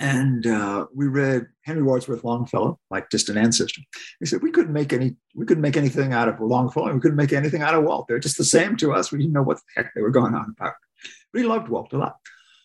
And 0.00 0.46
uh, 0.46 0.86
we 0.94 1.06
read 1.06 1.46
Henry 1.62 1.82
Wadsworth 1.82 2.24
Longfellow, 2.24 2.80
like 2.90 3.10
distant 3.10 3.38
ancestor. 3.38 3.80
He 4.18 4.26
said 4.26 4.42
we 4.42 4.50
couldn't 4.50 4.72
make 4.72 4.92
any, 4.92 5.16
we 5.36 5.46
couldn't 5.46 5.62
make 5.62 5.76
anything 5.76 6.12
out 6.12 6.28
of 6.28 6.40
Longfellow. 6.40 6.92
We 6.92 7.00
couldn't 7.00 7.16
make 7.16 7.32
anything 7.32 7.62
out 7.62 7.74
of 7.74 7.84
Walt. 7.84 8.06
They're 8.08 8.18
just 8.18 8.36
the 8.36 8.44
same 8.44 8.76
to 8.78 8.92
us. 8.92 9.12
We 9.12 9.18
didn't 9.18 9.32
know 9.32 9.42
what 9.42 9.58
the 9.58 9.82
heck 9.82 9.94
they 9.94 10.02
were 10.02 10.10
going 10.10 10.34
on 10.34 10.54
about. 10.56 10.74
But 11.32 11.42
he 11.42 11.46
loved 11.46 11.68
Walt 11.68 11.92
a 11.92 11.98
lot. 11.98 12.16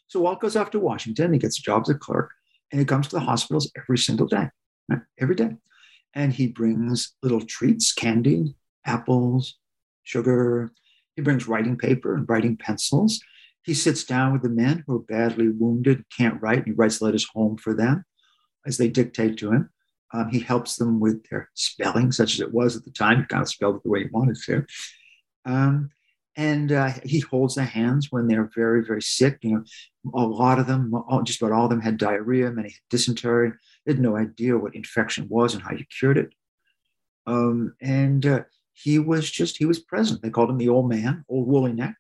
So 0.07 0.19
Walt 0.19 0.39
goes 0.39 0.55
off 0.55 0.71
to 0.71 0.79
Washington. 0.79 1.33
He 1.33 1.39
gets 1.39 1.59
a 1.59 1.61
job 1.61 1.83
as 1.83 1.89
a 1.89 1.95
clerk, 1.95 2.31
and 2.71 2.79
he 2.79 2.85
comes 2.85 3.07
to 3.09 3.15
the 3.15 3.21
hospitals 3.21 3.71
every 3.77 3.97
single 3.97 4.25
day, 4.25 4.49
right? 4.89 5.01
every 5.19 5.35
day. 5.35 5.55
And 6.15 6.33
he 6.33 6.47
brings 6.47 7.13
little 7.21 7.41
treats, 7.41 7.93
candy, 7.93 8.55
apples, 8.85 9.57
sugar. 10.03 10.71
He 11.15 11.21
brings 11.21 11.47
writing 11.47 11.77
paper 11.77 12.15
and 12.15 12.27
writing 12.27 12.57
pencils. 12.57 13.21
He 13.63 13.73
sits 13.73 14.03
down 14.03 14.33
with 14.33 14.41
the 14.41 14.49
men 14.49 14.83
who 14.85 14.95
are 14.95 14.99
badly 14.99 15.49
wounded, 15.49 16.05
can't 16.15 16.41
write, 16.41 16.59
and 16.59 16.67
he 16.67 16.73
writes 16.73 17.01
letters 17.01 17.27
home 17.33 17.57
for 17.57 17.73
them 17.73 18.05
as 18.65 18.77
they 18.77 18.87
dictate 18.87 19.37
to 19.37 19.51
him. 19.51 19.69
Um, 20.11 20.29
he 20.29 20.39
helps 20.39 20.77
them 20.77 20.99
with 20.99 21.29
their 21.29 21.49
spelling, 21.53 22.11
such 22.11 22.33
as 22.33 22.39
it 22.39 22.53
was 22.53 22.75
at 22.75 22.83
the 22.83 22.91
time. 22.91 23.19
He 23.19 23.25
kind 23.25 23.43
of 23.43 23.49
spelled 23.49 23.75
it 23.75 23.83
the 23.83 23.89
way 23.89 24.03
he 24.03 24.09
wanted 24.11 24.37
to. 24.45 24.65
Um, 25.45 25.91
and 26.35 26.71
uh, 26.71 26.93
he 27.03 27.19
holds 27.19 27.55
their 27.55 27.65
hands 27.65 28.07
when 28.11 28.27
they're 28.27 28.49
very, 28.55 28.83
very 28.83 29.01
sick. 29.01 29.39
You 29.41 29.51
know, 29.51 29.63
a 30.13 30.25
lot 30.25 30.57
of 30.57 30.67
them, 30.67 30.93
all, 30.93 31.21
just 31.21 31.41
about 31.41 31.51
all 31.51 31.65
of 31.65 31.69
them, 31.69 31.81
had 31.81 31.97
diarrhea. 31.97 32.49
Many 32.49 32.69
had 32.69 32.79
dysentery. 32.89 33.51
They 33.85 33.93
had 33.93 34.01
no 34.01 34.15
idea 34.15 34.57
what 34.57 34.75
infection 34.75 35.27
was 35.29 35.53
and 35.53 35.61
how 35.61 35.73
you 35.73 35.85
cured 35.99 36.17
it. 36.17 36.33
Um, 37.27 37.75
and 37.81 38.25
uh, 38.25 38.43
he 38.73 38.97
was 38.97 39.29
just, 39.29 39.57
he 39.57 39.65
was 39.65 39.79
present. 39.79 40.21
They 40.21 40.29
called 40.29 40.49
him 40.49 40.57
the 40.57 40.69
old 40.69 40.89
man, 40.89 41.25
old 41.29 41.47
woolly 41.47 41.73
neck. 41.73 41.95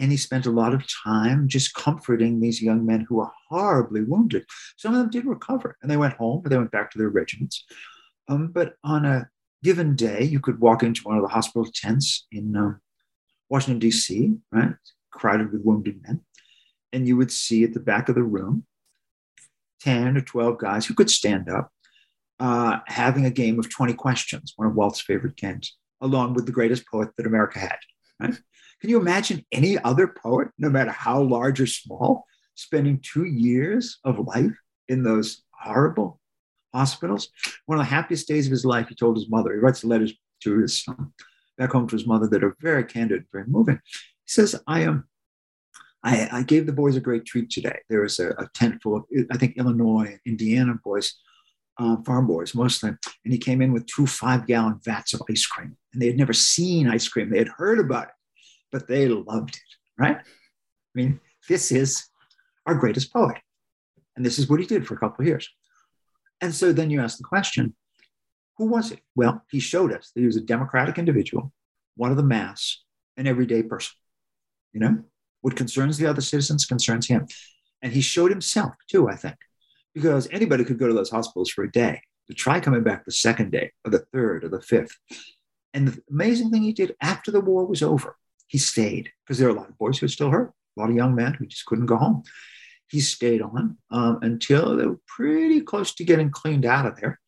And 0.00 0.10
he 0.10 0.16
spent 0.16 0.46
a 0.46 0.50
lot 0.50 0.72
of 0.72 0.84
time 1.04 1.46
just 1.46 1.74
comforting 1.74 2.40
these 2.40 2.62
young 2.62 2.86
men 2.86 3.04
who 3.06 3.16
were 3.16 3.30
horribly 3.48 4.02
wounded. 4.02 4.46
Some 4.76 4.94
of 4.94 4.98
them 4.98 5.10
did 5.10 5.26
recover 5.26 5.76
and 5.82 5.90
they 5.90 5.98
went 5.98 6.14
home, 6.14 6.40
but 6.42 6.50
they 6.50 6.56
went 6.56 6.70
back 6.70 6.90
to 6.90 6.98
their 6.98 7.10
regiments. 7.10 7.64
Um, 8.26 8.48
but 8.48 8.76
on 8.82 9.04
a 9.04 9.28
given 9.62 9.94
day, 9.96 10.24
you 10.24 10.40
could 10.40 10.58
walk 10.58 10.82
into 10.82 11.02
one 11.02 11.16
of 11.16 11.22
the 11.22 11.28
hospital 11.28 11.70
tents 11.72 12.26
in 12.32 12.56
um, 12.56 12.80
Washington, 13.50 13.78
D.C., 13.78 14.36
right? 14.50 14.72
Crowded 15.12 15.52
with 15.52 15.62
wounded 15.64 16.00
men. 16.02 16.22
And 16.92 17.06
you 17.06 17.16
would 17.18 17.30
see 17.30 17.62
at 17.64 17.74
the 17.74 17.80
back 17.80 18.08
of 18.08 18.14
the 18.14 18.22
room 18.22 18.64
10 19.82 20.16
or 20.16 20.22
12 20.22 20.58
guys 20.58 20.86
who 20.86 20.94
could 20.94 21.10
stand 21.10 21.48
up 21.48 21.70
uh, 22.38 22.78
having 22.86 23.26
a 23.26 23.30
game 23.30 23.58
of 23.58 23.68
20 23.68 23.92
questions, 23.94 24.54
one 24.56 24.68
of 24.68 24.74
Walt's 24.74 25.00
favorite 25.00 25.36
games, 25.36 25.76
along 26.00 26.34
with 26.34 26.46
the 26.46 26.52
greatest 26.52 26.86
poet 26.86 27.10
that 27.16 27.26
America 27.26 27.58
had. 27.58 27.76
Right? 28.18 28.40
Can 28.80 28.90
you 28.90 28.98
imagine 28.98 29.44
any 29.52 29.78
other 29.78 30.08
poet, 30.08 30.48
no 30.58 30.70
matter 30.70 30.90
how 30.90 31.20
large 31.20 31.60
or 31.60 31.66
small, 31.66 32.24
spending 32.54 33.00
two 33.02 33.24
years 33.24 33.98
of 34.04 34.18
life 34.18 34.56
in 34.88 35.02
those 35.02 35.42
horrible 35.50 36.20
hospitals? 36.72 37.28
One 37.66 37.78
of 37.78 37.84
the 37.84 37.90
happiest 37.90 38.28
days 38.28 38.46
of 38.46 38.52
his 38.52 38.64
life, 38.64 38.88
he 38.88 38.94
told 38.94 39.16
his 39.16 39.28
mother. 39.28 39.52
He 39.52 39.58
writes 39.58 39.84
letters 39.84 40.14
to 40.44 40.58
his 40.58 40.82
son, 40.82 41.12
back 41.58 41.72
home 41.72 41.88
to 41.88 41.96
his 41.96 42.06
mother 42.06 42.26
that 42.28 42.44
are 42.44 42.56
very 42.60 42.84
candid, 42.84 43.24
very 43.32 43.46
moving. 43.46 43.80
He 43.84 44.28
says, 44.28 44.60
I 44.66 44.80
am. 44.80 44.88
Um, 44.88 45.04
I, 46.02 46.28
I, 46.32 46.42
gave 46.44 46.64
the 46.64 46.72
boys 46.72 46.96
a 46.96 47.00
great 47.00 47.26
treat 47.26 47.50
today. 47.50 47.78
There 47.90 48.00
was 48.00 48.18
a, 48.18 48.30
a 48.30 48.48
tent 48.54 48.80
full 48.82 48.96
of, 48.96 49.04
I 49.30 49.36
think, 49.36 49.58
Illinois, 49.58 50.18
Indiana 50.24 50.76
boys 50.82 51.14
uh, 51.80 51.96
farm 52.04 52.26
boys 52.26 52.54
mostly, 52.54 52.90
and 52.90 53.32
he 53.32 53.38
came 53.38 53.62
in 53.62 53.72
with 53.72 53.86
two 53.86 54.06
five 54.06 54.46
gallon 54.46 54.78
vats 54.84 55.14
of 55.14 55.22
ice 55.30 55.46
cream. 55.46 55.76
And 55.92 56.00
they 56.00 56.06
had 56.06 56.18
never 56.18 56.32
seen 56.32 56.88
ice 56.88 57.08
cream, 57.08 57.30
they 57.30 57.38
had 57.38 57.48
heard 57.48 57.78
about 57.78 58.04
it, 58.04 58.14
but 58.72 58.88
they 58.88 59.08
loved 59.08 59.56
it, 59.56 59.76
right? 59.98 60.16
I 60.16 60.22
mean, 60.94 61.20
this 61.48 61.72
is 61.72 62.06
our 62.66 62.74
greatest 62.74 63.12
poet. 63.12 63.36
And 64.16 64.24
this 64.24 64.38
is 64.38 64.48
what 64.48 64.60
he 64.60 64.66
did 64.66 64.86
for 64.86 64.94
a 64.94 64.98
couple 64.98 65.22
of 65.22 65.28
years. 65.28 65.48
And 66.40 66.54
so 66.54 66.72
then 66.72 66.90
you 66.90 67.00
ask 67.00 67.18
the 67.18 67.24
question 67.24 67.74
who 68.56 68.66
was 68.66 68.90
he? 68.90 68.98
Well, 69.14 69.42
he 69.50 69.58
showed 69.58 69.90
us 69.92 70.10
that 70.14 70.20
he 70.20 70.26
was 70.26 70.36
a 70.36 70.42
democratic 70.42 70.98
individual, 70.98 71.50
one 71.96 72.10
of 72.10 72.18
the 72.18 72.22
mass, 72.22 72.82
an 73.16 73.26
everyday 73.26 73.62
person. 73.62 73.94
You 74.72 74.80
know, 74.80 75.04
what 75.40 75.56
concerns 75.56 75.96
the 75.96 76.06
other 76.06 76.20
citizens 76.20 76.66
concerns 76.66 77.06
him. 77.06 77.26
And 77.80 77.92
he 77.92 78.02
showed 78.02 78.30
himself 78.30 78.74
too, 78.90 79.08
I 79.08 79.16
think 79.16 79.36
because 79.94 80.28
anybody 80.30 80.64
could 80.64 80.78
go 80.78 80.86
to 80.88 80.94
those 80.94 81.10
hospitals 81.10 81.50
for 81.50 81.64
a 81.64 81.70
day 81.70 82.02
to 82.28 82.34
try 82.34 82.60
coming 82.60 82.82
back 82.82 83.04
the 83.04 83.12
second 83.12 83.50
day 83.50 83.72
or 83.84 83.90
the 83.90 84.04
third 84.12 84.44
or 84.44 84.48
the 84.48 84.60
fifth. 84.60 84.96
And 85.74 85.88
the 85.88 86.02
amazing 86.10 86.50
thing 86.50 86.62
he 86.62 86.72
did 86.72 86.94
after 87.00 87.30
the 87.30 87.40
war 87.40 87.64
was 87.64 87.82
over, 87.82 88.16
he 88.50 88.58
stayed 88.58 89.10
because 89.22 89.38
there 89.38 89.48
are 89.48 89.52
a 89.52 89.54
lot 89.54 89.68
of 89.68 89.78
boys 89.78 89.96
who 89.96 90.04
were 90.04 90.10
still 90.10 90.30
hurt, 90.30 90.52
a 90.76 90.80
lot 90.80 90.90
of 90.90 90.96
young 90.96 91.14
men 91.14 91.34
who 91.34 91.46
just 91.46 91.66
couldn't 91.66 91.86
go 91.86 91.96
home. 91.96 92.24
He 92.88 92.98
stayed 92.98 93.40
on 93.40 93.78
um, 93.92 94.18
until 94.22 94.76
they 94.76 94.86
were 94.86 94.98
pretty 95.06 95.60
close 95.60 95.94
to 95.94 96.04
getting 96.04 96.30
cleaned 96.30 96.66
out 96.66 96.84
of 96.84 97.00
there. 97.00 97.20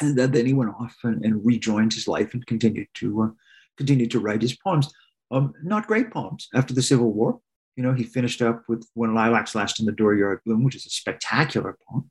And 0.00 0.18
then, 0.18 0.32
then 0.32 0.46
he 0.46 0.52
went 0.52 0.72
off 0.72 0.96
and, 1.04 1.24
and 1.24 1.46
rejoined 1.46 1.92
his 1.92 2.08
life 2.08 2.34
and 2.34 2.44
continued 2.44 2.88
to 2.94 3.22
uh, 3.22 3.28
continue 3.76 4.08
to 4.08 4.18
write 4.18 4.42
his 4.42 4.56
poems. 4.56 4.92
Um, 5.30 5.52
not 5.62 5.86
great 5.86 6.10
poems 6.10 6.48
after 6.52 6.74
the 6.74 6.82
Civil 6.82 7.12
War, 7.12 7.38
you 7.76 7.84
know, 7.84 7.92
he 7.92 8.02
finished 8.02 8.42
up 8.42 8.64
with 8.68 8.84
When 8.94 9.14
Lilacs 9.14 9.54
Last 9.54 9.78
in 9.78 9.86
the 9.86 9.92
Dooryard 9.92 10.38
Bloom, 10.44 10.64
which 10.64 10.74
is 10.74 10.86
a 10.86 10.90
spectacular 10.90 11.78
poem. 11.88 12.10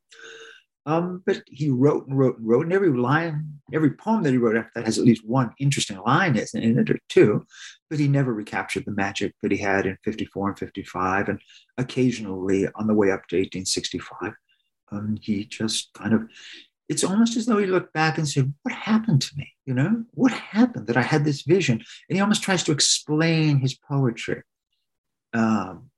Um, 0.86 1.24
but 1.26 1.44
he 1.48 1.70
wrote 1.70 2.08
and 2.08 2.18
wrote 2.18 2.38
and 2.38 2.48
wrote, 2.48 2.66
and 2.66 2.74
every 2.74 2.92
line, 2.92 3.60
every 3.74 3.92
poem 3.92 4.24
that 4.24 4.32
he 4.32 4.38
wrote 4.38 4.58
after 4.58 4.72
that 4.76 4.86
has 4.86 5.00
at 5.00 5.06
least 5.06 5.26
one 5.26 5.54
interesting 5.58 5.98
line 5.98 6.36
in 6.36 6.80
it 6.80 6.90
or 6.90 7.00
two. 7.08 7.46
But 7.90 8.00
he 8.00 8.08
never 8.08 8.34
recaptured 8.34 8.86
the 8.86 8.92
magic 8.92 9.34
that 9.42 9.52
he 9.52 9.58
had 9.58 9.86
in 9.86 9.98
54 10.04 10.50
and 10.50 10.60
55, 10.60 11.30
and 11.30 11.40
occasionally 11.78 12.68
on 12.76 12.88
the 12.88 12.94
way 12.94 13.12
up 13.12 13.28
to 13.30 13.38
1865. 13.38 14.34
Um, 14.92 15.18
he 15.22 15.46
just 15.46 15.94
kind 15.94 16.14
of, 16.14 16.28
it's 16.90 17.04
almost 17.04 17.38
as 17.38 17.46
though 17.46 17.58
he 17.58 17.66
looked 17.66 17.94
back 17.94 18.18
and 18.18 18.28
said, 18.28 18.54
What 18.64 18.76
happened 18.76 19.22
to 19.22 19.38
me? 19.38 19.54
You 19.66 19.74
know, 19.74 20.04
what 20.12 20.34
happened 20.34 20.88
that 20.88 20.98
I 20.98 21.02
had 21.02 21.24
this 21.24 21.44
vision? 21.44 21.82
And 22.10 22.18
he 22.18 22.22
almost 22.22 22.44
tries 22.44 22.64
to 22.64 22.74
explain 22.74 23.60
his 23.60 23.74
poetry 23.74 24.44
um, 25.34 25.90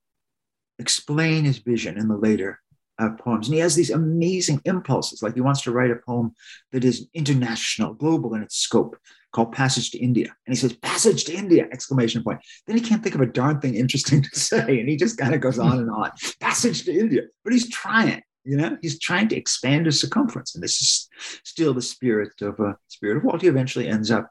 explain 0.80 1.46
his 1.46 1.60
vision 1.60 1.98
in 1.98 2.08
the 2.08 2.18
later 2.18 2.60
uh, 3.00 3.10
poems. 3.20 3.48
And 3.48 3.56
he 3.56 3.60
has 3.62 3.76
these 3.76 3.90
amazing 3.90 4.62
impulses, 4.66 5.22
like 5.22 5.36
he 5.36 5.42
wants 5.42 5.62
to 5.64 5.72
write 5.72 5.92
a 5.92 5.98
poem 6.06 6.34
that 6.72 6.84
is 6.84 7.08
international, 7.14 7.94
global 7.94 8.34
in 8.36 8.44
its 8.44 8.58
scope, 8.58 8.98
called 9.32 9.52
Passage 9.52 9.92
to 9.92 9.98
India. 9.98 10.28
And 10.46 10.56
he 10.56 10.60
says, 10.60 10.74
Passage 10.74 11.26
to 11.26 11.34
India! 11.34 11.68
Exclamation 11.72 12.24
point. 12.24 12.40
Then 12.68 12.78
he 12.78 12.84
can't 12.84 13.04
think 13.04 13.16
of 13.16 13.22
a 13.22 13.26
darn 13.26 13.60
thing 13.60 13.76
interesting 13.76 14.22
to 14.24 14.40
say. 14.40 14.80
And 14.80 14.88
he 14.88 14.96
just 14.96 15.18
kind 15.18 15.36
of 15.36 15.42
goes 15.42 15.60
on 15.60 15.80
and 15.80 15.92
on. 15.92 16.12
Passage 16.40 16.86
to 16.86 16.98
India. 16.98 17.24
But 17.44 17.54
he's 17.54 17.70
trying, 17.70 18.22
you 18.46 18.58
know, 18.58 18.78
he's 18.82 19.00
trying 19.00 19.28
to 19.30 19.36
expand 19.36 19.88
his 19.88 20.00
circumference. 20.00 20.56
And 20.56 20.64
this 20.64 20.82
is 20.82 21.10
still 21.44 21.74
the 21.74 21.82
spirit 21.82 22.42
of 22.42 22.60
uh, 22.60 22.74
spirit 22.88 23.18
of 23.18 23.24
Walt. 23.24 23.42
He 23.42 23.48
eventually 23.48 23.90
ends 23.90 24.10
up 24.10 24.30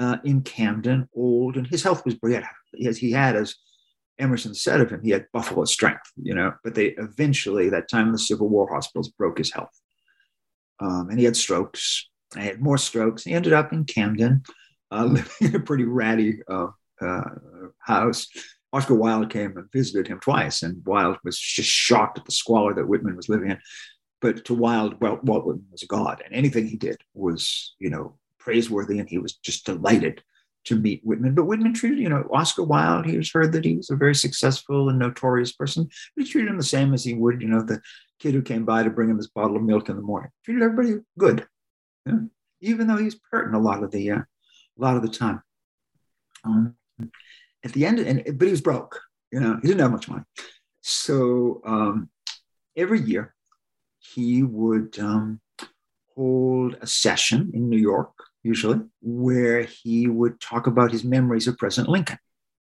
uh, 0.00 0.16
in 0.24 0.42
Camden, 0.42 1.08
old, 1.14 1.56
and 1.56 1.66
his 1.66 1.84
health 1.84 2.04
was 2.04 2.14
brilliant. 2.14 2.46
As 2.84 2.98
he 2.98 3.12
had 3.12 3.36
as 3.36 3.54
Emerson 4.22 4.54
said 4.54 4.80
of 4.80 4.90
him, 4.90 5.02
he 5.02 5.10
had 5.10 5.26
buffalo 5.32 5.64
strength, 5.64 6.12
you 6.16 6.34
know, 6.34 6.54
but 6.62 6.74
they 6.74 6.88
eventually, 6.98 7.68
that 7.68 7.88
time 7.88 8.06
in 8.06 8.12
the 8.12 8.18
Civil 8.18 8.48
War 8.48 8.68
hospitals, 8.72 9.10
broke 9.10 9.38
his 9.38 9.52
health. 9.52 9.78
Um, 10.80 11.08
and 11.10 11.18
he 11.18 11.24
had 11.24 11.36
strokes. 11.36 12.08
He 12.34 12.44
had 12.44 12.62
more 12.62 12.78
strokes. 12.78 13.24
He 13.24 13.32
ended 13.32 13.52
up 13.52 13.72
in 13.72 13.84
Camden, 13.84 14.44
uh, 14.90 15.04
living 15.10 15.32
in 15.40 15.56
a 15.56 15.60
pretty 15.60 15.84
ratty 15.84 16.40
uh, 16.48 16.68
uh, 17.00 17.22
house. 17.78 18.28
Oscar 18.72 18.94
Wilde 18.94 19.28
came 19.28 19.56
and 19.56 19.70
visited 19.72 20.06
him 20.06 20.20
twice, 20.20 20.62
and 20.62 20.82
Wilde 20.86 21.18
was 21.24 21.38
just 21.38 21.68
shocked 21.68 22.18
at 22.18 22.24
the 22.24 22.32
squalor 22.32 22.72
that 22.74 22.88
Whitman 22.88 23.16
was 23.16 23.28
living 23.28 23.50
in. 23.50 23.58
But 24.20 24.44
to 24.46 24.54
Wilde, 24.54 25.00
well, 25.00 25.18
Walt 25.22 25.44
Whitman 25.44 25.66
was 25.70 25.82
a 25.82 25.86
god, 25.86 26.22
and 26.24 26.34
anything 26.34 26.66
he 26.66 26.76
did 26.76 26.96
was, 27.12 27.74
you 27.78 27.90
know, 27.90 28.16
praiseworthy, 28.38 28.98
and 28.98 29.08
he 29.08 29.18
was 29.18 29.34
just 29.34 29.66
delighted 29.66 30.22
to 30.64 30.76
meet 30.76 31.04
Whitman. 31.04 31.34
But 31.34 31.44
Whitman 31.44 31.74
treated, 31.74 31.98
you 31.98 32.08
know, 32.08 32.28
Oscar 32.32 32.62
Wilde, 32.62 33.06
he 33.06 33.16
was 33.16 33.30
heard 33.32 33.52
that 33.52 33.64
he 33.64 33.76
was 33.76 33.90
a 33.90 33.96
very 33.96 34.14
successful 34.14 34.88
and 34.88 34.98
notorious 34.98 35.52
person. 35.52 35.88
He 36.16 36.24
treated 36.24 36.50
him 36.50 36.56
the 36.56 36.62
same 36.62 36.94
as 36.94 37.04
he 37.04 37.14
would, 37.14 37.42
you 37.42 37.48
know, 37.48 37.62
the 37.62 37.80
kid 38.20 38.34
who 38.34 38.42
came 38.42 38.64
by 38.64 38.82
to 38.82 38.90
bring 38.90 39.10
him 39.10 39.16
his 39.16 39.28
bottle 39.28 39.56
of 39.56 39.62
milk 39.62 39.88
in 39.88 39.96
the 39.96 40.02
morning. 40.02 40.30
Treated 40.44 40.62
everybody 40.62 41.00
good, 41.18 41.46
you 42.06 42.12
know, 42.12 42.28
even 42.60 42.86
though 42.86 42.96
he's 42.96 43.18
hurting 43.30 43.54
a 43.54 43.60
lot 43.60 43.82
of 43.82 43.90
the 43.90 44.10
uh, 44.12 44.18
a 44.18 44.24
lot 44.78 44.96
of 44.96 45.02
the 45.02 45.08
time. 45.08 45.42
Um, 46.44 46.74
at 47.64 47.72
the 47.72 47.86
end, 47.86 47.98
and 47.98 48.22
but 48.38 48.46
he 48.46 48.50
was 48.50 48.60
broke, 48.60 49.00
you 49.30 49.40
know, 49.40 49.58
he 49.62 49.68
didn't 49.68 49.80
have 49.80 49.92
much 49.92 50.08
money. 50.08 50.24
So 50.80 51.60
um, 51.64 52.10
every 52.76 53.00
year 53.00 53.34
he 53.98 54.42
would 54.42 54.98
um, 54.98 55.40
hold 56.14 56.76
a 56.80 56.86
session 56.86 57.52
in 57.54 57.68
New 57.68 57.78
York 57.78 58.12
usually, 58.42 58.80
where 59.00 59.62
he 59.62 60.08
would 60.08 60.40
talk 60.40 60.66
about 60.66 60.92
his 60.92 61.04
memories 61.04 61.46
of 61.46 61.58
President 61.58 61.90
Lincoln. 61.90 62.18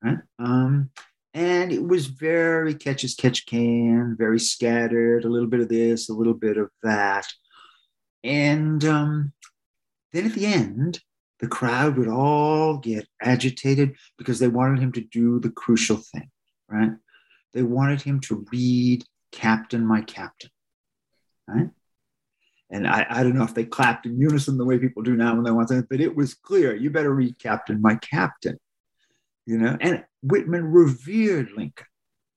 Right? 0.03 0.19
Um, 0.39 0.91
and 1.35 1.71
it 1.71 1.87
was 1.87 2.07
very 2.07 2.75
catch 2.75 3.05
as 3.05 3.15
catch 3.15 3.45
can, 3.47 4.17
very 4.19 4.41
scattered, 4.41 5.25
a 5.25 5.29
little 5.29 5.49
bit 5.49 5.61
of 5.61 5.69
this, 5.69 6.09
a 6.09 6.15
little 6.15 6.35
bit 6.35 6.57
of 6.57 6.71
that. 6.83 7.27
And 8.25 8.83
um, 8.85 9.33
then 10.13 10.27
at 10.27 10.33
the 10.33 10.47
end, 10.47 11.01
the 11.41 11.49
crowd 11.49 11.99
would 11.99 12.09
all 12.09 12.79
get 12.79 13.07
agitated 13.21 13.97
because 14.17 14.39
they 14.39 14.49
wanted 14.49 14.79
him 14.81 14.93
to 14.93 15.03
do 15.03 15.39
the 15.39 15.51
crucial 15.51 15.99
thing, 15.99 16.31
right? 16.69 16.93
They 17.53 17.63
wanted 17.63 18.01
him 18.01 18.21
to 18.21 18.47
read 18.51 19.05
Captain, 19.33 19.85
My 19.85 20.01
Captain, 20.01 20.51
right? 21.47 21.69
And 22.71 22.87
I, 22.87 23.07
I 23.09 23.23
don't 23.23 23.37
know 23.37 23.45
if 23.45 23.55
they 23.55 23.65
clapped 23.65 24.07
in 24.07 24.21
unison 24.21 24.59
the 24.59 24.65
way 24.65 24.79
people 24.79 25.03
do 25.03 25.17
now 25.17 25.35
when 25.35 25.45
they 25.45 25.51
want 25.51 25.69
something, 25.69 25.87
but 25.89 26.01
it 26.01 26.17
was 26.17 26.35
clear 26.35 26.75
you 26.75 26.91
better 26.91 27.15
read 27.15 27.39
Captain, 27.39 27.81
my 27.81 27.95
captain. 27.97 28.59
You 29.47 29.59
know, 29.59 29.77
and 29.81 30.05
Whitman 30.23 30.65
revered 30.65 31.51
Lincoln, 31.57 31.87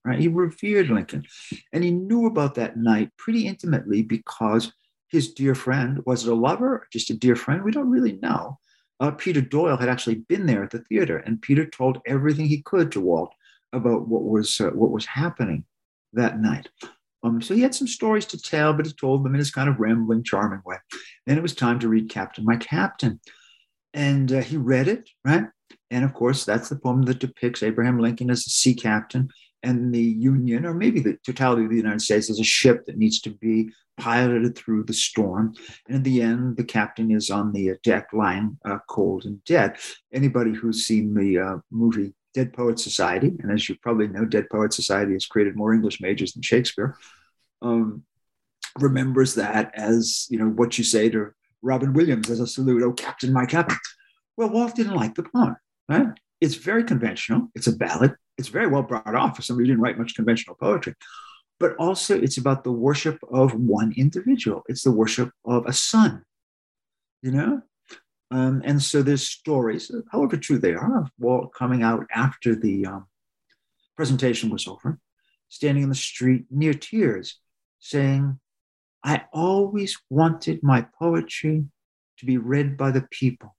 right? 0.06 0.20
He 0.20 0.28
revered 0.28 0.90
Lincoln. 0.90 1.26
And 1.74 1.84
he 1.84 1.90
knew 1.90 2.28
about 2.28 2.54
that 2.56 2.78
night 2.78 3.10
pretty 3.18 3.48
intimately 3.48 4.04
because 4.04 4.72
his 5.08 5.34
dear 5.34 5.56
friend, 5.56 6.04
was 6.06 6.26
it 6.26 6.32
a 6.32 6.36
lover 6.36 6.88
just 6.94 7.10
a 7.10 7.18
dear 7.18 7.36
friend? 7.36 7.64
We 7.64 7.72
don't 7.72 7.90
really 7.90 8.20
know. 8.22 8.60
Uh, 9.00 9.12
Peter 9.12 9.42
Doyle 9.42 9.78
had 9.78 9.90
actually 9.90 10.16
been 10.16 10.46
there 10.46 10.64
at 10.64 10.72
the 10.72 10.84
theater, 10.84 11.18
and 11.18 11.42
Peter 11.42 11.66
told 11.66 12.00
everything 12.06 12.46
he 12.46 12.62
could 12.62 12.92
to 12.92 13.02
Walt 13.02 13.34
about 13.74 14.08
what 14.08 14.24
was 14.24 14.60
uh, 14.60 14.70
what 14.72 14.92
was 14.92 15.06
happening 15.06 15.64
that 16.14 16.40
night. 16.40 16.70
Um, 17.24 17.42
so 17.42 17.54
he 17.54 17.62
had 17.62 17.76
some 17.76 17.88
stories 17.88 18.26
to 18.28 18.42
tell, 18.42 18.74
but 18.74 18.86
he 18.86 18.94
told 18.94 19.24
them 19.24 19.34
in 19.34 19.40
his 19.40 19.52
kind 19.52 19.70
of 19.70 19.80
rambling, 19.80 20.24
charming 20.24 20.62
way. 20.66 20.78
Then 21.26 21.38
it 21.38 21.42
was 21.42 21.54
time 21.54 21.80
to 21.80 21.90
read 21.90 22.10
Captain, 22.10 22.46
My 22.46 22.56
Captain. 22.56 23.20
And 23.94 24.32
uh, 24.32 24.42
he 24.42 24.58
read 24.58 24.88
it, 24.88 25.10
right? 25.26 25.46
And 25.92 26.06
of 26.06 26.14
course, 26.14 26.46
that's 26.46 26.70
the 26.70 26.78
poem 26.78 27.02
that 27.04 27.20
depicts 27.20 27.64
Abraham 27.64 28.00
Lincoln 28.00 28.30
as 28.30 28.46
a 28.46 28.50
sea 28.50 28.76
captain 28.76 29.30
and 29.64 29.94
the 29.94 30.02
Union, 30.02 30.66
or 30.66 30.74
maybe 30.74 31.00
the 31.00 31.18
totality 31.26 31.64
of 31.64 31.70
the 31.70 31.76
United 31.76 32.02
States, 32.02 32.30
as 32.30 32.40
a 32.40 32.44
ship 32.44 32.86
that 32.86 32.98
needs 32.98 33.20
to 33.22 33.32
be 33.32 33.70
piloted 33.98 34.56
through 34.56 34.84
the 34.84 34.94
storm. 34.94 35.54
And 35.88 35.98
in 35.98 36.04
the 36.04 36.22
end, 36.22 36.56
the 36.56 36.64
captain 36.64 37.12
is 37.12 37.30
on 37.30 37.52
the 37.52 37.76
deck 37.84 38.08
lying 38.14 38.58
uh, 38.64 38.78
cold 38.88 39.26
and 39.26 39.44
dead. 39.44 39.78
Anybody 40.14 40.54
who's 40.54 40.86
seen 40.86 41.14
the 41.14 41.40
uh, 41.40 41.58
movie 41.72 42.14
Dead 42.34 42.54
Poet 42.54 42.80
Society, 42.80 43.36
and 43.40 43.52
as 43.52 43.68
you 43.68 43.76
probably 43.82 44.08
know, 44.08 44.26
Dead 44.26 44.48
Poet 44.52 44.74
Society 44.74 45.14
has 45.14 45.26
created 45.26 45.56
more 45.56 45.74
English 45.74 46.00
majors 46.02 46.34
than 46.34 46.44
Shakespeare, 46.44 46.96
um, 47.62 48.04
remembers 48.78 49.36
that 49.36 49.72
as 49.74 50.28
you 50.30 50.38
know 50.38 50.50
what 50.50 50.78
you 50.78 50.84
say 50.84 51.10
to 51.10 51.32
Robin 51.62 51.94
Williams 51.94 52.30
as 52.30 52.40
a 52.40 52.48
salute, 52.48 52.84
"Oh, 52.84 52.94
Captain, 52.94 53.34
my 53.34 53.46
Captain." 53.46 53.78
Well, 54.38 54.50
Walt 54.50 54.76
didn't 54.76 54.96
like 54.96 55.16
the 55.16 55.24
poem, 55.24 55.56
right? 55.90 56.08
It's 56.40 56.56
very 56.56 56.84
conventional. 56.84 57.50
It's 57.56 57.68
a 57.68 57.76
ballad. 57.76 58.16
It's 58.38 58.48
very 58.48 58.68
well 58.68 58.84
brought 58.84 59.16
off 59.16 59.36
for 59.36 59.42
somebody 59.42 59.68
who 59.68 59.74
didn't 59.74 59.84
write 59.84 59.98
much 59.98 60.16
conventional 60.16 60.56
poetry. 60.56 60.94
But 61.60 61.76
also, 61.76 62.18
it's 62.18 62.38
about 62.38 62.64
the 62.64 62.72
worship 62.72 63.20
of 63.30 63.54
one 63.54 63.94
individual. 63.98 64.64
It's 64.70 64.84
the 64.84 64.92
worship 64.92 65.32
of 65.44 65.66
a 65.66 65.74
son, 65.74 66.24
you 67.22 67.32
know? 67.32 67.62
Um, 68.32 68.62
and 68.64 68.82
so 68.82 69.02
there's 69.02 69.26
stories, 69.26 69.92
however 70.12 70.38
true 70.38 70.60
they 70.60 70.74
are, 70.74 71.02
of 71.02 71.12
Walt 71.18 71.54
coming 71.54 71.82
out 71.82 72.06
after 72.14 72.56
the 72.56 72.86
um, 72.86 73.08
presentation 73.96 74.50
was 74.50 74.68
over, 74.68 75.00
standing 75.50 75.84
in 75.84 75.90
the 75.90 75.96
street 75.96 76.46
near 76.52 76.74
tears, 76.74 77.40
saying, 77.80 78.40
I 79.04 79.24
always 79.34 79.98
wanted 80.10 80.62
my 80.62 80.86
poetry 81.00 81.66
to 82.20 82.26
be 82.26 82.38
read 82.38 82.78
by 82.78 82.92
the 82.92 83.08
people, 83.10 83.56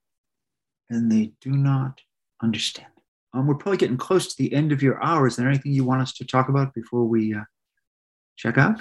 and 0.89 1.11
they 1.11 1.33
do 1.41 1.51
not 1.51 2.01
understand. 2.43 2.89
Um, 3.33 3.47
we're 3.47 3.55
probably 3.55 3.79
getting 3.79 3.97
close 3.97 4.35
to 4.35 4.43
the 4.43 4.53
end 4.53 4.73
of 4.73 4.83
your 4.83 5.03
hour. 5.03 5.27
Is 5.27 5.37
there 5.37 5.49
anything 5.49 5.73
you 5.73 5.85
want 5.85 6.03
us 6.03 6.13
to 6.15 6.25
talk 6.25 6.49
about 6.49 6.75
before 6.75 7.05
we 7.05 7.35
uh, 7.35 7.45
check 8.37 8.59
out? 8.59 8.81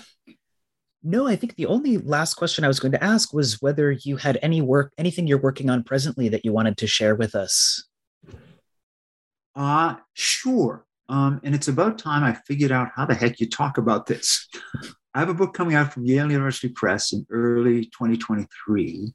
No, 1.02 1.28
I 1.28 1.36
think 1.36 1.56
the 1.56 1.66
only 1.66 1.98
last 1.98 2.34
question 2.34 2.66
I 2.66 2.68
was 2.68 2.80
going 2.80 2.92
to 2.92 3.04
ask 3.04 3.34
was 3.34 3.62
whether 3.62 3.92
you 3.92 4.18
had 4.18 4.38
any 4.42 4.62
work, 4.62 4.92
anything 4.98 5.28
you're 5.28 5.38
working 5.38 5.70
on 5.70 5.84
presently 5.84 6.28
that 6.30 6.44
you 6.44 6.52
wanted 6.52 6.78
to 6.78 6.88
share 6.88 7.16
with 7.16 7.36
us. 7.36 7.86
Uh, 9.56 9.96
sure. 10.14 10.86
Um, 11.08 11.40
and 11.44 11.56
it's 11.56 11.70
about 11.70 11.98
time 11.98 12.24
I 12.24 12.34
figured 12.46 12.72
out 12.72 12.90
how 12.96 13.06
the 13.06 13.16
heck 13.16 13.40
you 13.40 13.50
talk 13.50 13.78
about 13.78 14.08
this. 14.08 14.48
I 15.14 15.20
have 15.20 15.30
a 15.30 15.34
book 15.34 15.54
coming 15.54 15.76
out 15.76 15.94
from 15.94 16.06
Yale 16.06 16.32
University 16.32 16.70
Press 16.70 17.14
in 17.14 17.26
early 17.32 17.86
2023 17.86 19.14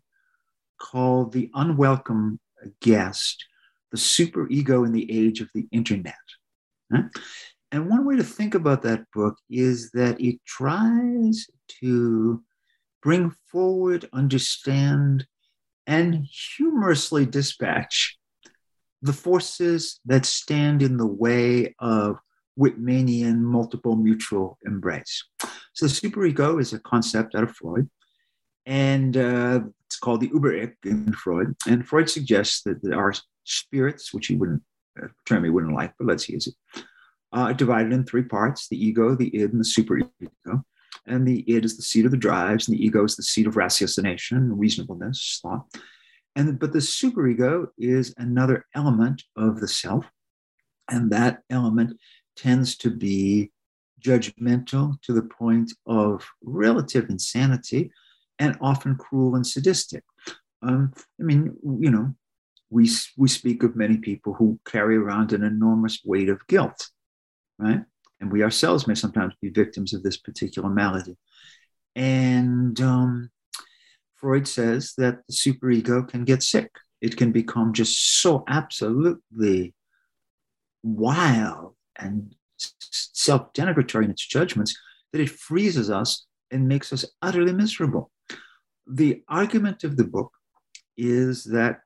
called 0.81 1.33
The 1.33 1.51
Unwelcome 1.55 2.41
Guest 2.81 3.45
The 3.93 3.99
Super 3.99 4.49
Ego 4.49 4.85
in 4.85 4.93
the 4.93 5.11
Age 5.11 5.41
of 5.41 5.51
the 5.55 5.69
Internet. 5.71 6.15
And 6.91 7.89
one 7.89 8.05
way 8.07 8.17
to 8.17 8.25
think 8.25 8.55
about 8.55 8.83
that 8.83 9.05
book 9.13 9.37
is 9.51 9.91
that 9.93 10.21
it 10.21 10.41
tries 10.47 11.49
to 11.81 12.43
bring 13.03 13.31
forward, 13.51 14.09
understand, 14.13 15.27
and 15.87 16.27
humorously 16.57 17.27
dispatch 17.27 18.19
the 19.03 19.13
forces 19.13 20.01
that 20.07 20.25
stand 20.25 20.83
in 20.83 20.97
the 20.97 21.07
way 21.07 21.75
of 21.79 22.19
Whitmanian 22.59 23.41
multiple 23.41 23.97
mutual 23.97 24.59
embrace. 24.65 25.25
So, 25.75 25.87
the 25.87 25.93
superego 25.93 26.61
is 26.61 26.73
a 26.73 26.79
concept 26.79 27.35
out 27.35 27.43
of 27.43 27.55
Freud, 27.55 27.91
and 28.65 29.17
uh, 29.17 29.61
it's 29.87 29.99
called 29.99 30.21
the 30.21 30.31
Über-Ich 30.31 30.75
in 30.85 31.13
Freud. 31.13 31.55
And 31.69 31.87
Freud 31.87 32.09
suggests 32.09 32.63
that 32.63 32.83
there 32.83 32.99
are 32.99 33.13
spirits, 33.45 34.15
which 34.15 34.29
he 34.29 34.37
wouldn't, 34.37 34.63
term 35.27 35.45
he 35.45 35.51
wouldn't 35.51 35.75
like, 35.75 35.93
but 35.99 36.07
let's 36.07 36.29
use 36.29 36.47
it, 36.47 36.85
uh, 37.33 37.53
divided 37.53 37.93
in 37.93 38.05
three 38.05 38.23
parts 38.23 38.69
the 38.69 38.83
ego, 38.83 39.15
the 39.15 39.35
id, 39.37 39.53
and 39.53 39.61
the 39.61 39.65
superego. 39.65 40.65
And 41.07 41.27
the 41.27 41.45
id 41.51 41.65
is 41.65 41.77
the 41.77 41.83
seat 41.83 42.05
of 42.05 42.11
the 42.11 42.17
drives, 42.17 42.69
and 42.69 42.77
the 42.77 42.85
ego 42.85 43.05
is 43.05 43.17
the 43.17 43.23
seat 43.23 43.47
of 43.47 43.55
ratiocination, 43.55 44.51
reasonableness, 44.53 45.41
thought. 45.43 45.67
And 46.37 46.59
but 46.59 46.73
the 46.73 46.81
superego 46.81 47.69
is 47.79 48.15
another 48.17 48.67
element 48.75 49.23
of 49.37 49.61
the 49.61 49.69
self, 49.69 50.07
and 50.91 51.11
that 51.13 51.43
element 51.51 51.99
tends 52.37 52.77
to 52.79 52.91
be 52.91 53.51
judgmental 54.01 55.01
to 55.03 55.13
the 55.13 55.23
point 55.23 55.73
of 55.87 56.27
relative 56.43 57.09
insanity, 57.09 57.91
and 58.39 58.57
often 58.61 58.97
cruel 58.97 59.37
and 59.37 59.47
sadistic. 59.47 60.03
Um, 60.63 60.93
I 61.21 61.23
mean, 61.23 61.57
you 61.63 61.91
know, 61.91 62.15
we 62.71 62.91
we 63.17 63.29
speak 63.29 63.63
of 63.63 63.77
many 63.77 63.99
people 63.99 64.35
who 64.35 64.59
carry 64.67 64.97
around 64.97 65.33
an 65.33 65.45
enormous 65.45 66.01
weight 66.05 66.29
of 66.29 66.47
guilt 66.49 66.91
right? 67.59 67.83
And 68.25 68.33
we 68.33 68.43
ourselves 68.43 68.87
may 68.87 68.95
sometimes 68.95 69.35
be 69.43 69.51
victims 69.51 69.93
of 69.93 70.03
this 70.03 70.17
particular 70.17 70.71
malady. 70.71 71.19
And 71.95 72.81
um, 72.81 73.31
Freud 74.15 74.49
says 74.49 74.95
that 74.97 75.19
the 75.29 75.35
superego 75.35 76.09
can 76.09 76.25
get 76.25 76.43
sick. 76.43 76.71
It 77.03 77.19
can 77.19 77.33
become 77.33 77.75
just 77.75 78.23
so 78.23 78.43
absolutely 78.49 79.75
wild 80.83 81.75
and 81.99 82.35
self 82.57 83.53
denigratory 83.53 84.07
in 84.07 84.11
its 84.13 84.27
judgments 84.27 84.75
that 85.13 85.21
it 85.21 85.29
freezes 85.29 85.91
us 85.91 86.25
and 86.51 86.67
makes 86.67 86.95
us 86.95 87.05
utterly 87.21 87.53
miserable. 87.53 88.11
The 88.87 89.23
argument 89.29 89.85
of 89.85 89.99
the 89.99 90.05
book 90.05 90.33
is 90.97 91.45
that 91.45 91.81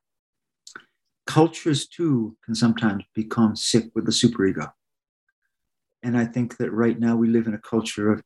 cultures 1.27 1.89
too 1.89 2.37
can 2.45 2.55
sometimes 2.55 3.03
become 3.13 3.57
sick 3.57 3.91
with 3.93 4.05
the 4.05 4.13
superego. 4.13 4.71
And 6.03 6.17
I 6.17 6.25
think 6.25 6.57
that 6.57 6.71
right 6.71 6.97
now 6.99 7.15
we 7.15 7.29
live 7.29 7.47
in 7.47 7.53
a 7.53 7.59
culture 7.59 8.11
of 8.11 8.23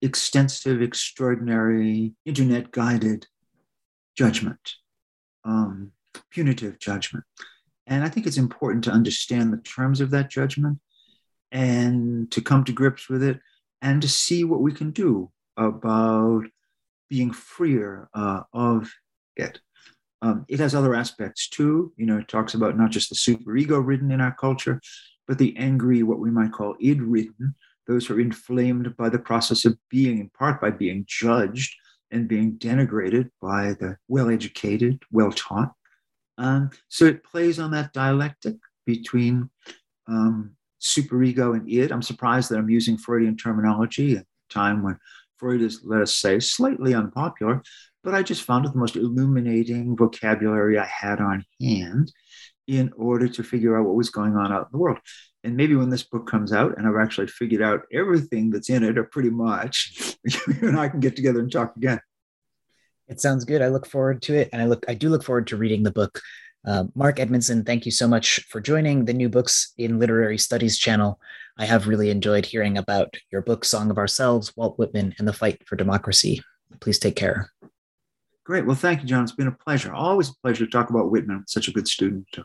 extensive, 0.00 0.82
extraordinary, 0.82 2.14
internet 2.24 2.70
guided 2.72 3.26
judgment, 4.16 4.74
um, 5.44 5.92
punitive 6.30 6.78
judgment. 6.78 7.24
And 7.86 8.04
I 8.04 8.08
think 8.08 8.26
it's 8.26 8.38
important 8.38 8.84
to 8.84 8.90
understand 8.90 9.52
the 9.52 9.58
terms 9.58 10.00
of 10.00 10.10
that 10.10 10.30
judgment 10.30 10.78
and 11.50 12.30
to 12.30 12.40
come 12.40 12.64
to 12.64 12.72
grips 12.72 13.08
with 13.08 13.22
it 13.22 13.40
and 13.80 14.00
to 14.00 14.08
see 14.08 14.44
what 14.44 14.60
we 14.60 14.72
can 14.72 14.90
do 14.90 15.30
about 15.56 16.44
being 17.10 17.32
freer 17.32 18.08
uh, 18.14 18.42
of 18.52 18.90
it. 19.36 19.60
Um, 20.22 20.46
it 20.48 20.60
has 20.60 20.74
other 20.74 20.94
aspects 20.94 21.48
too. 21.48 21.92
You 21.96 22.06
know, 22.06 22.18
it 22.18 22.28
talks 22.28 22.54
about 22.54 22.78
not 22.78 22.90
just 22.90 23.10
the 23.10 23.16
superego 23.16 23.84
ridden 23.84 24.10
in 24.12 24.20
our 24.20 24.34
culture, 24.34 24.80
but 25.26 25.38
the 25.38 25.56
angry, 25.56 26.02
what 26.02 26.18
we 26.18 26.30
might 26.30 26.52
call 26.52 26.76
id 26.80 27.00
ridden, 27.00 27.54
those 27.86 28.06
who 28.06 28.14
are 28.14 28.20
inflamed 28.20 28.96
by 28.96 29.08
the 29.08 29.18
process 29.18 29.64
of 29.64 29.76
being, 29.90 30.18
in 30.18 30.30
part 30.30 30.60
by 30.60 30.70
being 30.70 31.04
judged 31.06 31.74
and 32.10 32.28
being 32.28 32.52
denigrated 32.58 33.30
by 33.40 33.74
the 33.80 33.96
well 34.08 34.30
educated, 34.30 35.02
well 35.10 35.32
taught. 35.32 35.72
Um, 36.38 36.70
so 36.88 37.04
it 37.04 37.24
plays 37.24 37.58
on 37.58 37.70
that 37.72 37.92
dialectic 37.92 38.56
between 38.86 39.50
um, 40.08 40.56
superego 40.80 41.54
and 41.54 41.68
id. 41.68 41.92
I'm 41.92 42.02
surprised 42.02 42.50
that 42.50 42.58
I'm 42.58 42.70
using 42.70 42.98
Freudian 42.98 43.36
terminology 43.36 44.16
at 44.16 44.22
a 44.22 44.52
time 44.52 44.82
when 44.82 44.98
Freud 45.38 45.62
is, 45.62 45.80
let 45.84 46.02
us 46.02 46.14
say, 46.14 46.38
slightly 46.40 46.94
unpopular, 46.94 47.62
but 48.04 48.14
I 48.14 48.22
just 48.22 48.42
found 48.42 48.66
it 48.66 48.72
the 48.72 48.78
most 48.78 48.96
illuminating 48.96 49.96
vocabulary 49.96 50.78
I 50.78 50.86
had 50.86 51.20
on 51.20 51.44
hand 51.60 52.12
in 52.66 52.92
order 52.96 53.28
to 53.28 53.42
figure 53.42 53.76
out 53.78 53.84
what 53.84 53.96
was 53.96 54.10
going 54.10 54.36
on 54.36 54.52
out 54.52 54.62
in 54.62 54.68
the 54.72 54.78
world. 54.78 54.98
And 55.44 55.56
maybe 55.56 55.74
when 55.74 55.90
this 55.90 56.04
book 56.04 56.26
comes 56.26 56.52
out 56.52 56.78
and 56.78 56.86
I've 56.86 57.02
actually 57.02 57.26
figured 57.26 57.62
out 57.62 57.82
everything 57.92 58.50
that's 58.50 58.70
in 58.70 58.84
it, 58.84 58.96
or 58.96 59.04
pretty 59.04 59.30
much, 59.30 60.16
you 60.24 60.68
and 60.68 60.78
I 60.78 60.88
can 60.88 61.00
get 61.00 61.16
together 61.16 61.40
and 61.40 61.50
talk 61.50 61.76
again. 61.76 62.00
It 63.08 63.20
sounds 63.20 63.44
good. 63.44 63.62
I 63.62 63.68
look 63.68 63.86
forward 63.86 64.22
to 64.22 64.34
it, 64.34 64.48
and 64.52 64.62
I 64.62 64.66
look 64.66 64.84
I 64.88 64.94
do 64.94 65.10
look 65.10 65.24
forward 65.24 65.48
to 65.48 65.56
reading 65.56 65.82
the 65.82 65.90
book. 65.90 66.20
Uh, 66.64 66.84
Mark 66.94 67.16
Edmundson, 67.16 67.66
thank 67.66 67.84
you 67.84 67.90
so 67.90 68.06
much 68.06 68.40
for 68.48 68.60
joining 68.60 69.04
the 69.04 69.12
New 69.12 69.28
Books 69.28 69.72
in 69.76 69.98
Literary 69.98 70.38
Studies 70.38 70.78
channel. 70.78 71.20
I 71.58 71.64
have 71.64 71.88
really 71.88 72.10
enjoyed 72.10 72.46
hearing 72.46 72.78
about 72.78 73.16
your 73.30 73.42
book, 73.42 73.64
Song 73.64 73.90
of 73.90 73.98
Ourselves, 73.98 74.56
Walt 74.56 74.78
Whitman, 74.78 75.14
and 75.18 75.26
the 75.26 75.32
Fight 75.32 75.66
for 75.66 75.76
Democracy. 75.76 76.42
Please 76.80 76.98
take 76.98 77.16
care. 77.16 77.50
Great. 78.44 78.66
Well, 78.66 78.74
thank 78.74 79.02
you, 79.02 79.08
John. 79.08 79.22
It's 79.22 79.32
been 79.32 79.46
a 79.46 79.52
pleasure. 79.52 79.92
Always 79.92 80.30
a 80.30 80.34
pleasure 80.42 80.64
to 80.64 80.70
talk 80.70 80.90
about 80.90 81.10
Whitman, 81.10 81.44
such 81.46 81.68
a 81.68 81.72
good 81.72 81.86
student 81.86 82.26
of 82.36 82.44